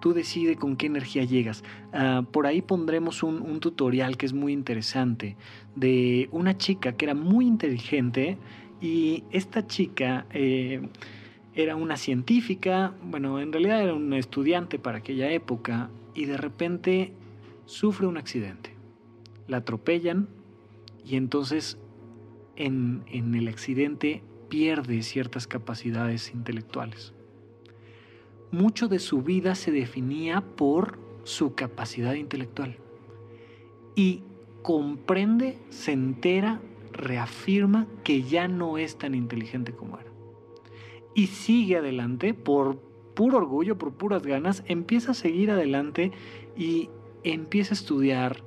Tú 0.00 0.12
decide 0.12 0.56
con 0.56 0.76
qué 0.76 0.86
energía 0.86 1.24
llegas. 1.24 1.64
Ah, 1.92 2.22
por 2.30 2.46
ahí 2.46 2.60
pondremos 2.60 3.22
un, 3.22 3.58
tutorial 3.60 4.18
que 4.18 4.26
es 4.26 4.34
muy 4.34 4.52
interesante 4.52 5.36
de 5.74 6.28
una 6.32 6.58
chica 6.58 6.92
que 6.92 7.06
era 7.06 7.14
muy 7.14 7.46
inteligente 7.46 8.36
y 8.80 9.24
esta 9.30 9.66
chica 9.66 10.26
eh, 10.30 10.86
era 11.54 11.74
una 11.74 11.96
científica, 11.96 12.92
bueno, 13.02 13.40
en 13.40 13.50
realidad 13.50 13.82
era 13.82 13.94
un 13.94 14.12
estudiante 14.12 14.78
para 14.78 14.98
aquella 14.98 15.30
época 15.30 15.88
y 16.14 16.26
de 16.26 16.36
repente 16.36 17.14
sufre 17.64 18.06
un 18.06 18.18
accidente. 18.18 18.74
La 19.48 19.58
atropellan 19.58 20.28
y 21.04 21.16
entonces 21.16 21.78
en, 22.56 23.04
el 23.34 23.48
accidente 23.48 24.22
pierde 24.48 25.02
ciertas 25.02 25.46
capacidades 25.46 26.32
intelectuales. 26.32 27.12
Mucho 28.50 28.88
de 28.88 28.98
su 28.98 29.22
vida 29.22 29.54
se 29.54 29.70
definía 29.70 30.40
por 30.40 30.98
su 31.24 31.54
capacidad 31.54 32.14
intelectual 32.14 32.76
y 33.94 34.22
comprende, 34.62 35.58
se 35.68 35.92
entera, 35.92 36.60
reafirma 36.92 37.86
que 38.04 38.22
ya 38.22 38.48
no 38.48 38.78
es 38.78 38.96
tan 38.96 39.14
inteligente 39.14 39.72
como 39.72 39.98
era. 39.98 40.10
Y 41.14 41.28
sigue 41.28 41.76
adelante 41.76 42.34
por 42.34 42.80
puro 43.14 43.38
orgullo, 43.38 43.78
por 43.78 43.94
puras 43.94 44.22
ganas, 44.22 44.62
empieza 44.66 45.12
a 45.12 45.14
seguir 45.14 45.50
adelante 45.50 46.12
y 46.56 46.90
empieza 47.24 47.72
a 47.74 47.78
estudiar 47.78 48.44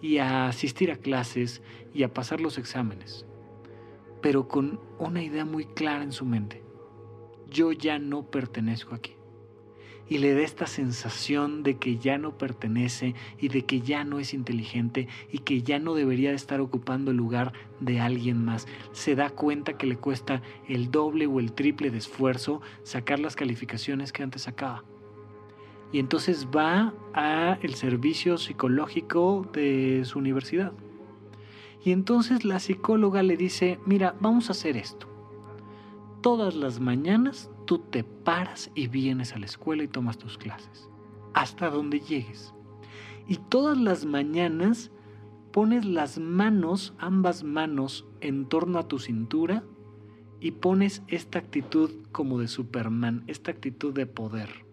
y 0.00 0.18
a 0.18 0.46
asistir 0.46 0.92
a 0.92 0.96
clases 0.96 1.62
y 1.92 2.04
a 2.04 2.12
pasar 2.14 2.40
los 2.40 2.58
exámenes 2.58 3.26
pero 4.20 4.48
con 4.48 4.80
una 4.98 5.22
idea 5.22 5.44
muy 5.44 5.64
clara 5.64 6.02
en 6.02 6.12
su 6.12 6.24
mente. 6.24 6.62
Yo 7.50 7.72
ya 7.72 7.98
no 7.98 8.30
pertenezco 8.30 8.94
aquí. 8.94 9.14
Y 10.08 10.18
le 10.18 10.34
da 10.34 10.40
esta 10.40 10.66
sensación 10.66 11.62
de 11.62 11.76
que 11.76 11.98
ya 11.98 12.18
no 12.18 12.36
pertenece 12.36 13.14
y 13.38 13.48
de 13.48 13.64
que 13.64 13.80
ya 13.80 14.02
no 14.02 14.18
es 14.18 14.34
inteligente 14.34 15.06
y 15.30 15.38
que 15.38 15.62
ya 15.62 15.78
no 15.78 15.94
debería 15.94 16.30
de 16.30 16.36
estar 16.36 16.60
ocupando 16.60 17.12
el 17.12 17.16
lugar 17.16 17.52
de 17.78 18.00
alguien 18.00 18.44
más. 18.44 18.66
Se 18.90 19.14
da 19.14 19.30
cuenta 19.30 19.78
que 19.78 19.86
le 19.86 19.96
cuesta 19.96 20.42
el 20.68 20.90
doble 20.90 21.28
o 21.28 21.38
el 21.38 21.52
triple 21.52 21.90
de 21.90 21.98
esfuerzo 21.98 22.60
sacar 22.82 23.20
las 23.20 23.36
calificaciones 23.36 24.12
que 24.12 24.24
antes 24.24 24.42
sacaba. 24.42 24.82
Y 25.92 26.00
entonces 26.00 26.48
va 26.54 26.92
a 27.14 27.58
el 27.62 27.74
servicio 27.74 28.36
psicológico 28.36 29.48
de 29.52 30.02
su 30.04 30.18
universidad 30.18 30.72
y 31.82 31.92
entonces 31.92 32.44
la 32.44 32.60
psicóloga 32.60 33.22
le 33.22 33.36
dice, 33.36 33.78
mira, 33.86 34.14
vamos 34.20 34.48
a 34.48 34.52
hacer 34.52 34.76
esto. 34.76 35.06
Todas 36.20 36.54
las 36.54 36.80
mañanas 36.80 37.50
tú 37.66 37.78
te 37.78 38.04
paras 38.04 38.70
y 38.74 38.88
vienes 38.88 39.34
a 39.34 39.38
la 39.38 39.46
escuela 39.46 39.82
y 39.82 39.88
tomas 39.88 40.18
tus 40.18 40.36
clases, 40.36 40.88
hasta 41.32 41.70
donde 41.70 42.00
llegues. 42.00 42.52
Y 43.26 43.36
todas 43.36 43.78
las 43.78 44.04
mañanas 44.04 44.90
pones 45.52 45.84
las 45.84 46.18
manos, 46.18 46.94
ambas 46.98 47.44
manos, 47.44 48.06
en 48.20 48.46
torno 48.46 48.78
a 48.78 48.88
tu 48.88 48.98
cintura 48.98 49.64
y 50.40 50.52
pones 50.52 51.02
esta 51.08 51.38
actitud 51.38 51.90
como 52.12 52.38
de 52.38 52.48
Superman, 52.48 53.24
esta 53.26 53.50
actitud 53.50 53.94
de 53.94 54.06
poder. 54.06 54.66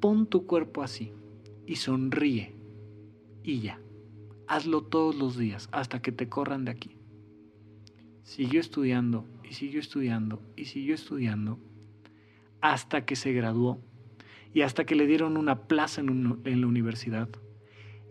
Pon 0.00 0.26
tu 0.26 0.46
cuerpo 0.46 0.82
así 0.82 1.12
y 1.66 1.76
sonríe 1.76 2.54
y 3.42 3.60
ya. 3.60 3.83
Hazlo 4.46 4.82
todos 4.82 5.16
los 5.16 5.36
días 5.36 5.68
hasta 5.72 6.00
que 6.02 6.12
te 6.12 6.28
corran 6.28 6.64
de 6.64 6.70
aquí. 6.70 6.98
Siguió 8.22 8.60
estudiando 8.60 9.26
y 9.42 9.54
siguió 9.54 9.80
estudiando 9.80 10.42
y 10.56 10.66
siguió 10.66 10.94
estudiando 10.94 11.58
hasta 12.60 13.04
que 13.04 13.16
se 13.16 13.32
graduó 13.32 13.78
y 14.54 14.62
hasta 14.62 14.84
que 14.84 14.94
le 14.94 15.06
dieron 15.06 15.36
una 15.36 15.66
plaza 15.66 16.00
en, 16.00 16.60
la 16.60 16.66
universidad. 16.66 17.28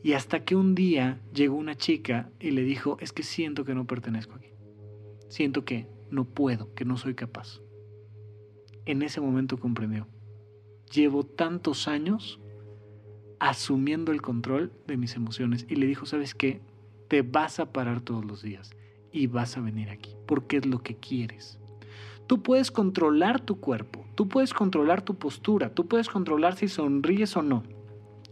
Y 0.03 0.13
hasta 0.13 0.43
que 0.43 0.55
un 0.55 0.75
día 0.75 1.21
llegó 1.33 1.55
una 1.55 1.75
chica 1.75 2.29
y 2.39 2.51
le 2.51 2.63
dijo, 2.63 2.97
es 2.99 3.13
que 3.13 3.23
siento 3.23 3.63
que 3.63 3.73
no 3.73 3.87
pertenezco 3.87 4.35
aquí. 4.35 4.49
Siento 5.29 5.63
que 5.63 5.87
no 6.11 6.25
puedo, 6.25 6.73
que 6.75 6.83
no 6.83 6.97
soy 6.97 7.15
capaz. 7.15 7.61
En 8.85 9.01
ese 9.01 9.21
momento 9.21 9.57
comprendió. 9.57 10.07
Llevo 10.93 11.23
tantos 11.23 11.87
años 11.87 12.39
asumiendo 13.43 14.13
el 14.13 14.21
control 14.21 14.71
de 14.87 14.95
mis 14.95 15.17
emociones 15.17 15.65
y 15.67 15.75
le 15.75 15.85
dijo, 15.85 16.05
¿sabes 16.05 16.33
qué? 16.33 16.61
Te 17.09 17.23
vas 17.23 17.59
a 17.59 17.73
parar 17.73 17.99
todos 17.99 18.23
los 18.23 18.41
días 18.41 18.71
y 19.11 19.27
vas 19.27 19.57
a 19.57 19.61
venir 19.61 19.89
aquí, 19.89 20.15
porque 20.25 20.55
es 20.57 20.65
lo 20.65 20.81
que 20.81 20.95
quieres. 20.95 21.59
Tú 22.25 22.41
puedes 22.41 22.71
controlar 22.71 23.41
tu 23.41 23.59
cuerpo, 23.59 24.05
tú 24.15 24.29
puedes 24.29 24.53
controlar 24.53 25.01
tu 25.01 25.15
postura, 25.15 25.73
tú 25.73 25.89
puedes 25.89 26.07
controlar 26.07 26.55
si 26.55 26.69
sonríes 26.69 27.35
o 27.35 27.41
no. 27.41 27.63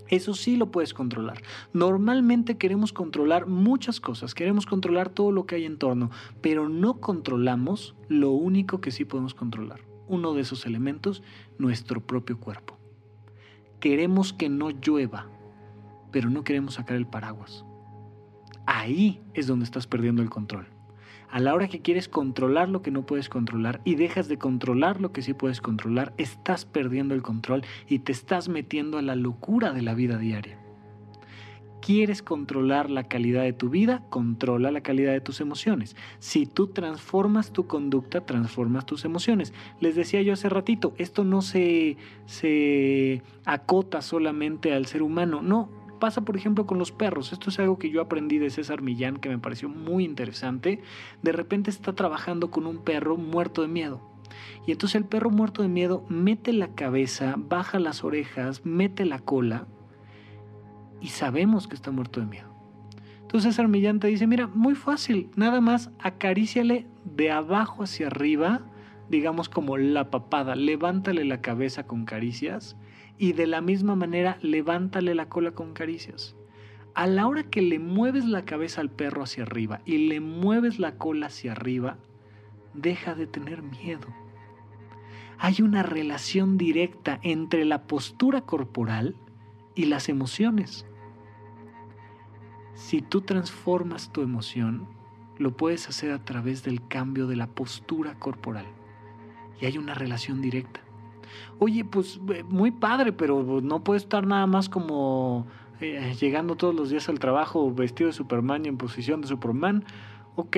Eso 0.08 0.34
sí 0.34 0.56
lo 0.56 0.72
puedes 0.72 0.94
controlar. 0.94 1.42
Normalmente 1.74 2.58
queremos 2.58 2.94
controlar 2.94 3.48
muchas 3.48 4.00
cosas, 4.00 4.34
queremos 4.34 4.66
controlar 4.66 5.10
todo 5.10 5.34
lo 5.34 5.46
que 5.46 5.56
hay 5.56 5.66
en 5.66 5.78
torno, 5.78 6.10
pero 6.40 6.70
no 6.70 7.02
controlamos 7.02 7.96
lo 8.08 8.32
único 8.32 8.80
que 8.80 8.92
sí 8.92 9.04
podemos 9.04 9.34
controlar. 9.34 9.82
Uno 10.08 10.34
de 10.34 10.42
esos 10.42 10.66
elementos, 10.66 11.22
nuestro 11.58 12.00
propio 12.00 12.40
cuerpo. 12.40 12.81
Queremos 13.82 14.32
que 14.32 14.48
no 14.48 14.70
llueva, 14.70 15.28
pero 16.12 16.30
no 16.30 16.46
queremos 16.46 16.76
sacar 16.76 16.96
el 16.96 17.08
paraguas. 17.08 17.66
Ahí 18.66 19.22
es 19.34 19.48
donde 19.48 19.66
estás 19.66 19.88
perdiendo 19.88 20.22
el 20.22 20.30
control 20.30 20.68
a 21.32 21.40
la 21.40 21.56
hora 21.56 21.70
que 21.70 21.82
quieres 21.82 22.10
controlar 22.10 22.70
lo 22.70 22.82
que 22.82 22.92
no 22.92 23.06
puedes 23.06 23.30
controlar 23.30 23.82
y 23.86 23.96
dejas 23.96 24.28
de 24.28 24.38
controlar 24.38 25.00
lo 25.00 25.14
que 25.14 25.22
sí 25.22 25.34
puedes 25.34 25.62
controlar, 25.62 26.14
estás 26.18 26.66
perdiendo 26.66 27.16
el 27.16 27.22
control 27.22 27.64
y 27.88 28.00
te 28.00 28.12
estás 28.12 28.50
metiendo 28.50 28.98
a 28.98 29.02
la 29.02 29.16
locura 29.16 29.72
de 29.72 29.82
la 29.82 29.94
vida 29.94 30.18
diaria. 30.18 30.60
¿Quieres 31.82 32.22
controlar 32.22 32.92
la 32.92 33.06
calidad 33.06 33.42
de 33.42 33.54
tu 33.54 33.70
vida? 33.70 34.04
Controla 34.10 34.70
la 34.70 34.82
calidad 34.82 35.14
de 35.14 35.20
tus 35.20 35.42
emociones. 35.42 35.96
Si 36.20 36.46
tú 36.46 36.68
transformas 36.68 37.52
tu 37.52 37.66
conducta, 37.66 38.22
transformas 38.22 38.86
tus 38.86 39.04
emociones. 39.04 39.52
Les 39.80 39.96
decía 39.96 40.22
yo 40.22 40.34
hace 40.34 40.48
ratito, 40.48 40.94
esto 41.00 41.24
no 41.24 41.42
se, 41.42 41.98
se 42.28 43.24
acota 43.46 44.04
solamente 44.04 44.74
al 44.74 44.86
ser 44.86 45.02
humano, 45.02 45.42
no, 45.42 45.70
pasa, 46.00 46.22
por 46.22 46.38
ejemplo, 46.38 46.68
con 46.68 46.78
los 46.78 46.92
perros. 46.92 47.34
Esto 47.34 47.50
es 47.50 47.58
algo 47.58 47.80
que 47.80 47.90
yo 47.90 48.00
aprendí 48.02 48.38
de 48.38 48.52
César 48.52 48.84
Millán, 48.84 49.18
que 49.18 49.30
me 49.30 49.40
pareció 49.40 49.68
muy 49.68 50.06
interesante. 50.06 50.82
De 51.24 51.32
repente 51.32 51.72
está 51.72 51.94
trabajando 51.94 52.52
con 52.52 52.68
un 52.68 52.78
perro 52.78 53.18
muerto 53.18 53.64
de 53.64 53.70
miedo. 53.70 54.02
Y 54.68 54.72
entonces 54.72 54.96
el 54.96 55.06
perro 55.06 55.32
muerto 55.32 55.64
de 55.64 55.68
miedo 55.68 56.06
mete 56.10 56.54
la 56.54 56.76
cabeza, 56.76 57.36
baja 57.38 57.80
las 57.80 58.04
orejas, 58.04 58.66
mete 58.66 59.06
la 59.06 59.18
cola 59.18 59.66
y 61.02 61.08
sabemos 61.08 61.68
que 61.68 61.76
está 61.76 61.92
muerto 61.92 62.20
de 62.20 62.28
miedo. 62.28 62.52
Entonces 63.22 63.56
César 63.56 63.68
Millán 63.68 64.00
te 64.00 64.08
dice, 64.08 64.28
mira, 64.28 64.48
muy 64.48 64.76
fácil, 64.76 65.30
nada 65.36 65.62
más 65.62 65.90
acaríciale 66.00 66.88
de 67.06 67.32
abajo 67.32 67.84
hacia 67.84 68.08
arriba, 68.08 68.62
digamos 69.10 69.50
como 69.50 69.78
la 69.78 70.12
papada, 70.12 70.56
levántale 70.56 71.26
la 71.26 71.42
cabeza 71.42 71.88
con 71.88 72.06
caricias 72.06 72.78
y 73.18 73.34
de 73.34 73.48
la 73.48 73.62
misma 73.62 73.96
manera 73.96 74.38
levántale 74.42 75.16
la 75.16 75.30
cola 75.30 75.52
con 75.52 75.74
caricias. 75.74 76.36
A 76.94 77.08
la 77.08 77.28
hora 77.28 77.44
que 77.44 77.62
le 77.62 77.80
mueves 77.80 78.26
la 78.26 78.44
cabeza 78.44 78.82
al 78.82 78.90
perro 78.90 79.24
hacia 79.24 79.44
arriba 79.44 79.82
y 79.86 80.10
le 80.10 80.20
mueves 80.20 80.78
la 80.80 80.98
cola 80.98 81.28
hacia 81.28 81.54
arriba, 81.54 81.98
deja 82.74 83.16
de 83.16 83.28
tener 83.28 83.62
miedo. 83.62 84.08
Hay 85.38 85.62
una 85.62 85.84
relación 85.84 86.58
directa 86.58 87.20
entre 87.24 87.66
la 87.66 87.84
postura 87.84 88.42
corporal 88.42 89.16
y 89.74 89.86
las 89.86 90.10
emociones. 90.10 90.86
Si 92.74 93.02
tú 93.02 93.22
transformas 93.22 94.12
tu 94.12 94.22
emoción, 94.22 94.88
lo 95.38 95.56
puedes 95.56 95.90
hacer 95.90 96.12
a 96.12 96.24
través 96.24 96.64
del 96.64 96.88
cambio 96.88 97.28
de 97.28 97.36
la 97.36 97.48
postura 97.48 98.16
corporal. 98.20 98.66
Y 99.60 99.66
hay 99.66 99.78
una 99.78 99.94
relación 99.94 100.42
directa 100.42 100.82
oye, 101.60 101.86
pues 101.86 102.20
eh, 102.34 102.44
muy 102.44 102.72
padre, 102.72 103.14
pero 103.14 103.62
no 103.62 103.84
puede 103.84 104.00
estar 104.00 104.26
nada 104.26 104.48
más 104.48 104.70
como 104.70 105.48
eh, 105.80 106.16
llegando 106.20 106.56
todos 106.56 106.76
los 106.76 106.90
días 106.90 107.10
al 107.10 107.20
trabajo 107.20 107.74
vestido 107.74 108.08
de 108.08 108.14
Superman 108.14 108.66
y 108.66 108.70
en 108.70 108.78
posición 108.78 109.22
de 109.22 109.28
Superman. 109.28 109.86
Ok, 110.36 110.58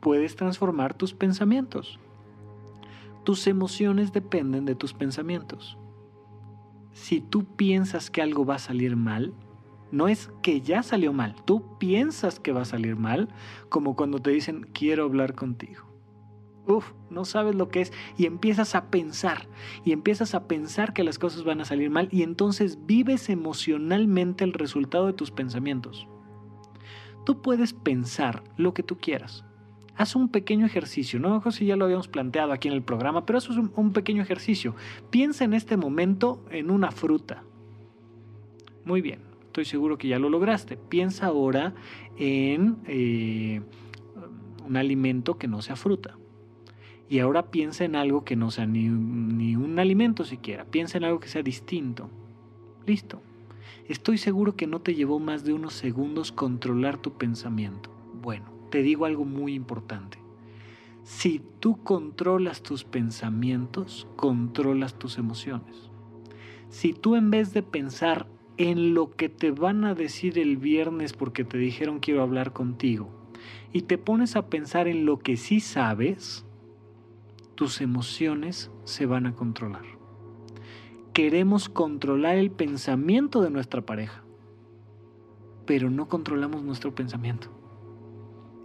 puedes 0.00 0.36
transformar 0.36 0.94
tus 0.94 1.14
pensamientos. 1.14 1.98
Tus 3.24 3.46
emociones 3.46 4.12
dependen 4.12 4.64
de 4.64 4.74
tus 4.74 4.94
pensamientos. 4.94 5.76
Si 6.92 7.20
tú 7.20 7.44
piensas 7.44 8.10
que 8.10 8.22
algo 8.22 8.46
va 8.46 8.54
a 8.54 8.60
salir 8.60 8.96
mal, 8.96 9.34
no 9.90 10.08
es 10.08 10.30
que 10.42 10.60
ya 10.60 10.82
salió 10.82 11.12
mal, 11.12 11.34
tú 11.44 11.78
piensas 11.78 12.40
que 12.40 12.52
va 12.52 12.62
a 12.62 12.66
salir 12.66 12.96
mal, 12.96 13.28
como 13.68 13.96
cuando 13.96 14.18
te 14.18 14.30
dicen 14.30 14.68
quiero 14.72 15.04
hablar 15.04 15.34
contigo 15.34 15.88
uf, 16.68 16.92
no 17.10 17.24
sabes 17.24 17.54
lo 17.54 17.68
que 17.68 17.80
es 17.80 17.92
y 18.16 18.26
empiezas 18.26 18.74
a 18.74 18.90
pensar 18.90 19.48
y 19.84 19.92
empiezas 19.92 20.34
a 20.34 20.46
pensar 20.46 20.92
que 20.92 21.04
las 21.04 21.18
cosas 21.18 21.44
van 21.44 21.60
a 21.60 21.64
salir 21.64 21.90
mal 21.90 22.08
y 22.12 22.22
entonces 22.22 22.78
vives 22.86 23.28
emocionalmente 23.30 24.44
el 24.44 24.52
resultado 24.52 25.06
de 25.06 25.14
tus 25.14 25.30
pensamientos. 25.30 26.06
Tú 27.24 27.42
puedes 27.42 27.72
pensar 27.72 28.44
lo 28.56 28.74
que 28.74 28.82
tú 28.82 28.98
quieras. 28.98 29.44
Haz 29.96 30.14
un 30.14 30.28
pequeño 30.28 30.64
ejercicio, 30.64 31.18
no 31.18 31.42
sé 31.42 31.50
si 31.52 31.66
ya 31.66 31.76
lo 31.76 31.86
habíamos 31.86 32.06
planteado 32.06 32.52
aquí 32.52 32.68
en 32.68 32.74
el 32.74 32.82
programa, 32.82 33.26
pero 33.26 33.38
eso 33.38 33.52
es 33.52 33.58
un, 33.58 33.92
pequeño 33.92 34.22
ejercicio. 34.22 34.76
Piensa 35.10 35.44
en 35.44 35.54
este 35.54 35.76
momento 35.76 36.44
en 36.50 36.70
una 36.70 36.92
fruta. 36.92 37.42
Muy 38.84 39.00
bien, 39.02 39.22
estoy 39.60 39.70
seguro 39.72 39.98
que 39.98 40.06
ya 40.06 40.20
lo 40.20 40.30
lograste. 40.30 40.76
Piensa 40.76 41.26
ahora 41.26 41.74
en 42.16 42.76
eh, 42.86 43.60
un 44.64 44.76
alimento 44.76 45.36
que 45.36 45.48
no 45.48 45.62
sea 45.62 45.74
fruta. 45.74 46.16
Y 47.08 47.18
ahora 47.18 47.50
piensa 47.50 47.84
en 47.84 47.96
algo 47.96 48.24
que 48.24 48.36
no 48.36 48.52
sea 48.52 48.66
ni, 48.66 48.88
ni 48.88 49.56
un 49.56 49.80
alimento 49.80 50.24
siquiera, 50.24 50.64
piensa 50.64 50.98
en 50.98 51.04
algo 51.04 51.18
que 51.18 51.26
sea 51.26 51.42
distinto. 51.42 52.08
Listo. 52.86 53.20
Estoy 53.88 54.18
seguro 54.18 54.54
que 54.54 54.68
no 54.68 54.80
te 54.80 54.94
llevó 54.94 55.18
más 55.18 55.42
de 55.42 55.54
unos 55.54 55.72
segundos 55.72 56.30
controlar 56.30 56.98
tu 56.98 57.14
pensamiento. 57.14 57.90
Bueno, 58.22 58.44
te 58.70 58.82
digo 58.82 59.06
algo 59.06 59.24
muy 59.24 59.54
importante. 59.54 60.18
Si 61.02 61.42
tú 61.58 61.82
controlas 61.82 62.62
tus 62.62 62.84
pensamientos, 62.84 64.06
controlas 64.14 64.94
tus 64.94 65.18
emociones. 65.18 65.90
Si 66.68 66.92
tú 66.92 67.16
en 67.16 67.30
vez 67.30 67.52
de 67.54 67.64
pensar 67.64 68.28
en 68.58 68.92
lo 68.92 69.10
que 69.12 69.28
te 69.28 69.52
van 69.52 69.84
a 69.84 69.94
decir 69.94 70.38
el 70.38 70.56
viernes 70.56 71.12
porque 71.12 71.44
te 71.44 71.58
dijeron 71.58 72.00
quiero 72.00 72.22
hablar 72.22 72.52
contigo, 72.52 73.08
y 73.72 73.82
te 73.82 73.98
pones 73.98 74.34
a 74.34 74.50
pensar 74.50 74.88
en 74.88 75.06
lo 75.06 75.20
que 75.20 75.36
sí 75.36 75.60
sabes, 75.60 76.44
tus 77.54 77.80
emociones 77.80 78.70
se 78.84 79.06
van 79.06 79.26
a 79.26 79.34
controlar. 79.34 79.84
Queremos 81.12 81.68
controlar 81.68 82.36
el 82.36 82.50
pensamiento 82.50 83.42
de 83.42 83.50
nuestra 83.50 83.82
pareja, 83.82 84.22
pero 85.64 85.90
no 85.90 86.08
controlamos 86.08 86.62
nuestro 86.62 86.94
pensamiento. 86.94 87.50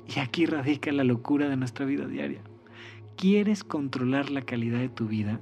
Y 0.08 0.20
aquí 0.20 0.46
radica 0.46 0.91
la 0.91 1.04
locura 1.04 1.50
de 1.50 1.58
nuestra 1.58 1.86
vida 1.86 2.08
diaria. 2.08 2.41
¿Quieres 3.16 3.64
controlar 3.64 4.30
la 4.30 4.41
calidad 4.41 4.80
de 4.80 4.89
tu 4.89 5.08
vida? 5.08 5.39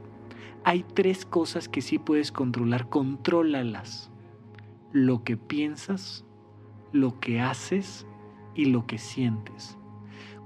Hay 0.64 0.86
tres 0.94 1.26
cosas 1.26 1.68
que 1.68 1.82
sí 1.82 2.00
puedes 2.00 2.32
controlar, 2.32 2.90
contrólalas. 2.90 4.11
Lo 4.92 5.24
que 5.24 5.38
piensas, 5.38 6.26
lo 6.92 7.20
que 7.20 7.40
haces 7.42 8.06
y 8.56 8.66
lo 8.66 8.86
que 8.86 8.98
sientes. 8.98 9.78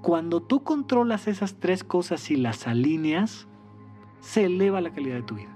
Cuando 0.02 0.41
tú 0.41 0.64
controlas 0.64 1.28
esas 1.28 1.60
tres 1.60 1.84
cosas 1.84 2.30
y 2.30 2.36
las 2.36 2.68
alineas, 2.68 3.48
se 4.20 4.46
eleva 4.46 4.82
la 4.82 4.93
calidad 4.93 5.16
de 5.16 5.24
tu 5.24 5.36
vida. 5.36 5.56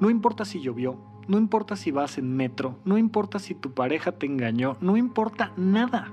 No 0.00 0.10
importa 0.10 0.44
si 0.44 0.60
llovió, 0.60 0.98
no 1.28 1.38
importa 1.38 1.76
si 1.76 1.90
vas 1.90 2.18
en 2.18 2.34
metro, 2.34 2.78
no 2.84 2.98
importa 2.98 3.38
si 3.38 3.54
tu 3.54 3.72
pareja 3.72 4.12
te 4.12 4.26
engañó, 4.26 4.76
no 4.80 4.96
importa 4.96 5.52
nada. 5.56 6.12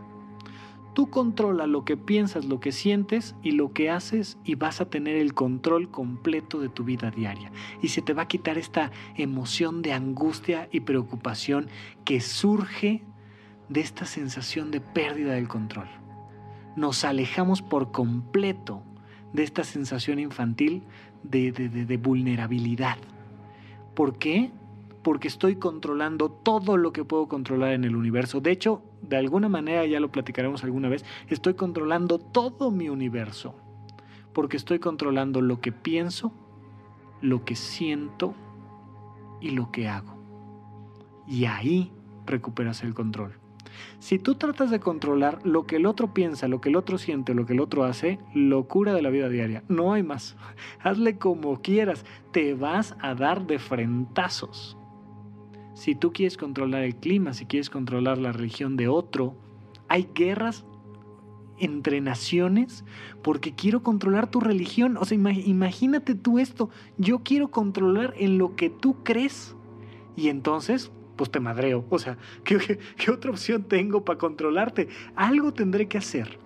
Tú 0.97 1.11
controla 1.11 1.67
lo 1.67 1.85
que 1.85 1.95
piensas, 1.95 2.45
lo 2.45 2.59
que 2.59 2.71
sientes 2.71 3.35
y 3.43 3.51
lo 3.51 3.71
que 3.71 3.91
haces 3.91 4.39
y 4.43 4.55
vas 4.55 4.81
a 4.81 4.89
tener 4.89 5.15
el 5.15 5.35
control 5.35 5.91
completo 5.91 6.59
de 6.59 6.69
tu 6.69 6.83
vida 6.83 7.11
diaria. 7.11 7.51
Y 7.83 7.89
se 7.89 8.01
te 8.01 8.13
va 8.13 8.23
a 8.23 8.27
quitar 8.27 8.57
esta 8.57 8.89
emoción 9.15 9.83
de 9.83 9.93
angustia 9.93 10.67
y 10.71 10.79
preocupación 10.79 11.67
que 12.03 12.19
surge 12.19 13.03
de 13.69 13.81
esta 13.81 14.05
sensación 14.05 14.71
de 14.71 14.81
pérdida 14.81 15.33
del 15.33 15.47
control 15.47 15.87
nos 16.77 17.03
alejamos 17.03 17.61
por 17.61 17.91
completo 17.91 18.83
de 19.33 19.43
esta 19.43 19.63
sensación 19.63 20.19
infantil 20.19 20.83
de, 21.23 21.99
vulnerabilidad. 22.01 22.97
¿Por 23.95 24.17
qué? 24.17 24.51
Porque 25.01 25.27
estoy 25.27 25.55
controlando 25.55 26.29
todo 26.29 26.77
lo 26.77 26.93
que 26.93 27.03
puedo 27.03 27.27
controlar 27.27 27.73
en 27.73 27.83
el 27.83 27.95
universo. 27.95 28.41
De 28.41 28.51
hecho, 28.51 28.83
de 29.01 29.17
alguna 29.17 29.49
manera, 29.49 29.85
ya 29.85 29.99
lo 29.99 30.11
platicaremos 30.11 30.63
alguna 30.63 30.89
vez, 30.89 31.05
estoy 31.27 31.53
controlando 31.53 32.19
todo 32.19 32.71
mi 32.71 32.89
universo. 32.89 33.55
Porque 34.33 34.57
estoy 34.57 34.79
controlando 34.79 35.41
lo 35.41 35.61
que 35.61 35.71
pienso, 35.71 36.31
lo 37.21 37.43
que 37.43 37.55
siento 37.55 38.35
y 39.41 39.51
lo 39.51 39.71
que 39.71 39.87
hago. 39.87 40.15
Y 41.27 41.45
ahí 41.45 41.91
recuperas 42.25 42.83
el 42.83 42.93
control. 42.93 43.39
Si 43.99 44.19
tú 44.19 44.35
tratas 44.35 44.71
de 44.71 44.79
controlar 44.79 45.39
lo 45.45 45.65
que 45.65 45.77
el 45.77 45.85
otro 45.85 46.13
piensa, 46.13 46.47
lo 46.47 46.61
que 46.61 46.69
el 46.69 46.75
otro 46.75 46.97
siente, 46.97 47.33
lo 47.33 47.45
que 47.45 47.53
el 47.53 47.59
otro 47.59 47.83
hace, 47.83 48.19
locura 48.33 48.93
de 48.93 49.01
la 49.01 49.09
vida 49.09 49.29
diaria. 49.29 49.63
No 49.67 49.93
hay 49.93 50.03
más. 50.03 50.35
Hazle 50.79 51.17
como 51.17 51.61
quieras. 51.61 52.05
Te 52.31 52.53
vas 52.53 52.95
a 53.01 53.15
dar 53.15 53.45
de 53.45 53.59
frentazos. 53.59 54.76
Si 55.77 55.93
tú 55.93 56.11
quieres 56.11 56.37
controlar 56.37 56.81
el 56.81 56.95
clima, 56.95 57.33
si 57.33 57.45
quieres 57.45 57.69
controlar 57.69 58.17
la 58.17 58.31
religión 58.31 58.77
de 58.77 58.87
otro, 58.87 59.35
hay 59.87 60.09
guerras 60.15 60.65
entre 61.59 62.01
naciones 62.01 62.83
porque 63.21 63.53
quiero 63.53 63.83
controlar 63.83 64.25
tu 64.25 64.39
religión. 64.39 64.97
O 64.97 65.05
sea, 65.05 65.15
imagínate 65.15 66.15
tú 66.15 66.39
esto. 66.39 66.71
Yo 66.97 67.19
quiero 67.19 67.51
controlar 67.51 68.15
en 68.17 68.39
lo 68.39 68.55
que 68.55 68.71
tú 68.71 69.03
crees. 69.03 69.55
Y 70.15 70.29
entonces 70.29 70.91
pues 71.15 71.29
te 71.29 71.39
madreo. 71.39 71.85
O 71.91 71.99
sea, 71.99 72.17
¿qué, 72.43 73.11
otra 73.11 73.29
opción 73.29 73.61
tengo 73.61 74.03
para 74.03 74.17
controlarte? 74.17 74.87
Algo 75.15 75.53
tendré 75.53 75.87
que 75.87 75.99
hacer. 75.99 76.39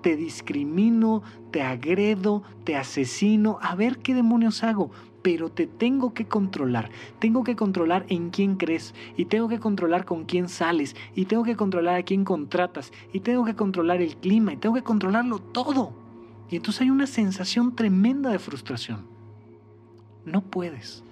Te 0.00 0.16
discrimino, 0.16 1.22
te 1.50 1.60
agredo, 1.60 2.42
te 2.64 2.74
asesino, 2.74 3.58
a 3.60 3.74
ver 3.74 3.98
qué 3.98 4.14
demonios 4.14 4.64
hago. 4.64 4.92
Pero 5.28 5.50
te 5.50 5.66
tengo 5.66 6.14
que 6.14 6.26
controlar. 6.26 6.88
Tengo 7.18 7.44
que 7.44 7.54
controlar 7.54 8.06
en 8.08 8.30
quién 8.30 8.56
crees. 8.56 8.94
Y 9.14 9.26
tengo 9.26 9.46
que 9.46 9.60
controlar 9.60 10.06
con 10.06 10.24
quién 10.24 10.48
sales. 10.48 10.96
Y 11.14 11.26
tengo 11.26 11.44
que 11.44 11.54
controlar 11.54 11.96
a 11.96 12.02
quién 12.02 12.24
contratas. 12.24 12.94
Y 13.12 13.20
tengo 13.20 13.44
que 13.44 13.54
controlar 13.54 14.00
el 14.00 14.16
clima. 14.16 14.54
Y 14.54 14.56
tengo 14.56 14.74
que 14.74 14.82
controlarlo 14.82 15.38
todo. 15.38 15.92
Y 16.48 16.56
entonces 16.56 16.80
hay 16.80 16.88
una 16.88 17.06
sensación 17.06 17.76
tremenda 17.76 18.30
de 18.30 18.38
frustración. 18.38 19.04
No 20.24 20.40
puedes. 20.40 21.04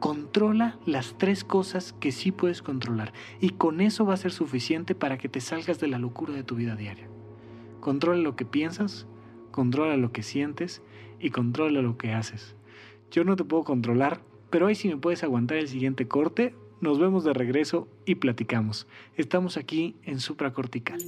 Controla 0.00 0.76
las 0.84 1.16
tres 1.16 1.42
cosas 1.42 1.94
que 1.94 2.12
sí 2.12 2.30
puedes 2.30 2.60
controlar 2.60 3.14
y 3.40 3.50
con 3.50 3.80
eso 3.80 4.04
va 4.04 4.12
a 4.12 4.18
ser 4.18 4.32
suficiente 4.32 4.94
para 4.94 5.16
que 5.16 5.30
te 5.30 5.40
salgas 5.40 5.80
de 5.80 5.88
la 5.88 5.98
locura 5.98 6.34
de 6.34 6.42
tu 6.42 6.56
vida 6.56 6.76
diaria. 6.76 7.08
Controla 7.80 8.20
lo 8.20 8.36
que 8.36 8.44
piensas, 8.44 9.06
controla 9.50 9.96
lo 9.96 10.12
que 10.12 10.22
sientes 10.22 10.82
y 11.20 11.30
controla 11.30 11.80
lo 11.80 11.96
que 11.96 12.12
haces. 12.12 12.54
Yo 13.10 13.24
no 13.24 13.36
te 13.36 13.44
puedo 13.44 13.64
controlar, 13.64 14.20
pero 14.50 14.66
ahí 14.66 14.74
si 14.74 14.88
me 14.88 14.96
puedes 14.96 15.22
aguantar 15.22 15.58
el 15.58 15.68
siguiente 15.68 16.08
corte, 16.08 16.54
nos 16.80 16.98
vemos 16.98 17.24
de 17.24 17.32
regreso 17.32 17.88
y 18.04 18.16
platicamos. 18.16 18.86
Estamos 19.16 19.56
aquí 19.56 19.96
en 20.04 20.20
supracortical. 20.20 20.98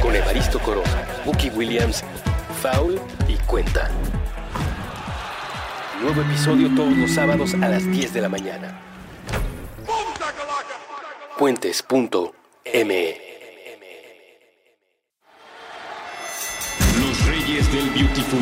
Con 0.00 0.14
Evaristo 0.14 0.58
Corona, 0.60 1.06
Bucky 1.24 1.50
Williams, 1.50 2.04
Foul 2.60 3.00
y 3.28 3.36
Cuenta. 3.46 3.90
Nuevo 6.02 6.20
episodio 6.20 6.68
todos 6.74 6.96
los 6.96 7.10
sábados 7.10 7.54
a 7.54 7.68
las 7.68 7.90
10 7.90 8.12
de 8.12 8.20
la 8.20 8.28
mañana. 8.28 8.80
Puentes.me 12.64 13.20
Los 16.98 17.26
Reyes 17.26 17.70
del 17.70 17.90
Beautiful. 17.90 18.40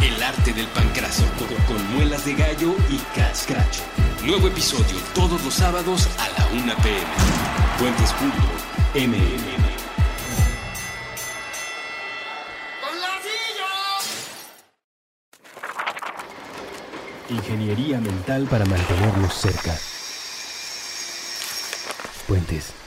El 0.00 0.22
arte 0.22 0.52
del 0.52 0.66
pancraso 0.68 1.24
con 1.66 1.96
muelas 1.96 2.24
de 2.24 2.34
gallo 2.34 2.76
y 2.88 2.98
cascracho. 3.18 3.82
Nuevo 4.24 4.46
episodio 4.46 4.96
todos 5.14 5.42
los 5.44 5.54
sábados 5.54 6.08
a 6.18 6.28
la 6.38 6.46
1 6.52 6.74
pm. 6.82 7.06
Puentes.me 7.78 9.08
MM. 9.08 9.72
Ingeniería 17.28 17.98
mental 17.98 18.46
para 18.48 18.64
mantenernos 18.66 19.34
cerca. 19.34 19.76
Puentes. 22.28 22.81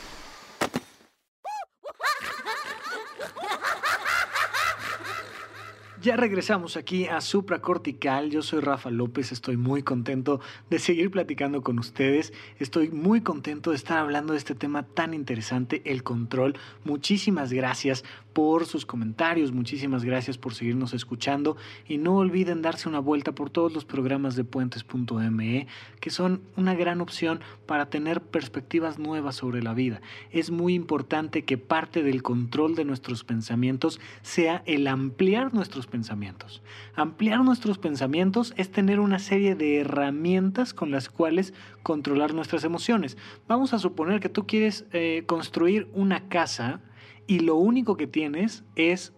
Ya 6.05 6.15
regresamos 6.15 6.77
aquí 6.77 7.07
a 7.07 7.19
Supracortical. 7.19 8.29
Yo 8.29 8.43
soy 8.43 8.59
Rafa 8.59 8.91
López. 8.91 9.31
Estoy 9.31 9.57
muy 9.57 9.81
contento 9.81 10.39
de 10.69 10.77
seguir 10.77 11.09
platicando 11.09 11.63
con 11.63 11.79
ustedes. 11.79 12.31
Estoy 12.59 12.91
muy 12.91 13.21
contento 13.21 13.71
de 13.71 13.77
estar 13.77 13.97
hablando 13.97 14.33
de 14.33 14.37
este 14.37 14.53
tema 14.53 14.83
tan 14.83 15.15
interesante, 15.15 15.81
el 15.83 16.03
control. 16.03 16.59
Muchísimas 16.83 17.51
gracias 17.51 18.03
por 18.35 18.65
sus 18.65 18.85
comentarios. 18.85 19.53
Muchísimas 19.53 20.03
gracias 20.03 20.37
por 20.37 20.53
seguirnos 20.53 20.93
escuchando. 20.93 21.55
Y 21.87 21.97
no 21.99 22.17
olviden 22.17 22.61
darse 22.61 22.89
una 22.89 22.99
vuelta 22.99 23.31
por 23.31 23.49
todos 23.49 23.73
los 23.73 23.85
programas 23.85 24.35
de 24.35 24.43
puentes.me, 24.43 25.67
que 26.01 26.09
son 26.09 26.41
una 26.57 26.75
gran 26.75 26.99
opción 26.99 27.39
para 27.65 27.89
tener 27.89 28.19
perspectivas 28.19 28.99
nuevas 28.99 29.37
sobre 29.37 29.63
la 29.63 29.73
vida. 29.73 30.01
Es 30.31 30.51
muy 30.51 30.73
importante 30.73 31.45
que 31.45 31.57
parte 31.57 32.03
del 32.03 32.23
control 32.23 32.75
de 32.75 32.83
nuestros 32.83 33.23
pensamientos 33.23 34.01
sea 34.21 34.63
el 34.65 34.87
ampliar 34.87 35.53
nuestros 35.53 35.87
pensamientos. 35.87 36.61
Ampliar 36.93 37.41
nuestros 37.41 37.77
pensamientos 37.77 38.53
es 38.57 38.69
tener 38.69 38.99
una 38.99 39.19
serie 39.19 39.55
de 39.55 39.77
herramientas 39.77 40.73
con 40.73 40.91
las 40.91 41.07
cuales 41.07 41.53
controlar 41.83 42.33
nuestras 42.33 42.65
emociones. 42.65 43.17
Vamos 43.47 43.73
a 43.73 43.79
suponer 43.79 44.19
que 44.19 44.27
tú 44.27 44.45
quieres 44.45 44.85
eh, 44.91 45.23
construir 45.25 45.87
una 45.93 46.27
casa 46.27 46.81
y 47.27 47.39
lo 47.39 47.55
único 47.55 47.97
que 47.97 48.07
tienes 48.07 48.63
es 48.75 49.13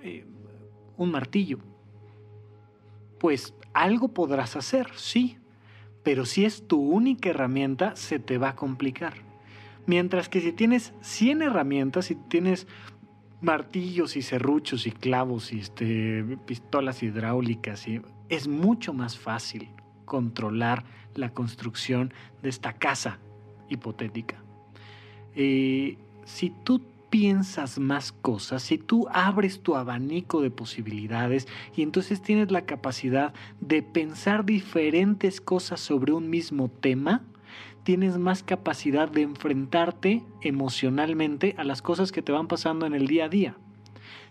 eh, 0.00 0.24
un 0.96 1.10
martillo. 1.10 1.58
Pues 3.18 3.54
algo 3.72 4.08
podrás 4.08 4.56
hacer, 4.56 4.88
sí, 4.96 5.38
pero 6.02 6.26
si 6.26 6.44
es 6.44 6.66
tu 6.66 6.80
única 6.80 7.30
herramienta, 7.30 7.96
se 7.96 8.18
te 8.18 8.38
va 8.38 8.50
a 8.50 8.56
complicar. 8.56 9.14
Mientras 9.86 10.28
que 10.28 10.40
si 10.40 10.52
tienes 10.52 10.92
100 11.02 11.42
herramientas, 11.42 12.06
si 12.06 12.14
tienes 12.14 12.66
martillos 13.44 14.16
y 14.16 14.22
serruchos 14.22 14.86
y 14.86 14.90
clavos 14.90 15.52
y 15.52 15.60
este, 15.60 16.24
pistolas 16.46 17.02
hidráulicas. 17.02 17.86
Es 18.28 18.48
mucho 18.48 18.92
más 18.92 19.18
fácil 19.18 19.68
controlar 20.04 20.84
la 21.14 21.32
construcción 21.32 22.12
de 22.42 22.48
esta 22.48 22.72
casa 22.72 23.18
hipotética. 23.68 24.42
Eh, 25.36 25.98
si 26.24 26.50
tú 26.64 26.80
piensas 27.14 27.78
más 27.78 28.10
cosas, 28.10 28.64
si 28.64 28.76
tú 28.76 29.06
abres 29.12 29.60
tu 29.60 29.76
abanico 29.76 30.42
de 30.42 30.50
posibilidades 30.50 31.46
y 31.76 31.82
entonces 31.82 32.20
tienes 32.20 32.50
la 32.50 32.62
capacidad 32.62 33.32
de 33.60 33.84
pensar 33.84 34.44
diferentes 34.44 35.40
cosas 35.40 35.78
sobre 35.78 36.10
un 36.10 36.28
mismo 36.28 36.68
tema, 36.68 37.22
tienes 37.84 38.18
más 38.18 38.42
capacidad 38.42 39.08
de 39.08 39.22
enfrentarte 39.22 40.24
emocionalmente 40.40 41.54
a 41.56 41.62
las 41.62 41.82
cosas 41.82 42.10
que 42.10 42.20
te 42.20 42.32
van 42.32 42.48
pasando 42.48 42.84
en 42.84 42.94
el 42.94 43.06
día 43.06 43.26
a 43.26 43.28
día. 43.28 43.56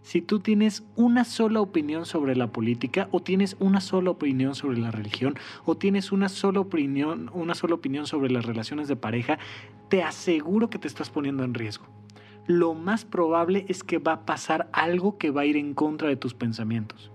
Si 0.01 0.21
tú 0.21 0.41
tienes 0.41 0.83
una 0.97 1.23
sola 1.23 1.61
opinión 1.61 2.05
sobre 2.05 2.35
la 2.35 2.51
política 2.51 3.07
o 3.11 3.21
tienes 3.21 3.55
una 3.61 3.79
sola 3.79 4.09
opinión 4.09 4.55
sobre 4.55 4.77
la 4.77 4.91
religión 4.91 5.35
o 5.63 5.77
tienes 5.77 6.11
una 6.11 6.27
sola 6.27 6.59
opinión, 6.59 7.31
una 7.33 7.55
sola 7.55 7.75
opinión 7.75 8.07
sobre 8.07 8.29
las 8.29 8.45
relaciones 8.45 8.89
de 8.89 8.97
pareja, 8.97 9.39
te 9.87 10.03
aseguro 10.03 10.69
que 10.69 10.79
te 10.79 10.89
estás 10.89 11.09
poniendo 11.09 11.45
en 11.45 11.53
riesgo. 11.53 12.02
Lo 12.45 12.73
más 12.73 13.05
probable 13.05 13.65
es 13.69 13.83
que 13.83 13.99
va 13.99 14.13
a 14.13 14.25
pasar 14.25 14.69
algo 14.73 15.17
que 15.17 15.31
va 15.31 15.41
a 15.41 15.45
ir 15.45 15.57
en 15.57 15.73
contra 15.73 16.09
de 16.09 16.15
tus 16.15 16.33
pensamientos 16.33 17.11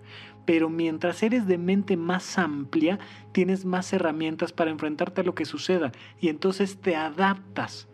pero 0.49 0.71
mientras 0.71 1.23
eres 1.23 1.47
de 1.47 1.59
mente 1.59 1.99
más 1.99 2.39
amplia, 2.39 2.99
tienes 3.33 3.67
más 3.67 3.93
herramientas 3.93 4.51
para 4.51 4.71
enfrentarte 4.71 5.21
a 5.21 5.25
lo 5.25 5.35
que 5.35 5.45
suceda 5.45 5.93
y 6.19 6.31
entonces 6.31 6.81
te 6.81 6.97
adaptas. 6.97 7.87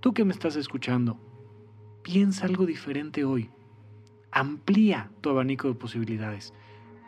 Tú 0.00 0.14
que 0.14 0.24
me 0.24 0.32
estás 0.32 0.56
escuchando, 0.56 1.20
piensa 2.02 2.46
algo 2.46 2.64
diferente 2.64 3.26
hoy. 3.26 3.50
Amplía 4.32 5.10
tu 5.20 5.28
abanico 5.28 5.68
de 5.68 5.74
posibilidades. 5.74 6.54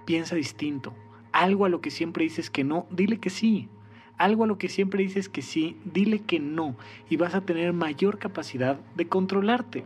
Piensa 0.04 0.36
distinto. 0.36 0.92
Algo 1.32 1.64
a 1.64 1.70
lo 1.70 1.80
que 1.80 1.90
siempre 1.90 2.24
dices 2.24 2.50
que 2.50 2.62
no, 2.62 2.86
dile 2.90 3.18
que 3.20 3.30
sí. 3.30 3.70
Algo 4.18 4.44
a 4.44 4.46
lo 4.46 4.58
que 4.58 4.68
siempre 4.68 5.02
dices 5.02 5.28
que 5.28 5.42
sí, 5.42 5.76
dile 5.84 6.20
que 6.20 6.40
no. 6.40 6.76
Y 7.10 7.16
vas 7.16 7.34
a 7.34 7.42
tener 7.42 7.72
mayor 7.72 8.18
capacidad 8.18 8.78
de 8.94 9.08
controlarte. 9.08 9.84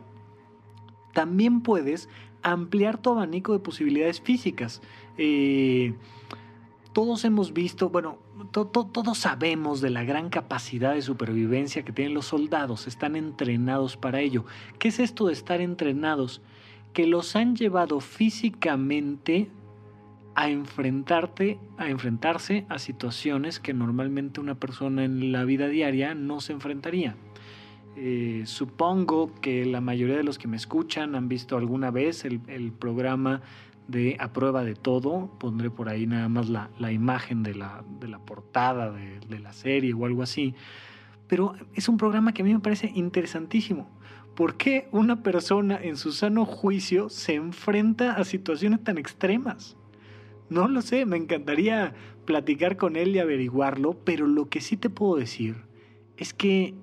También 1.13 1.61
puedes 1.63 2.09
ampliar 2.43 2.99
tu 2.99 3.11
abanico 3.11 3.53
de 3.53 3.59
posibilidades 3.59 4.21
físicas. 4.21 4.83
Eh, 5.19 5.95
todos 6.93 7.25
hemos 7.25 7.53
visto, 7.53 7.89
bueno, 7.89 8.19
todos 8.51 9.19
sabemos 9.19 9.81
de 9.81 9.91
la 9.91 10.03
gran 10.03 10.29
capacidad 10.29 10.95
de 10.95 11.03
supervivencia 11.03 11.85
que 11.85 11.93
tienen 11.93 12.15
los 12.15 12.27
soldados, 12.27 12.87
están 12.87 13.15
entrenados 13.15 13.97
para 13.97 14.21
ello. 14.21 14.45
¿Qué 14.79 14.89
es 14.89 14.99
esto 14.99 15.27
de 15.27 15.33
estar 15.33 15.61
entrenados? 15.61 16.41
Que 16.93 17.07
los 17.07 17.37
han 17.37 17.55
llevado 17.55 18.01
físicamente 18.01 19.51
a 20.35 20.49
enfrentarte, 20.49 21.59
a 21.77 21.89
enfrentarse 21.89 22.65
a 22.69 22.79
situaciones 22.79 23.61
que 23.61 23.75
normalmente 23.75 24.41
una 24.41 24.55
persona 24.55 25.05
en 25.05 25.33
la 25.33 25.45
vida 25.45 25.69
diaria 25.69 26.15
no 26.15 26.41
se 26.41 26.53
enfrentaría. 26.53 27.17
Eh, 27.97 28.45
supongo 28.47 29.35
que 29.41 29.67
la 29.67 29.81
mayoría 29.81 30.17
de 30.17 30.23
los 30.23 30.39
que 30.39 30.49
me 30.49 30.57
escuchan 30.57 31.15
han 31.15 31.29
visto 31.29 31.57
alguna 31.57 31.91
vez 31.91 32.25
el, 32.25 32.73
programa 32.73 33.43
de 33.89 34.17
A 34.21 34.33
Prueba 34.33 34.65
de 34.65 34.75
Todo. 34.75 35.37
Pondré 35.39 35.71
por 35.71 35.89
ahí 35.89 36.07
nada 36.07 36.29
más 36.29 36.49
la, 36.49 36.93
imagen 36.93 37.43
de 37.43 37.55
la, 37.55 37.85
portada 38.25 38.93
de, 38.93 39.21
de, 39.29 39.39
la 39.41 39.53
serie 39.53 39.93
o 39.93 40.07
algo 40.07 40.23
así. 40.23 40.55
Pero 41.27 41.55
es 41.75 41.89
un 41.89 41.97
programa 41.97 42.33
que 42.33 42.43
a 42.43 42.45
mí 42.45 42.55
me 42.55 42.61
parece 42.61 42.91
interesantísimo. 42.95 43.91
¿Por 44.35 44.57
qué 44.57 44.89
una 44.93 45.23
persona 45.23 45.79
en 45.83 45.97
su 45.97 46.13
sano 46.13 46.47
juicio 46.47 47.09
se 47.09 47.35
enfrenta 47.35 48.15
a 48.15 48.25
situaciones 48.25 48.83
tan 48.83 48.97
extremas? 48.97 49.77
No 50.51 50.67
lo 50.67 50.83
sé, 50.83 51.07
me 51.07 51.17
encantaría 51.17 51.95
platicar 52.25 52.77
con 52.77 52.97
él 52.97 53.15
y 53.15 53.21
averiguarlo, 53.21 53.95
pero 54.05 54.27
lo 54.27 54.49
que 54.49 54.61
sí 54.61 54.77
te 54.77 54.91
puedo 54.91 55.17
decir 55.17 55.57
es 56.17 56.35
que 56.35 56.75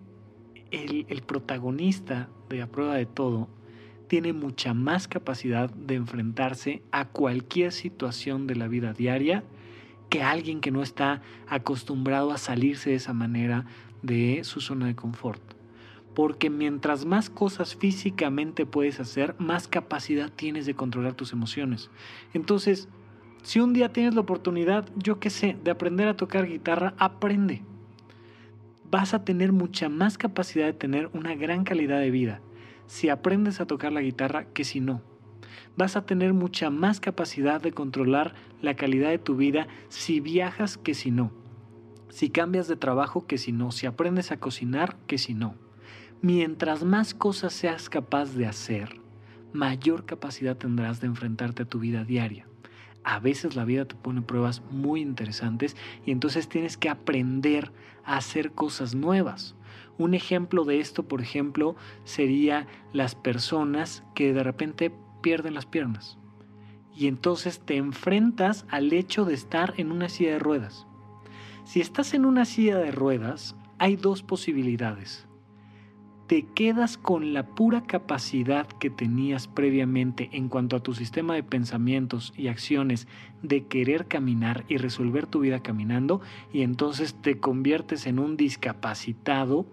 el, 0.71 1.21
protagonista 1.25 2.29
de 2.49 2.61
A 2.61 2.67
Prueba 2.67 2.95
de 2.95 3.05
Todo 3.05 3.49
tiene 4.07 4.31
mucha 4.31 4.73
más 4.73 5.09
capacidad 5.09 5.69
de 5.69 5.95
enfrentarse 5.95 6.81
a 6.91 7.09
cualquier 7.09 7.73
situación 7.73 8.47
de 8.47 8.55
la 8.55 8.69
vida 8.69 8.93
diaria 8.93 9.43
que 10.09 10.23
alguien 10.23 10.61
que 10.61 10.71
no 10.71 10.81
está 10.81 11.21
acostumbrado 11.47 12.31
a 12.31 12.37
salirse 12.37 12.91
de 12.91 12.95
esa 12.95 13.11
manera 13.11 13.65
de 14.01 14.45
su 14.45 14.61
zona 14.61 14.87
de 14.87 14.95
confort. 14.95 15.41
Porque 16.15 16.49
mientras 16.49 17.05
más 17.05 17.29
cosas 17.29 17.75
físicamente 17.75 18.65
puedes 18.65 19.01
hacer, 19.01 19.35
más 19.39 19.67
capacidad 19.67 20.31
tienes 20.31 20.65
de 20.65 20.73
controlar 20.73 21.15
tus 21.15 21.33
emociones. 21.33 21.91
Entonces, 22.33 22.87
si 23.43 23.59
un 23.59 23.73
día 23.73 23.93
tienes 23.93 24.15
la 24.15 24.21
oportunidad, 24.21 24.89
yo 24.95 25.19
qué 25.19 25.29
sé, 25.29 25.57
de 25.63 25.71
aprender 25.71 26.07
a 26.07 26.17
tocar 26.17 26.47
guitarra, 26.47 26.93
aprende 26.97 27.63
vas 28.89 29.13
a 29.13 29.23
tener 29.23 29.51
mucha 29.51 29.89
más 29.89 30.17
capacidad 30.17 30.65
de 30.65 30.73
tener 30.73 31.09
una 31.13 31.35
gran 31.35 31.63
calidad 31.63 31.99
de 31.99 32.11
vida 32.11 32.41
si 32.85 33.09
aprendes 33.09 33.59
a 33.59 33.65
tocar 33.65 33.91
la 33.91 34.01
guitarra 34.01 34.45
que 34.45 34.63
si 34.63 34.79
no. 34.79 35.01
Vas 35.75 35.95
a 35.95 36.05
tener 36.05 36.33
mucha 36.33 36.69
más 36.69 36.99
capacidad 36.99 37.61
de 37.61 37.73
controlar 37.73 38.33
la 38.61 38.75
calidad 38.75 39.09
de 39.09 39.19
tu 39.19 39.35
vida 39.35 39.67
si 39.89 40.21
viajas 40.21 40.77
que 40.77 40.93
si 40.93 41.11
no. 41.11 41.31
Si 42.09 42.29
cambias 42.29 42.67
de 42.67 42.77
trabajo 42.77 43.27
que 43.27 43.37
si 43.37 43.51
no. 43.51 43.71
Si 43.71 43.85
aprendes 43.85 44.31
a 44.31 44.39
cocinar 44.39 44.95
que 45.05 45.17
si 45.17 45.33
no. 45.33 45.55
Mientras 46.21 46.83
más 46.83 47.13
cosas 47.13 47.53
seas 47.53 47.89
capaz 47.89 48.33
de 48.35 48.47
hacer, 48.47 49.01
mayor 49.51 50.05
capacidad 50.05 50.55
tendrás 50.57 51.01
de 51.01 51.07
enfrentarte 51.07 51.63
a 51.63 51.67
tu 51.67 51.79
vida 51.79 52.05
diaria 52.05 52.47
a 53.07 53.19
veces 53.19 53.55
la 53.55 53.63
vida 53.63 53.85
te 53.85 53.95
pone 53.95 54.21
pruebas 54.21 54.61
muy 54.69 54.99
interesantes 54.99 55.77
y 56.05 56.11
entonces 56.11 56.49
tienes 56.49 56.75
que 56.75 56.89
aprender 56.89 57.71
a 58.03 58.17
hacer 58.17 58.51
cosas 58.51 58.95
nuevas. 58.95 59.55
Un 59.97 60.13
ejemplo 60.13 60.65
de 60.65 60.81
esto, 60.81 61.07
por 61.07 61.21
ejemplo, 61.21 61.77
sería 62.03 62.67
las 62.91 63.15
personas 63.15 64.03
que 64.13 64.33
de 64.33 64.43
repente 64.43 64.91
pierden 65.21 65.53
las 65.53 65.65
piernas. 65.65 66.17
Y 66.93 67.07
entonces 67.07 67.61
te 67.61 67.77
enfrentas 67.77 68.65
al 68.67 68.91
hecho 68.91 69.23
de 69.23 69.35
estar 69.35 69.73
en 69.77 69.93
una 69.93 70.09
silla 70.09 70.31
de 70.31 70.39
ruedas. 70.39 70.85
Si 71.63 71.79
estás 71.79 72.13
en 72.13 72.25
una 72.25 72.43
silla 72.43 72.77
de 72.77 72.91
ruedas, 72.91 73.55
hay 73.77 73.95
dos 73.95 74.21
posibilidades 74.21 75.26
te 76.27 76.45
quedas 76.45 76.97
con 76.97 77.33
la 77.33 77.43
pura 77.43 77.83
capacidad 77.83 78.67
que 78.67 78.89
tenías 78.89 79.47
previamente 79.47 80.29
en 80.33 80.49
cuanto 80.49 80.75
a 80.75 80.81
tu 80.81 80.93
sistema 80.93 81.33
de 81.33 81.43
pensamientos 81.43 82.33
y 82.35 82.49
acciones 82.49 83.07
de 83.41 83.65
querer 83.65 84.07
caminar 84.07 84.65
y 84.67 84.75
resolver 84.75 85.25
tu 85.25 85.39
vida 85.39 85.61
caminando 85.61 86.19
y 86.51 86.63
entonces 86.63 87.15
te 87.21 87.39
conviertes 87.39 88.07
en 88.07 88.19
un 88.19 88.35
discapacitado 88.35 89.65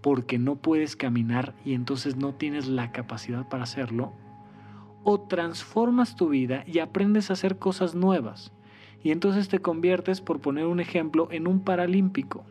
porque 0.00 0.38
no 0.38 0.56
puedes 0.56 0.96
caminar 0.96 1.54
y 1.62 1.74
entonces 1.74 2.16
no 2.16 2.34
tienes 2.34 2.68
la 2.68 2.90
capacidad 2.90 3.46
para 3.46 3.64
hacerlo, 3.64 4.14
o 5.04 5.20
transformas 5.20 6.16
tu 6.16 6.30
vida 6.30 6.64
y 6.66 6.78
aprendes 6.78 7.28
a 7.28 7.34
hacer 7.34 7.58
cosas 7.58 7.94
nuevas 7.94 8.52
y 9.02 9.10
entonces 9.10 9.48
te 9.48 9.60
conviertes, 9.60 10.20
por 10.22 10.40
poner 10.40 10.66
un 10.66 10.80
ejemplo, 10.80 11.28
en 11.30 11.46
un 11.46 11.60
paralímpico 11.60 12.44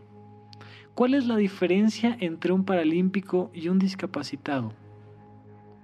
¿Cuál 0.98 1.14
es 1.14 1.28
la 1.28 1.36
diferencia 1.36 2.18
entre 2.20 2.52
un 2.52 2.66
paralímpico 2.66 3.52
y 3.54 3.70
un 3.70 3.78
discapacitado? 3.78 4.74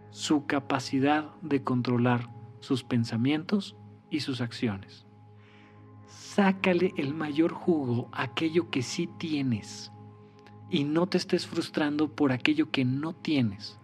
Su 0.10 0.48
capacidad 0.48 1.36
de 1.44 1.64
controlar 1.64 2.32
sus 2.62 2.84
pensamientos 2.84 3.76
y 4.10 4.22
sus 4.22 4.42
acciones. 4.42 5.06
Sácale 6.08 6.96
el 6.98 7.14
mayor 7.14 7.52
jugo 7.54 8.10
a 8.12 8.24
aquello 8.24 8.72
que 8.72 8.82
sí 8.82 9.08
tienes 9.20 9.92
y 10.72 10.84
no 10.84 11.06
te 11.06 11.20
estés 11.20 11.46
frustrando 11.46 12.08
por 12.16 12.32
aquello 12.32 12.72
que 12.72 12.84
no 12.84 13.14
tienes. 13.14 13.78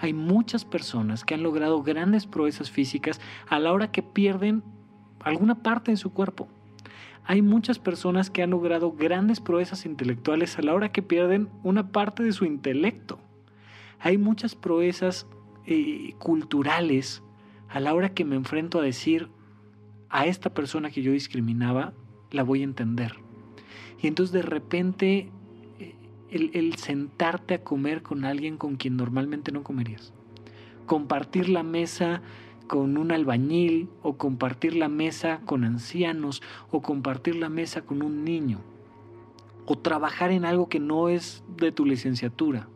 Hay 0.00 0.12
muchas 0.12 0.64
personas 0.64 1.24
que 1.24 1.34
han 1.34 1.44
logrado 1.44 1.84
grandes 1.84 2.26
proezas 2.26 2.72
físicas 2.72 3.20
a 3.48 3.60
la 3.60 3.72
hora 3.72 3.92
que 3.92 4.02
pierden 4.02 4.64
alguna 5.20 5.62
parte 5.62 5.92
en 5.92 5.98
su 5.98 6.12
cuerpo 6.12 6.48
hay 7.26 7.40
muchas 7.40 7.78
personas 7.78 8.28
que 8.30 8.42
han 8.42 8.50
logrado 8.50 8.92
grandes 8.92 9.40
proezas 9.40 9.86
intelectuales 9.86 10.58
a 10.58 10.62
la 10.62 10.74
hora 10.74 10.92
que 10.92 11.02
pierden 11.02 11.48
una 11.62 11.90
parte 11.90 12.22
de 12.22 12.32
su 12.32 12.44
intelecto. 12.44 13.18
Hay 13.98 14.18
muchas 14.18 14.54
proezas 14.54 15.26
eh, 15.66 16.12
culturales 16.18 17.22
a 17.70 17.80
la 17.80 17.94
hora 17.94 18.10
que 18.10 18.26
me 18.26 18.36
enfrento 18.36 18.78
a 18.78 18.82
decir 18.82 19.30
a 20.10 20.26
esta 20.26 20.52
persona 20.52 20.90
que 20.90 21.02
yo 21.02 21.12
discriminaba, 21.12 21.94
la 22.30 22.42
voy 22.42 22.60
a 22.60 22.64
entender. 22.64 23.14
Y 24.02 24.06
entonces 24.06 24.32
de 24.32 24.42
repente 24.42 25.30
eh, 25.78 25.94
el, 26.30 26.50
el 26.52 26.74
sentarte 26.76 27.54
a 27.54 27.64
comer 27.64 28.02
con 28.02 28.26
alguien 28.26 28.58
con 28.58 28.76
quien 28.76 28.98
normalmente 28.98 29.50
no 29.50 29.62
comerías. 29.62 30.12
Compartir 30.84 31.48
la 31.48 31.62
mesa 31.62 32.20
con 32.66 32.96
un 32.96 33.12
albañil 33.12 33.88
o 34.02 34.16
compartir 34.16 34.74
la 34.74 34.88
mesa 34.88 35.40
con 35.44 35.64
ancianos 35.64 36.42
o 36.70 36.82
compartir 36.82 37.36
la 37.36 37.48
mesa 37.48 37.82
con 37.82 38.02
un 38.02 38.24
niño 38.24 38.60
o 39.66 39.76
trabajar 39.76 40.30
en 40.30 40.44
algo 40.44 40.68
que 40.68 40.80
no 40.80 41.08
es 41.08 41.42
de 41.56 41.72
tu 41.72 41.86
licenciatura 41.86 42.68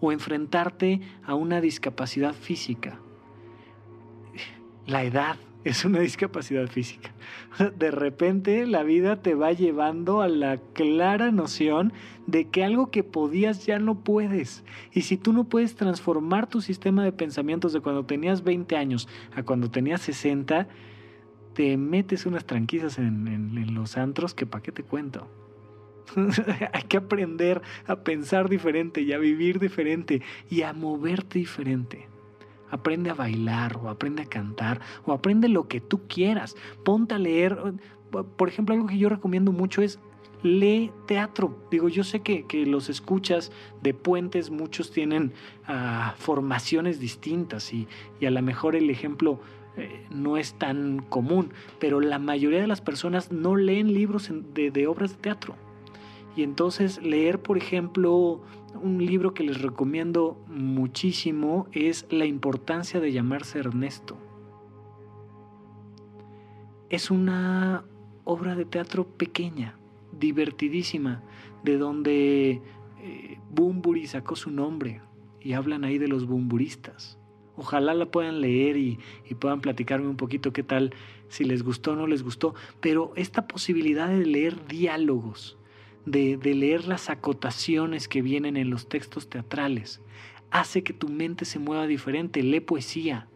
o 0.00 0.12
enfrentarte 0.12 1.00
a 1.24 1.34
una 1.34 1.60
discapacidad 1.60 2.34
física. 2.34 2.98
La 4.86 5.04
edad 5.04 5.36
es 5.64 5.84
una 5.84 6.00
discapacidad 6.00 6.68
física. 6.68 7.12
De 7.76 7.90
repente 7.90 8.66
la 8.66 8.82
vida 8.82 9.22
te 9.22 9.34
va 9.34 9.52
llevando 9.52 10.20
a 10.20 10.28
la 10.28 10.58
clara 10.74 11.30
noción 11.30 11.92
de 12.26 12.48
que 12.48 12.64
algo 12.64 12.90
que 12.90 13.02
podías 13.02 13.66
ya 13.66 13.78
no 13.78 14.04
puedes. 14.04 14.62
Y 14.92 15.02
si 15.02 15.16
tú 15.16 15.32
no 15.32 15.44
puedes 15.44 15.74
transformar 15.74 16.48
tu 16.48 16.60
sistema 16.60 17.02
de 17.02 17.12
pensamientos 17.12 17.72
de 17.72 17.80
cuando 17.80 18.04
tenías 18.04 18.44
20 18.44 18.76
años 18.76 19.08
a 19.34 19.42
cuando 19.42 19.70
tenías 19.70 20.02
60, 20.02 20.68
te 21.54 21.76
metes 21.76 22.26
unas 22.26 22.44
tranquillas 22.44 22.98
en, 22.98 23.26
en 23.28 23.74
los 23.74 23.96
antros 23.96 24.34
que 24.34 24.46
para 24.46 24.62
qué 24.62 24.72
te 24.72 24.82
cuento. 24.82 25.28
Hay 26.72 26.82
que 26.82 26.98
aprender 26.98 27.62
a 27.86 27.96
pensar 27.96 28.50
diferente 28.50 29.00
y 29.00 29.12
a 29.12 29.18
vivir 29.18 29.58
diferente 29.58 30.20
y 30.50 30.62
a 30.62 30.74
moverte 30.74 31.38
diferente 31.38 32.13
aprende 32.74 33.10
a 33.10 33.14
bailar 33.14 33.76
o 33.76 33.88
aprende 33.88 34.22
a 34.22 34.26
cantar 34.26 34.80
o 35.06 35.12
aprende 35.12 35.48
lo 35.48 35.68
que 35.68 35.80
tú 35.80 36.06
quieras. 36.08 36.56
Ponte 36.84 37.14
a 37.14 37.18
leer. 37.18 37.56
Por 38.36 38.48
ejemplo, 38.48 38.74
algo 38.74 38.86
que 38.86 38.98
yo 38.98 39.08
recomiendo 39.08 39.52
mucho 39.52 39.80
es 39.82 39.98
lee 40.42 40.92
teatro. 41.06 41.56
Digo, 41.70 41.88
yo 41.88 42.04
sé 42.04 42.20
que, 42.20 42.44
los 42.66 42.88
escuchas 42.88 43.50
de 43.82 43.94
puentes, 43.94 44.50
muchos 44.50 44.90
tienen 44.90 45.32
ah, 45.66 46.14
formaciones 46.18 47.00
distintas 47.00 47.72
y, 47.72 47.88
a 48.24 48.30
lo 48.30 48.42
mejor 48.42 48.76
el 48.76 48.90
ejemplo 48.90 49.40
eh, 49.76 50.06
no 50.10 50.36
es 50.36 50.54
tan 50.54 51.00
común, 51.00 51.52
pero 51.78 52.00
la 52.00 52.18
mayoría 52.18 52.60
de 52.60 52.66
las 52.66 52.80
personas 52.80 53.32
no 53.32 53.56
leen 53.56 53.92
libros 53.92 54.30
de 54.30 54.86
obras 54.86 55.12
de 55.12 55.16
teatro. 55.16 55.56
Y 56.36 56.42
entonces 56.42 57.02
leer, 57.02 57.40
por 57.40 57.56
ejemplo, 57.56 58.42
un 58.82 59.04
libro 59.04 59.34
que 59.34 59.44
les 59.44 59.62
recomiendo 59.62 60.42
muchísimo 60.48 61.68
es 61.72 62.06
La 62.10 62.26
importancia 62.26 63.00
de 63.00 63.12
llamarse 63.12 63.60
Ernesto. 63.60 64.16
Es 66.90 67.10
una 67.10 67.84
obra 68.24 68.54
de 68.56 68.64
teatro 68.64 69.06
pequeña, 69.06 69.78
divertidísima, 70.12 71.22
de 71.62 71.78
donde 71.78 72.62
eh, 73.00 73.38
sacó 74.06 74.36
su 74.36 74.50
nombre 74.50 75.00
y 75.40 75.52
hablan 75.52 75.84
ahí 75.84 75.98
de 75.98 76.08
los 76.08 76.26
bumburistas. 76.26 77.18
Ojalá 77.56 77.94
la 77.94 78.06
puedan 78.06 78.40
leer 78.40 78.76
y, 78.76 78.98
y, 79.28 79.34
puedan 79.34 79.60
platicarme 79.60 80.08
un 80.08 80.16
poquito 80.16 80.52
qué 80.52 80.64
tal, 80.64 80.92
si 81.28 81.44
les 81.44 81.62
gustó 81.62 81.92
o 81.92 81.96
no 81.96 82.06
les 82.08 82.24
gustó, 82.24 82.54
pero 82.80 83.12
esta 83.14 83.46
posibilidad 83.46 84.08
de 84.08 84.26
leer 84.26 84.66
diálogos, 84.66 85.56
de, 86.06 86.36
leer 86.42 86.86
las 86.86 87.10
acotaciones 87.10 88.08
que 88.08 88.22
vienen 88.22 88.56
en 88.56 88.70
los 88.70 88.88
textos 88.88 89.28
teatrales. 89.28 90.00
Hace 90.50 90.82
que 90.82 90.92
tu 90.92 91.08
mente 91.08 91.44
se 91.44 91.58
mueva 91.58 91.86
diferente. 91.86 92.42
Lee 92.42 92.60
poesía. 92.60 93.28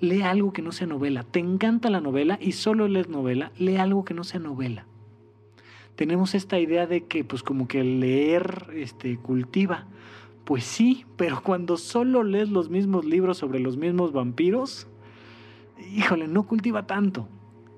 lee 0.00 0.22
algo 0.22 0.52
que 0.52 0.62
no 0.62 0.72
sea 0.72 0.86
novela. 0.86 1.24
Te 1.24 1.40
encanta 1.40 1.90
la 1.90 2.00
novela 2.00 2.38
y 2.40 2.52
solo 2.52 2.88
lees 2.88 3.08
novela, 3.08 3.52
lee 3.58 3.76
algo 3.76 4.04
que 4.04 4.14
no 4.14 4.24
sea 4.24 4.40
novela. 4.40 4.86
Tenemos 5.94 6.34
esta 6.34 6.58
idea 6.58 6.86
de 6.86 7.04
que 7.04 7.24
pues 7.24 7.42
como 7.42 7.68
que 7.68 7.84
leer 7.84 8.70
este 8.74 9.18
cultiva. 9.18 9.86
Pues 10.44 10.64
sí, 10.64 11.04
pero 11.16 11.42
cuando 11.42 11.76
solo 11.76 12.22
lees 12.22 12.48
los 12.48 12.70
mismos 12.70 13.04
libros 13.04 13.36
sobre 13.36 13.60
los 13.60 13.76
mismos 13.76 14.12
vampiros, 14.12 14.88
híjole, 15.94 16.26
no 16.26 16.46
cultiva 16.46 16.86
tanto. 16.86 17.28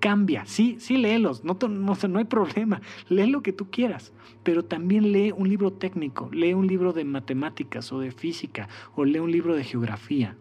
Cambia, 0.03 0.45
sí, 0.47 0.79
sí 0.81 0.97
léelos, 0.97 1.45
no, 1.45 1.57
no, 1.69 1.95
no 2.09 2.19
hay 2.19 2.25
problema, 2.25 2.83
lee 3.09 3.29
lo 3.29 3.41
que 3.41 3.53
tú 3.53 3.71
quieras, 3.71 4.13
pero 4.43 4.65
también 4.65 5.13
lee 5.13 5.31
un 5.31 5.49
libro 5.49 5.73
técnico, 5.73 6.29
lee 6.33 6.55
un 6.55 6.67
libro 6.67 6.93
de 6.93 7.05
matemáticas 7.05 7.93
o 7.93 8.01
de 8.01 8.11
física, 8.11 8.69
o 8.97 9.05
lee 9.05 9.21
un 9.21 9.31
libro 9.31 9.55
de 9.55 9.63
geografía, 9.63 10.37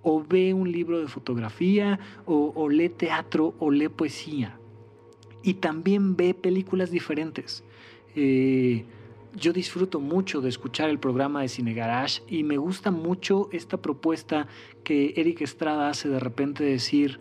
o 0.00 0.22
ve 0.22 0.54
un 0.54 0.70
libro 0.70 1.00
de 1.00 1.08
fotografía, 1.08 1.98
o, 2.24 2.68
lee 2.68 2.88
teatro, 2.88 3.56
o 3.58 3.72
lee 3.72 3.88
poesía. 3.88 4.60
Y 5.42 5.54
también 5.54 6.14
ve 6.14 6.32
películas 6.32 6.92
diferentes. 6.92 7.64
Eh, 8.14 8.84
yo 9.34 9.52
disfruto 9.52 9.98
mucho 9.98 10.40
de 10.40 10.50
escuchar 10.50 10.88
el 10.88 11.00
programa 11.00 11.42
de 11.42 11.48
Cine 11.48 11.74
Garage 11.74 12.22
y 12.28 12.44
me 12.44 12.58
gusta 12.58 12.92
mucho 12.92 13.48
esta 13.50 13.76
propuesta 13.76 14.46
que 14.84 15.14
Eric 15.16 15.40
Estrada 15.40 15.88
hace 15.88 16.08
de 16.08 16.20
repente 16.20 16.62
decir, 16.62 17.18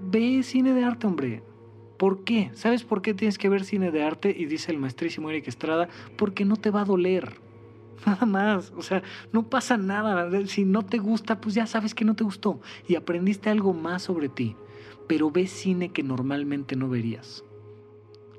ve 0.00 0.42
cine 0.42 0.74
de 0.74 0.84
arte, 0.84 1.06
hombre. 1.06 1.42
¿Por 1.98 2.24
qué? 2.24 2.50
¿Sabes 2.54 2.82
por 2.82 3.02
qué 3.02 3.12
tienes 3.12 3.36
que 3.36 3.48
ver 3.48 3.64
cine 3.64 3.90
de 3.90 4.02
arte? 4.02 4.34
Y 4.36 4.46
dice 4.46 4.72
el 4.72 4.78
maestrísimo 4.78 5.28
Eric 5.28 5.48
Estrada, 5.48 5.88
porque 6.16 6.44
no 6.44 6.56
te 6.56 6.70
va 6.70 6.82
a 6.82 6.86
doler. 6.86 7.40
Nada 8.06 8.26
más, 8.26 8.72
o 8.76 8.82
sea, 8.82 9.02
no 9.32 9.48
pasa 9.48 9.76
nada. 9.76 10.30
Si 10.46 10.64
no 10.64 10.82
te 10.82 10.98
gusta, 10.98 11.40
pues 11.40 11.54
ya 11.54 11.66
sabes 11.66 11.94
que 11.94 12.04
no 12.04 12.16
te 12.16 12.24
gustó 12.24 12.60
y 12.88 12.94
aprendiste 12.94 13.50
algo 13.50 13.74
más 13.74 14.02
sobre 14.02 14.28
ti. 14.28 14.56
Pero 15.06 15.30
ve 15.30 15.46
cine 15.46 15.90
que 15.90 16.02
normalmente 16.02 16.76
no 16.76 16.88
verías. 16.88 17.44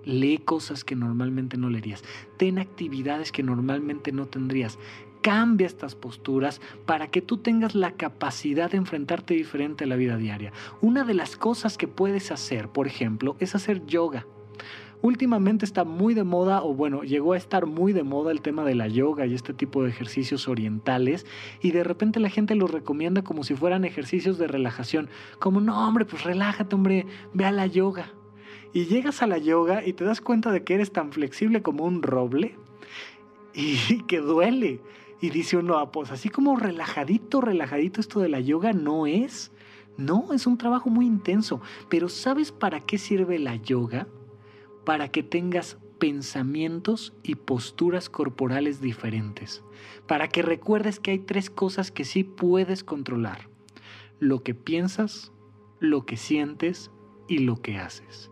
Lee 0.04 0.40
cosas 0.40 0.84
que 0.84 0.96
normalmente 0.96 1.58
no 1.58 1.70
leerías. 1.70 2.04
Ten 2.38 2.58
actividades 2.58 3.32
que 3.32 3.44
normalmente 3.44 4.12
no 4.12 4.26
tendrías. 4.26 4.80
Cambia 5.22 5.68
estas 5.68 5.96
posturas 5.96 6.62
para 6.86 7.08
que 7.08 7.22
tú 7.22 7.38
tengas 7.38 7.76
la 7.76 7.92
capacidad 7.92 8.72
de 8.72 8.78
enfrentarte 8.78 9.34
diferente 9.34 9.84
a 9.84 9.88
la 9.88 9.96
vida 9.96 10.18
diaria. 10.18 10.52
Una 10.82 11.04
de 11.04 11.14
las 11.14 11.36
cosas 11.36 11.78
que 11.78 11.88
puedes 11.88 12.32
hacer, 12.32 12.70
por 12.70 12.88
ejemplo, 12.88 13.36
es 13.40 13.54
hacer 13.54 13.86
yoga. 13.86 14.26
Últimamente 15.04 15.66
está 15.66 15.84
muy 15.84 16.14
de 16.14 16.24
moda, 16.24 16.62
o 16.64 16.76
bueno, 16.76 17.02
llegó 17.02 17.34
a 17.34 17.38
estar 17.38 17.66
muy 17.66 17.92
de 17.92 18.04
moda 18.04 18.32
el 18.32 18.42
tema 18.42 18.64
de 18.64 18.76
la 18.76 18.88
yoga 18.88 19.26
y 19.26 19.34
este 19.34 19.52
tipo 19.52 19.84
de 19.84 19.90
ejercicios 19.90 20.48
orientales, 20.48 21.26
y 21.60 21.72
de 21.72 21.84
repente 21.84 22.20
la 22.20 22.30
gente 22.30 22.54
los 22.54 22.70
recomienda 22.70 23.24
como 23.24 23.44
si 23.44 23.56
fueran 23.56 23.84
ejercicios 23.84 24.38
de 24.38 24.48
relajación, 24.48 25.10
como 25.40 25.60
no, 25.60 25.88
hombre, 25.88 26.06
pues 26.06 26.24
relájate, 26.24 26.76
hombre, 26.76 27.08
ve 27.34 27.46
a 27.46 27.52
la 27.52 27.66
yoga. 27.66 28.14
Y 28.74 28.86
llegas 28.86 29.24
a 29.24 29.28
la 29.28 29.40
yoga 29.40 29.84
y 29.86 29.94
te 29.94 30.04
das 30.04 30.22
cuenta 30.22 30.52
de 30.52 30.64
que 30.64 30.76
eres 30.76 30.92
tan 30.92 31.12
flexible 31.12 31.64
como 31.64 31.84
un 31.84 32.04
roble 32.04 32.56
y 33.56 34.04
que 34.04 34.20
duele. 34.20 34.82
Y 35.22 35.30
dice 35.30 35.58
uno, 35.58 35.78
ah, 35.78 35.92
pues 35.92 36.12
así 36.12 36.30
como 36.30 36.56
relajadito, 36.56 37.42
relajadito 37.42 38.02
esto 38.02 38.20
de 38.20 38.30
la 38.30 38.40
yoga 38.40 38.74
no 38.74 39.06
es. 39.06 39.52
No, 39.98 40.34
es 40.34 40.48
un 40.48 40.58
trabajo 40.58 40.90
muy 40.90 41.06
intenso. 41.06 41.62
Pero 41.90 42.10
¿sabes 42.10 42.52
para 42.52 42.82
qué 42.82 42.98
sirve 42.98 43.38
la 43.38 43.56
yoga? 43.56 44.08
para 44.84 45.10
que 45.10 45.24
tengas 45.24 45.78
pensamientos 46.00 47.14
y 47.24 47.36
posturas 47.36 48.10
corporales 48.10 48.82
diferentes, 48.82 49.64
para 50.08 50.28
que 50.28 50.42
recuerdes 50.42 51.00
que 51.00 51.12
hay 51.12 51.20
tres 51.20 51.50
cosas 51.50 51.92
que 51.92 52.06
sí 52.06 52.24
puedes 52.24 52.84
controlar, 52.84 53.50
lo 54.20 54.42
que 54.44 54.56
piensas, 54.56 55.32
lo 55.80 56.06
que 56.06 56.18
sientes 56.18 56.92
y 57.28 57.40
lo 57.40 57.62
que 57.62 57.78
haces 57.78 58.31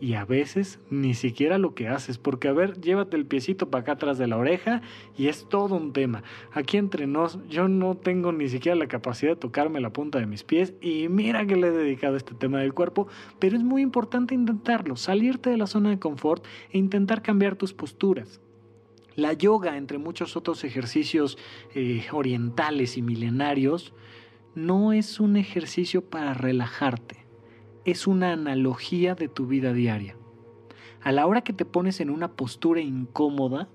y 0.00 0.14
a 0.14 0.24
veces 0.24 0.78
ni 0.90 1.14
siquiera 1.14 1.58
lo 1.58 1.74
que 1.74 1.88
haces, 1.88 2.18
porque 2.18 2.48
a 2.48 2.52
ver, 2.52 2.80
llévate 2.80 3.16
el 3.16 3.26
piecito 3.26 3.70
para 3.70 3.82
acá 3.82 3.92
atrás 3.92 4.18
de 4.18 4.26
la 4.26 4.36
oreja 4.36 4.82
y 5.16 5.26
es 5.26 5.48
todo 5.48 5.74
un 5.74 5.92
tema. 5.92 6.22
Aquí 6.52 6.76
entre 6.76 7.06
nos, 7.06 7.38
yo 7.48 7.68
no 7.68 7.96
tengo 7.96 8.32
ni 8.32 8.48
siquiera 8.48 8.76
la 8.76 8.86
capacidad 8.86 9.32
de 9.32 9.36
tocarme 9.36 9.80
la 9.80 9.92
punta 9.92 10.18
de 10.18 10.26
mis 10.26 10.44
pies 10.44 10.74
y 10.80 11.08
mira 11.08 11.46
que 11.46 11.56
le 11.56 11.68
he 11.68 11.72
dedicado 11.72 12.16
este 12.16 12.34
tema 12.34 12.60
del 12.60 12.74
cuerpo, 12.74 13.08
pero 13.38 13.56
es 13.56 13.62
muy 13.62 13.82
importante 13.82 14.34
intentarlo, 14.34 14.96
salirte 14.96 15.50
de 15.50 15.56
la 15.56 15.66
zona 15.66 15.90
de 15.90 15.98
confort 15.98 16.44
e 16.70 16.78
intentar 16.78 17.22
cambiar 17.22 17.56
tus 17.56 17.72
posturas. 17.72 18.40
La 19.16 19.32
yoga, 19.32 19.76
entre 19.76 19.98
muchos 19.98 20.36
otros 20.36 20.62
ejercicios 20.62 21.38
eh, 21.74 22.06
orientales 22.12 22.96
y 22.96 23.02
milenarios, 23.02 23.92
no 24.54 24.92
es 24.92 25.18
un 25.18 25.36
ejercicio 25.36 26.02
para 26.02 26.34
relajarte 26.34 27.17
es 27.90 28.06
una 28.06 28.32
analogía 28.32 29.14
de 29.14 29.28
tu 29.28 29.46
vida 29.46 29.72
diaria. 29.72 30.14
A 31.00 31.10
la 31.10 31.26
hora 31.26 31.40
que 31.40 31.54
te 31.54 31.64
pones 31.64 32.00
en 32.00 32.10
una 32.10 32.32
postura 32.32 32.82
incómoda, 32.82 33.70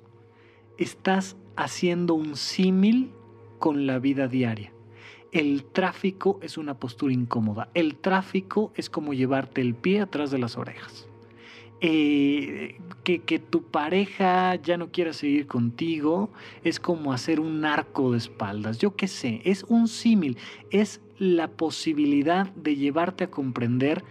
estás 0.78 1.36
haciendo 1.56 2.14
un 2.14 2.36
símil 2.36 3.12
con 3.58 3.88
la 3.88 3.98
vida 3.98 4.28
diaria. 4.28 4.72
El 5.32 5.64
tráfico 5.64 6.38
es 6.44 6.60
una 6.60 6.76
postura 6.76 7.12
incómoda. 7.12 7.70
El 7.74 7.96
tráfico 7.96 8.72
es 8.76 8.88
como 8.88 9.16
llevarte 9.16 9.62
el 9.62 9.74
pie 9.74 10.02
atrás 10.02 10.30
de 10.30 10.38
las 10.38 10.58
orejas. 10.60 11.10
Eh, 11.86 12.80
que, 13.04 13.20
que, 13.20 13.40
tu 13.40 13.64
pareja 13.64 14.56
ya 14.56 14.78
no 14.78 14.90
quiera 14.90 15.12
seguir 15.12 15.48
contigo 15.48 16.30
es 16.64 16.80
como 16.80 17.12
hacer 17.12 17.42
un 17.42 17.66
arco 17.66 18.14
de 18.14 18.20
espaldas. 18.20 18.78
Yo 18.78 18.96
qué 18.96 19.10
sé, 19.10 19.42
es 19.44 19.66
un 19.68 19.90
símil, 19.90 20.38
es 20.72 21.02
la 21.18 21.50
posibilidad 21.50 22.50
de 22.54 22.78
llevarte 22.78 23.26
a 23.26 23.32
comprender 23.32 24.06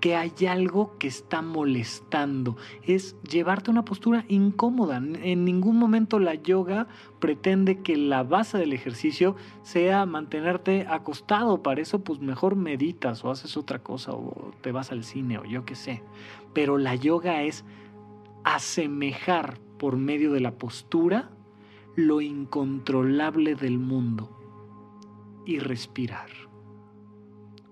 que 0.00 0.14
hay 0.14 0.46
algo 0.48 0.96
que 0.98 1.08
está 1.08 1.42
molestando. 1.42 2.56
Es 2.84 3.16
llevarte 3.22 3.70
a 3.70 3.72
una 3.72 3.84
postura 3.84 4.24
incómoda. 4.28 4.98
En 4.98 5.44
ningún 5.44 5.78
momento 5.78 6.20
la 6.20 6.34
yoga 6.34 6.86
pretende 7.18 7.80
que 7.80 7.96
la 7.96 8.22
base 8.22 8.58
del 8.58 8.72
ejercicio 8.72 9.34
sea 9.62 10.06
mantenerte 10.06 10.86
acostado. 10.88 11.62
Para 11.62 11.80
eso 11.80 12.04
pues 12.04 12.20
mejor 12.20 12.56
meditas 12.56 13.24
o 13.24 13.30
haces 13.30 13.56
otra 13.56 13.80
cosa 13.80 14.12
o 14.12 14.52
te 14.60 14.70
vas 14.70 14.92
al 14.92 15.02
cine 15.02 15.38
o 15.38 15.44
yo 15.44 15.64
qué 15.64 15.74
sé. 15.74 16.02
Pero 16.56 16.78
la 16.78 16.94
yoga 16.94 17.42
es 17.42 17.66
asemejar 18.42 19.58
por 19.78 19.98
medio 19.98 20.32
de 20.32 20.40
la 20.40 20.52
postura 20.52 21.28
lo 21.96 22.22
incontrolable 22.22 23.56
del 23.56 23.78
mundo 23.78 24.30
y 25.44 25.58
respirar 25.58 26.30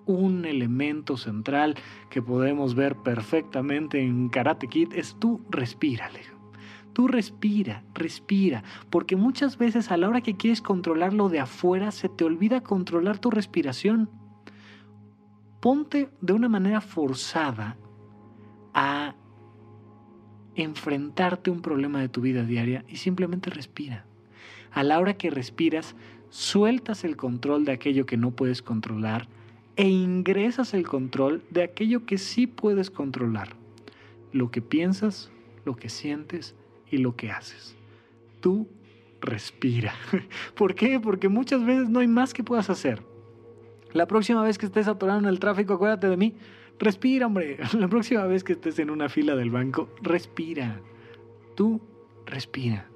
un 0.04 0.44
elemento 0.44 1.16
central 1.16 1.76
que 2.10 2.20
podemos 2.20 2.74
ver 2.74 2.96
perfectamente 2.96 4.02
en 4.02 4.28
Karate 4.28 4.68
Kid 4.68 4.92
es 4.92 5.16
tú 5.18 5.40
respira, 5.48 6.10
Tú 6.92 7.08
respira, 7.08 7.82
respira, 7.94 8.64
porque 8.90 9.16
muchas 9.16 9.56
veces 9.56 9.90
a 9.90 9.96
la 9.96 10.10
hora 10.10 10.20
que 10.20 10.36
quieres 10.36 10.60
controlar 10.60 11.14
lo 11.14 11.30
de 11.30 11.40
afuera 11.40 11.90
se 11.90 12.10
te 12.10 12.24
olvida 12.24 12.62
controlar 12.62 13.18
tu 13.18 13.30
respiración. 13.30 14.10
Ponte 15.60 16.10
de 16.20 16.34
una 16.34 16.50
manera 16.50 16.82
forzada 16.82 17.78
a 18.74 19.14
enfrentarte 20.56 21.50
a 21.50 21.52
un 21.52 21.62
problema 21.62 22.00
de 22.00 22.08
tu 22.08 22.20
vida 22.20 22.44
diaria 22.44 22.84
y 22.88 22.96
simplemente 22.96 23.50
respira. 23.50 24.04
A 24.70 24.82
la 24.82 24.98
hora 24.98 25.14
que 25.14 25.30
respiras, 25.30 25.94
sueltas 26.30 27.04
el 27.04 27.16
control 27.16 27.64
de 27.64 27.72
aquello 27.72 28.06
que 28.06 28.16
no 28.16 28.32
puedes 28.32 28.60
controlar 28.60 29.28
e 29.76 29.88
ingresas 29.88 30.74
el 30.74 30.86
control 30.86 31.42
de 31.50 31.62
aquello 31.62 32.06
que 32.06 32.18
sí 32.18 32.46
puedes 32.46 32.90
controlar, 32.90 33.56
lo 34.32 34.50
que 34.50 34.62
piensas, 34.62 35.30
lo 35.64 35.76
que 35.76 35.88
sientes 35.88 36.54
y 36.90 36.98
lo 36.98 37.16
que 37.16 37.30
haces. 37.30 37.76
Tú 38.40 38.68
respira. 39.20 39.94
¿Por 40.54 40.74
qué? 40.74 41.00
Porque 41.00 41.28
muchas 41.28 41.64
veces 41.64 41.88
no 41.88 42.00
hay 42.00 42.08
más 42.08 42.34
que 42.34 42.44
puedas 42.44 42.70
hacer. 42.70 43.02
La 43.92 44.06
próxima 44.06 44.42
vez 44.42 44.58
que 44.58 44.66
estés 44.66 44.88
atorado 44.88 45.20
en 45.20 45.26
el 45.26 45.38
tráfico, 45.38 45.74
acuérdate 45.74 46.08
de 46.08 46.16
mí. 46.16 46.34
Respira, 46.78 47.26
hombre. 47.26 47.58
La 47.78 47.88
próxima 47.88 48.24
vez 48.24 48.44
que 48.44 48.52
estés 48.52 48.78
en 48.78 48.90
una 48.90 49.08
fila 49.08 49.36
del 49.36 49.50
banco, 49.50 49.88
respira. 50.02 50.80
Tú 51.54 51.80
respira. 52.26 52.88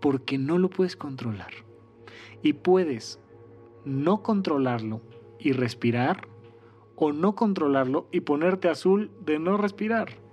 Porque 0.00 0.38
no 0.38 0.58
lo 0.58 0.70
puedes 0.70 0.96
controlar. 0.96 1.52
Y 2.42 2.52
puedes 2.52 3.20
no 3.84 4.22
controlarlo 4.22 5.00
y 5.38 5.52
respirar 5.52 6.28
o 6.94 7.12
no 7.12 7.34
controlarlo 7.34 8.08
y 8.12 8.20
ponerte 8.20 8.68
azul 8.68 9.10
de 9.24 9.38
no 9.38 9.56
respirar. 9.56 10.27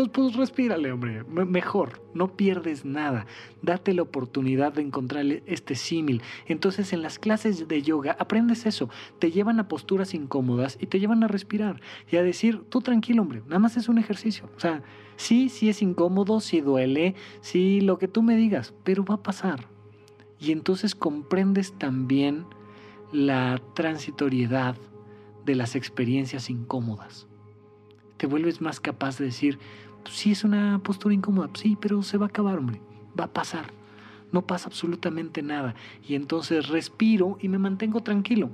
Entonces, 0.00 0.34
pues 0.34 0.48
respírale, 0.48 0.92
hombre, 0.92 1.24
mejor, 1.24 2.00
no 2.14 2.34
pierdes 2.34 2.86
nada. 2.86 3.26
Date 3.60 3.92
la 3.92 4.00
oportunidad 4.00 4.72
de 4.72 4.80
encontrar 4.80 5.26
este 5.44 5.74
símil. 5.74 6.22
Entonces, 6.46 6.94
en 6.94 7.02
las 7.02 7.18
clases 7.18 7.68
de 7.68 7.82
yoga 7.82 8.16
aprendes 8.18 8.64
eso. 8.64 8.88
Te 9.18 9.30
llevan 9.30 9.60
a 9.60 9.68
posturas 9.68 10.14
incómodas 10.14 10.78
y 10.80 10.86
te 10.86 11.00
llevan 11.00 11.22
a 11.22 11.28
respirar 11.28 11.82
y 12.10 12.16
a 12.16 12.22
decir, 12.22 12.62
tú 12.70 12.80
tranquilo, 12.80 13.20
hombre, 13.20 13.42
nada 13.44 13.58
más 13.58 13.76
es 13.76 13.90
un 13.90 13.98
ejercicio. 13.98 14.48
O 14.56 14.60
sea, 14.60 14.82
sí, 15.16 15.50
sí 15.50 15.68
es 15.68 15.82
incómodo, 15.82 16.40
sí 16.40 16.62
duele, 16.62 17.14
sí 17.42 17.82
lo 17.82 17.98
que 17.98 18.08
tú 18.08 18.22
me 18.22 18.36
digas, 18.36 18.72
pero 18.84 19.04
va 19.04 19.16
a 19.16 19.22
pasar. 19.22 19.66
Y 20.38 20.52
entonces 20.52 20.94
comprendes 20.94 21.78
también 21.78 22.46
la 23.12 23.60
transitoriedad 23.74 24.76
de 25.44 25.54
las 25.56 25.76
experiencias 25.76 26.48
incómodas. 26.48 27.26
Te 28.16 28.26
vuelves 28.26 28.60
más 28.60 28.80
capaz 28.80 29.18
de 29.18 29.24
decir, 29.26 29.58
sí 30.08 30.32
es 30.32 30.44
una 30.44 30.80
postura 30.82 31.14
incómoda, 31.14 31.50
sí, 31.54 31.76
pero 31.80 32.02
se 32.02 32.18
va 32.18 32.26
a 32.26 32.28
acabar, 32.28 32.58
hombre, 32.58 32.80
va 33.18 33.24
a 33.24 33.32
pasar. 33.32 33.72
No 34.32 34.46
pasa 34.46 34.68
absolutamente 34.68 35.42
nada. 35.42 35.74
Y 36.06 36.14
entonces 36.14 36.68
respiro 36.68 37.36
y 37.40 37.48
me 37.48 37.58
mantengo 37.58 38.02
tranquilo. 38.02 38.50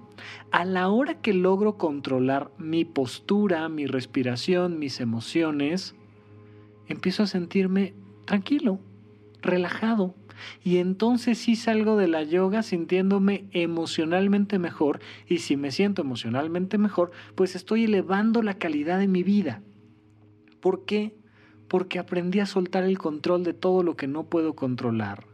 A 0.51 0.65
la 0.65 0.89
hora 0.89 1.21
que 1.21 1.35
logro 1.35 1.77
controlar 1.77 2.51
mi 2.57 2.87
postura, 2.87 3.69
mi 3.69 3.87
respiración, 3.87 4.79
mis 4.79 5.01
emociones, 5.01 5.95
empiezo 6.89 7.25
a 7.25 7.27
sentirme 7.27 7.95
tranquilo, 8.25 8.81
relajado, 9.43 10.15
y 10.63 10.79
entonces 10.79 11.39
sí 11.39 11.57
salgo 11.57 11.97
de 11.97 12.09
la 12.09 12.23
yoga 12.23 12.63
sintiéndome 12.63 13.47
emocionalmente 13.53 14.59
mejor 14.59 15.01
y 15.27 15.39
si 15.39 15.57
me 15.57 15.71
siento 15.71 16.03
emocionalmente 16.03 16.79
mejor, 16.79 17.11
pues 17.35 17.57
estoy 17.57 17.85
elevando 17.85 18.43
la 18.43 18.55
calidad 18.55 18.99
de 18.99 19.09
mi 19.09 19.23
vida. 19.23 19.63
¿Por 20.61 20.85
qué? 20.85 21.15
Porque 21.69 21.99
aprendí 21.99 22.41
a 22.41 22.47
soltar 22.47 22.85
el 22.85 22.99
control 22.99 23.45
de 23.45 23.55
todo 23.55 23.83
lo 23.83 23.97
que 23.97 24.07
no 24.07 24.25
puedo 24.25 24.55
controlar 24.55 25.27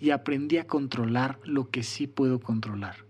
y 0.00 0.10
aprendí 0.10 0.58
a 0.58 0.66
controlar 0.66 1.38
lo 1.44 1.70
que 1.70 1.82
sí 1.82 2.06
puedo 2.06 2.40
controlar. 2.40 3.06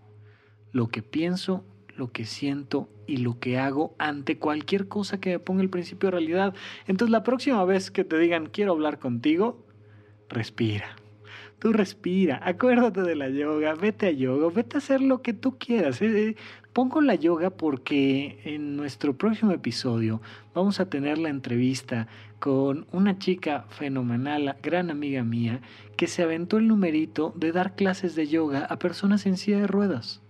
Lo 0.71 0.87
que 0.87 1.01
pienso, 1.01 1.63
lo 1.95 2.11
que 2.11 2.25
siento 2.25 2.89
y 3.05 3.17
lo 3.17 3.39
que 3.39 3.57
hago 3.57 3.95
ante 3.99 4.37
cualquier 4.37 4.87
cosa 4.87 5.19
que 5.19 5.31
me 5.31 5.39
ponga 5.39 5.61
el 5.61 5.69
principio 5.69 6.07
de 6.07 6.11
realidad. 6.11 6.53
Entonces 6.87 7.11
la 7.11 7.23
próxima 7.23 7.63
vez 7.65 7.91
que 7.91 8.03
te 8.03 8.17
digan 8.17 8.47
quiero 8.47 8.71
hablar 8.71 8.99
contigo, 8.99 9.65
respira. 10.29 10.95
Tú 11.59 11.73
respira, 11.73 12.39
acuérdate 12.41 13.01
de 13.01 13.15
la 13.15 13.27
yoga, 13.27 13.75
vete 13.75 14.07
a 14.07 14.11
yoga, 14.11 14.49
vete 14.49 14.77
a 14.77 14.79
hacer 14.79 15.01
lo 15.01 15.21
que 15.21 15.33
tú 15.33 15.57
quieras. 15.57 16.01
Eh, 16.01 16.29
eh, 16.29 16.35
pongo 16.71 17.01
la 17.01 17.15
yoga 17.15 17.49
porque 17.49 18.39
en 18.45 18.77
nuestro 18.77 19.17
próximo 19.17 19.51
episodio 19.51 20.21
vamos 20.53 20.79
a 20.79 20.89
tener 20.89 21.17
la 21.17 21.27
entrevista 21.27 22.07
con 22.39 22.87
una 22.91 23.19
chica 23.19 23.65
fenomenal, 23.69 24.55
gran 24.63 24.89
amiga 24.89 25.23
mía, 25.23 25.61
que 25.97 26.07
se 26.07 26.23
aventó 26.23 26.57
el 26.57 26.67
numerito 26.67 27.33
de 27.35 27.51
dar 27.51 27.75
clases 27.75 28.15
de 28.15 28.27
yoga 28.27 28.65
a 28.65 28.79
personas 28.79 29.25
en 29.25 29.37
silla 29.37 29.59
de 29.59 29.67
ruedas. 29.67 30.21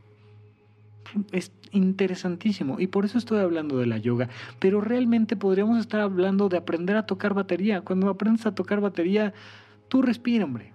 Es 1.32 1.51
interesantísimo 1.72 2.80
y 2.80 2.88
por 2.88 3.05
eso 3.05 3.18
estoy 3.18 3.39
hablando 3.39 3.78
de 3.78 3.86
la 3.86 3.97
yoga, 3.97 4.30
pero 4.60 4.82
realmente 4.82 5.36
podríamos 5.36 5.80
estar 5.80 6.01
hablando 6.01 6.49
de 6.49 6.57
aprender 6.57 6.97
a 6.97 7.05
tocar 7.05 7.34
batería. 7.34 7.82
Cuando 7.82 8.10
aprendes 8.10 8.45
a 8.45 8.55
tocar 8.55 8.82
batería, 8.82 9.34
tú 9.88 10.01
respira, 10.01 10.45
hombre 10.45 10.74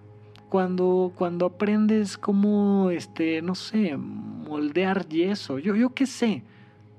cuando, 0.55 1.11
cuando 1.15 1.47
aprendes 1.47 2.17
cómo, 2.17 2.89
este, 2.89 3.41
no 3.41 3.55
sé, 3.55 3.97
moldear 3.97 5.07
yeso, 5.07 5.59
yo, 5.59 5.75
yo 5.75 5.93
qué 5.93 6.05
sé, 6.05 6.43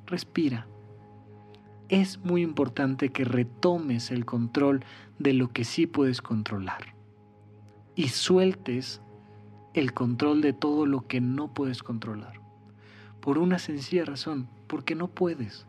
respira. 0.05 0.67
Es 1.89 2.19
muy 2.19 2.43
importante 2.43 3.11
que 3.11 3.25
retomes 3.25 4.11
el 4.11 4.25
control 4.25 4.85
de 5.19 5.33
lo 5.33 5.49
que 5.49 5.65
sí 5.65 5.87
puedes 5.87 6.21
controlar 6.21 6.95
y 7.95 8.09
sueltes 8.09 9.01
el 9.75 9.93
control 9.93 10.41
de 10.41 10.53
todo 10.53 10.87
lo 10.87 11.07
que 11.07 11.21
no 11.21 11.53
puedes 11.55 11.83
controlar. 11.83 12.41
Por 13.21 13.39
una 13.39 13.59
sencilla 13.59 14.05
razón, 14.05 14.49
porque 14.67 14.95
no 14.95 15.09
puedes. 15.09 15.67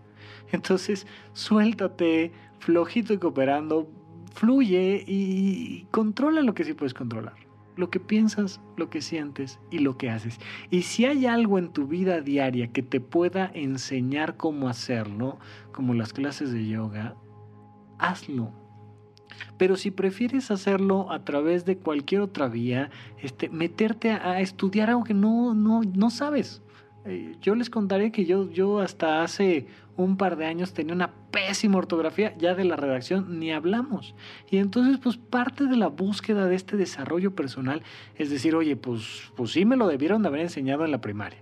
Entonces, 0.51 1.07
suéltate, 1.34 2.32
flojito 2.59 3.13
y 3.13 3.18
cooperando, 3.18 3.88
fluye 4.34 5.03
y 5.07 5.88
controla 5.91 6.41
lo 6.41 6.53
que 6.53 6.63
sí 6.63 6.74
puedes 6.74 6.93
controlar 6.93 7.47
lo 7.78 7.89
que 7.89 7.99
piensas, 7.99 8.59
lo 8.75 8.89
que 8.89 9.01
sientes 9.01 9.59
y 9.71 9.80
lo 9.80 9.97
que 9.97 10.09
haces. 10.09 10.39
Y 10.69 10.82
si 10.82 11.05
hay 11.05 11.25
algo 11.25 11.57
en 11.57 11.69
tu 11.69 11.88
vida 11.88 12.21
diaria 12.21 12.71
que 12.71 12.84
te 12.84 12.99
pueda 12.99 13.49
enseñar 13.53 14.36
cómo 14.36 14.67
hacerlo, 14.67 15.39
como 15.71 15.93
las 15.93 16.11
clases 16.11 16.51
de 16.51 16.67
yoga, 16.67 17.15
hazlo. 17.99 18.51
Pero 19.57 19.75
si 19.75 19.91
prefieres 19.91 20.51
hacerlo 20.51 21.11
a 21.11 21.23
través 21.23 21.65
de 21.65 21.78
cualquier 21.78 22.21
otra 22.21 22.47
vía, 22.47 22.89
este, 23.21 23.49
meterte 23.49 24.11
a, 24.11 24.41
estudiar 24.41 24.89
algo 24.89 25.03
que 25.03 25.13
no, 25.13 25.53
no, 25.53 25.82
no 25.82 26.09
sabes. 26.09 26.63
Eh, 27.08 27.36
yo 27.41 27.55
les 27.55 27.70
contaré 27.70 28.12
que 28.12 28.26
yo, 28.26 28.51
yo 28.51 28.80
hasta 28.80 29.24
hace 29.24 29.66
un 29.95 30.18
par 30.18 30.36
de 30.36 30.45
años 30.45 30.74
tenía 30.74 30.93
una 30.93 31.12
pésima 31.32 31.78
ortografía, 31.78 32.36
ya 32.38 32.53
de 32.53 32.66
la 32.66 32.76
redacción 32.76 33.39
ni 33.39 33.51
hablamos. 33.51 34.14
Y 34.49 34.58
entonces, 34.58 34.99
pues 35.01 35.18
parte 35.18 35.66
de 35.66 35.78
la 35.78 35.88
búsqueda 35.88 36.47
de 36.47 36.55
este 36.55 36.76
desarrollo 36.76 37.34
personal 37.34 37.82
es 38.16 38.30
decir, 38.30 38.55
oye, 38.55 38.76
pues, 38.76 39.32
pues 39.36 39.51
sí 39.51 39.64
me 39.64 39.78
lo 39.78 39.88
debieron 39.88 40.22
de 40.22 40.28
haber 40.28 40.41
enseñado 40.41 40.86
en 40.86 40.91
la 40.91 41.01
primaria 41.01 41.39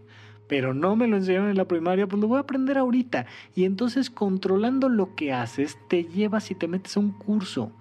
pero 0.47 0.75
no 0.75 0.95
me 0.95 1.07
lo 1.07 1.17
enseñaron 1.17 1.49
en 1.49 1.57
la 1.57 1.67
primaria, 1.67 2.05
pues 2.05 2.21
lo 2.21 2.27
voy 2.27 2.37
a 2.37 2.41
aprender 2.41 2.77
ahorita. 2.77 3.25
Y 3.55 3.63
entonces 3.63 4.11
controlando 4.11 4.89
lo 4.89 5.15
que 5.15 5.33
haces, 5.33 5.79
te 5.89 6.03
llevas 6.03 6.51
y 6.51 6.55
te 6.55 6.67
metes 6.67 6.97
a 6.97 6.99
un 6.99 7.11
curso 7.11 7.71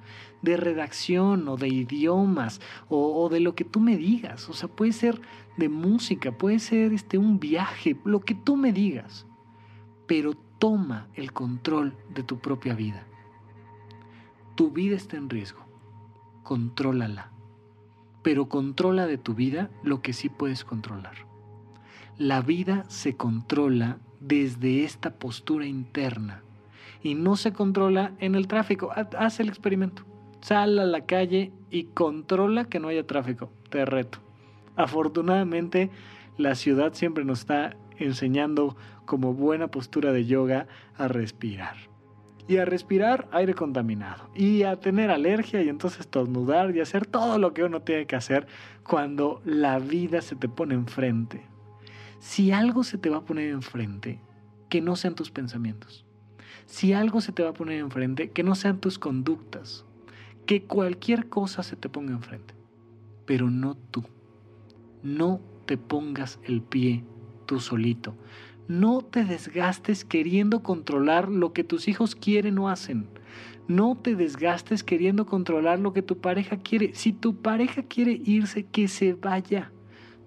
de 0.41 0.57
redacción 0.57 1.49
o 1.49 1.57
de 1.57 1.69
idiomas 1.69 2.61
o, 2.89 3.23
o, 3.23 3.29
de 3.29 3.41
lo 3.41 3.55
que 3.55 3.65
tú 3.65 3.81
me 3.81 3.97
digas. 3.97 4.49
O 4.49 4.53
sea, 4.53 4.69
puede 4.69 4.93
ser 4.93 5.21
de 5.57 5.69
música, 5.69 6.33
puede 6.33 6.59
ser 6.59 6.93
este, 6.93 7.19
un 7.19 7.39
viaje, 7.39 7.97
lo 8.05 8.21
que 8.21 8.35
tú 8.35 8.57
me 8.57 8.73
digas. 8.73 9.27
Pero 10.07 10.35
toma 10.59 11.09
el 11.15 11.33
control 11.33 11.97
de 12.15 12.23
tu 12.23 12.39
propia 12.39 12.75
vida. 12.75 13.05
Tu 14.55 14.71
vida 14.71 14.97
está 14.97 15.17
en 15.17 15.29
riesgo. 15.29 15.65
Contrólala. 16.43 17.31
Pero 18.23 18.49
controla 18.49 19.07
de 19.07 19.19
tu 19.19 19.35
vida 19.35 19.71
lo 19.83 20.01
que 20.03 20.13
sí 20.13 20.29
puedes 20.29 20.65
controlar. 20.65 21.27
La 22.19 22.41
vida 22.41 22.85
se 22.89 23.17
controla 23.17 23.99
desde 24.21 24.85
esta 24.85 25.19
postura 25.19 25.67
interna 25.67 26.43
y 27.03 27.15
no 27.15 27.37
se 27.37 27.53
controla 27.53 28.13
en 28.19 28.35
el 28.35 28.47
tráfico. 28.47 28.91
Haz 28.93 29.41
el 29.41 29.49
experimento. 29.49 30.05
Sal 30.41 30.79
a 30.79 30.87
la 30.87 31.05
calle 31.07 31.53
y 31.71 31.85
controla 31.85 32.65
que 32.65 32.81
no 32.81 32.89
haya 32.89 33.07
tráfico. 33.07 33.51
Te 33.69 33.85
reto. 33.85 34.24
Afortunadamente, 34.77 35.91
la 36.37 36.55
ciudad 36.55 36.95
siempre 36.95 37.25
nos 37.25 37.41
está 37.41 37.77
enseñando 37.99 38.77
como 39.05 39.35
buena 39.35 39.69
postura 39.69 40.13
de 40.13 40.27
yoga 40.27 40.67
a 40.97 41.09
respirar. 41.09 41.77
Y 42.47 42.59
a 42.59 42.65
respirar 42.65 43.29
aire 43.33 43.55
contaminado. 43.55 44.29
Y 44.35 44.65
a 44.65 44.77
tener 44.77 45.11
alergia 45.11 45.63
y 45.63 45.69
entonces 45.69 46.01
estornudar 46.01 46.75
y 46.77 46.81
hacer 46.81 47.07
todo 47.07 47.39
lo 47.39 47.55
que 47.55 47.65
uno 47.65 47.81
tiene 47.83 48.07
que 48.07 48.17
hacer 48.17 48.47
cuando 48.83 49.41
la 49.45 49.79
vida 49.79 50.21
se 50.21 50.37
te 50.37 50.49
pone 50.49 50.75
enfrente. 50.75 51.43
Si 52.19 52.53
algo 52.53 52.85
se 52.85 52.99
te 52.99 53.11
va 53.11 53.19
a 53.19 53.25
poner 53.25 53.51
enfrente, 53.51 54.21
que 54.69 54.81
no 54.81 54.97
sean 54.97 55.15
tus 55.15 55.31
pensamientos. 55.31 56.05
Si 56.67 56.93
algo 56.93 57.21
se 57.21 57.33
te 57.33 57.43
va 57.43 57.51
a 57.51 57.55
poner 57.55 57.79
enfrente, 57.79 58.31
que 58.31 58.43
no 58.43 58.55
sean 58.55 58.81
tus 58.81 58.99
conductas. 58.99 59.85
Que 60.47 60.65
cualquier 60.65 61.29
cosa 61.29 61.63
se 61.63 61.77
te 61.77 61.89
ponga 61.89 62.13
enfrente. 62.13 62.55
Pero 63.25 63.51
no 63.51 63.75
tú. 63.75 64.05
No 65.05 65.41
te 65.67 65.77
pongas 65.77 66.41
el 66.45 66.63
pie 66.63 67.05
tú 67.45 67.61
solito. 67.61 68.17
No 68.69 69.03
te 69.03 69.25
desgastes 69.25 70.03
queriendo 70.03 70.63
controlar 70.63 71.29
lo 71.29 71.53
que 71.53 71.63
tus 71.63 71.89
hijos 71.89 72.15
quieren 72.15 72.59
o 72.59 72.71
hacen. 72.71 73.07
No 73.69 73.97
te 73.97 74.17
desgastes 74.17 74.83
queriendo 74.83 75.27
controlar 75.27 75.79
lo 75.79 75.93
que 75.93 76.01
tu 76.01 76.19
pareja 76.19 76.57
quiere. 76.57 76.95
Si 76.95 77.13
tu 77.13 77.37
pareja 77.37 77.83
quiere 77.83 78.19
irse, 78.25 78.65
que 78.65 78.89
se 78.89 79.13
vaya. 79.13 79.73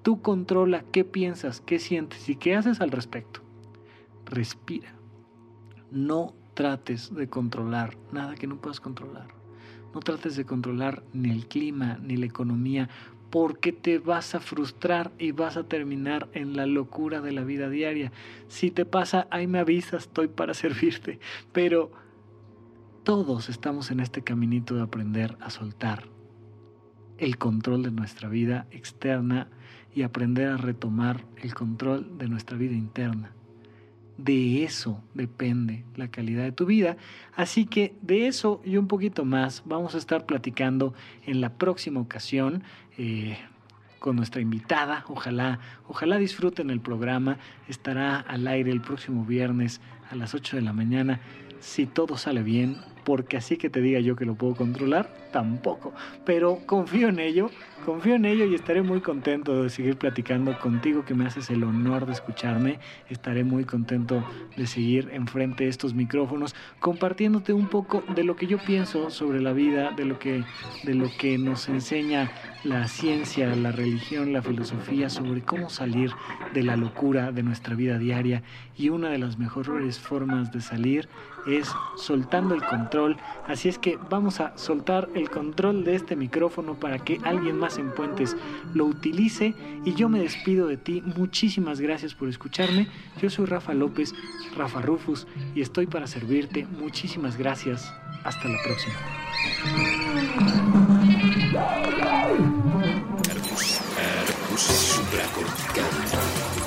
Tú 0.04 0.22
controla 0.22 0.86
qué 0.92 1.04
piensas, 1.04 1.60
qué 1.60 1.80
sientes 1.80 2.30
y 2.30 2.36
qué 2.36 2.56
haces 2.56 2.80
al 2.80 2.92
respecto. 2.92 3.42
Respira. 4.26 4.94
No 5.90 6.36
trates 6.54 7.16
de 7.16 7.28
controlar 7.28 7.98
nada 8.12 8.36
que 8.36 8.46
no 8.46 8.62
puedas 8.62 8.80
controlar. 8.80 9.28
No 9.94 10.02
trates 10.02 10.36
de 10.36 10.46
controlar 10.46 11.04
ni 11.14 11.32
el 11.32 11.48
clima, 11.48 11.98
ni 12.04 12.18
la 12.18 12.28
economía, 12.28 12.90
porque 13.30 13.72
te 13.72 14.00
vas 14.00 14.36
a 14.36 14.40
frustrar 14.40 15.12
y 15.18 15.32
vas 15.32 15.58
a 15.58 15.64
terminar 15.64 16.30
en 16.34 16.56
la 16.56 16.66
locura 16.66 17.22
de 17.22 17.32
la 17.32 17.44
vida 17.44 17.70
diaria. 17.70 18.12
Si 18.48 18.72
te 18.72 18.86
pasa, 18.86 19.28
ahí 19.32 19.48
me 19.48 19.60
avisas, 19.60 20.04
estoy 20.04 20.28
para 20.28 20.54
servirte. 20.56 21.20
Pero 21.52 21.92
todos 23.04 23.50
estamos 23.50 23.92
en 23.92 24.00
este 24.00 24.22
caminito 24.22 24.76
de 24.76 24.82
aprender 24.82 25.38
a 25.40 25.50
soltar 25.50 26.10
el 27.18 27.38
control 27.38 27.84
de 27.84 27.92
nuestra 27.92 28.30
vida 28.30 28.68
externa 28.72 29.50
y 29.94 30.04
aprender 30.04 30.50
a 30.50 30.58
retomar 30.58 31.26
el 31.38 31.54
control 31.54 32.18
de 32.18 32.28
nuestra 32.28 32.58
vida 32.58 32.76
interna. 32.76 33.32
De 34.18 34.64
eso 34.64 35.04
depende 35.14 35.84
la 35.96 36.10
calidad 36.10 36.44
de 36.44 36.52
tu 36.52 36.66
vida. 36.66 36.98
Así 37.36 37.66
que 37.66 37.94
de 38.02 38.28
eso 38.28 38.62
y 38.66 38.78
un 38.78 38.88
poquito 38.88 39.26
más 39.26 39.62
vamos 39.66 39.96
a 39.96 40.00
estar 40.00 40.26
platicando 40.26 40.94
en 41.26 41.42
la 41.42 41.54
próxima 41.54 42.00
ocasión. 42.00 42.64
Eh, 42.98 43.38
con 44.00 44.16
nuestra 44.16 44.42
invitada. 44.42 45.04
Ojalá, 45.08 45.60
ojalá 45.88 46.18
disfruten 46.18 46.70
el 46.70 46.80
programa. 46.80 47.38
Estará 47.68 48.20
al 48.20 48.48
aire 48.48 48.72
el 48.72 48.80
próximo 48.80 49.26
viernes 49.26 49.82
a 50.12 50.16
las 50.16 50.34
8 50.34 50.58
de 50.58 50.62
la 50.62 50.74
mañana. 50.74 51.20
Si 51.60 51.86
todo 51.86 52.18
sale 52.18 52.44
bien, 52.44 52.78
porque 53.04 53.38
así 53.38 53.58
que 53.58 53.70
te 53.70 53.82
diga 53.82 54.00
yo 54.00 54.16
que 54.16 54.26
lo 54.26 54.36
puedo 54.36 54.56
controlar, 54.56 55.27
tampoco, 55.38 55.94
pero 56.26 56.62
confío 56.66 57.10
en 57.10 57.20
ello, 57.20 57.52
confío 57.86 58.16
en 58.16 58.26
ello 58.26 58.46
y 58.46 58.56
estaré 58.56 58.82
muy 58.82 59.02
contento 59.02 59.62
de 59.62 59.70
seguir 59.70 59.96
platicando 59.96 60.58
contigo 60.58 61.06
que 61.06 61.14
me 61.14 61.28
haces 61.28 61.52
el 61.52 61.64
honor 61.64 62.08
de 62.08 62.14
escucharme. 62.14 62.80
Estaré 63.08 63.44
muy 63.44 63.64
contento 63.64 64.28
de 64.56 64.66
seguir 64.66 65.12
enfrente 65.14 65.66
de 65.66 65.70
estos 65.70 65.94
micrófonos 65.94 66.56
compartiéndote 66.80 67.54
un 67.54 67.68
poco 67.68 68.04
de 68.16 68.24
lo 68.24 68.36
que 68.36 68.48
yo 68.48 68.58
pienso 68.58 69.12
sobre 69.12 69.40
la 69.40 69.54
vida, 69.54 69.92
de 69.92 70.06
lo 70.06 70.18
que 70.18 70.44
de 70.84 70.96
lo 70.96 71.08
que 71.20 71.38
nos 71.38 71.70
enseña 71.70 72.32
la 72.64 72.88
ciencia, 72.88 73.56
la 73.56 73.72
religión, 73.72 74.34
la 74.34 74.42
filosofía 74.42 75.12
sobre 75.12 75.44
cómo 75.44 75.70
salir 75.70 76.12
de 76.56 76.64
la 76.64 76.76
locura 76.76 77.32
de 77.32 77.44
nuestra 77.44 77.76
vida 77.76 78.00
diaria 78.00 78.42
y 78.76 78.90
una 78.90 79.10
de 79.10 79.20
las 79.20 79.38
mejores 79.38 80.00
formas 80.00 80.52
de 80.52 80.62
salir 80.62 81.08
es 81.48 81.72
soltando 81.96 82.56
el 82.56 82.64
control. 82.64 83.18
Así 83.48 83.70
es 83.70 83.78
que 83.78 83.98
vamos 84.10 84.40
a 84.40 84.58
soltar 84.58 85.10
el 85.14 85.27
control 85.30 85.84
de 85.84 85.96
este 85.96 86.16
micrófono 86.16 86.76
para 86.76 87.00
que 87.00 87.20
alguien 87.24 87.58
más 87.58 87.78
en 87.78 87.92
Puentes 87.92 88.36
lo 88.74 88.86
utilice 88.86 89.54
y 89.86 89.94
yo 89.94 90.10
me 90.10 90.20
despido 90.20 90.68
de 90.68 90.78
ti. 90.78 91.02
Muchísimas 91.06 91.80
gracias 91.80 92.14
por 92.14 92.30
escucharme. 92.30 92.88
Yo 93.22 93.30
soy 93.30 93.46
Rafa 93.46 93.74
López, 93.74 94.14
Rafa 94.56 94.82
Rufus 94.82 95.28
y 95.56 95.62
estoy 95.62 95.88
para 95.88 96.08
servirte. 96.08 96.66
Muchísimas 96.80 97.38
gracias. 97.38 97.94
Hasta 98.24 98.48
la 98.48 98.58
próxima. 98.64 98.96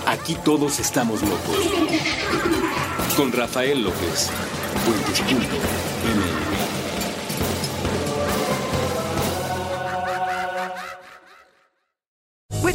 Aquí 0.06 0.36
todos 0.44 0.80
estamos 0.80 1.22
locos. 1.22 1.70
Con 3.16 3.32
Rafael 3.32 3.82
López. 3.82 4.30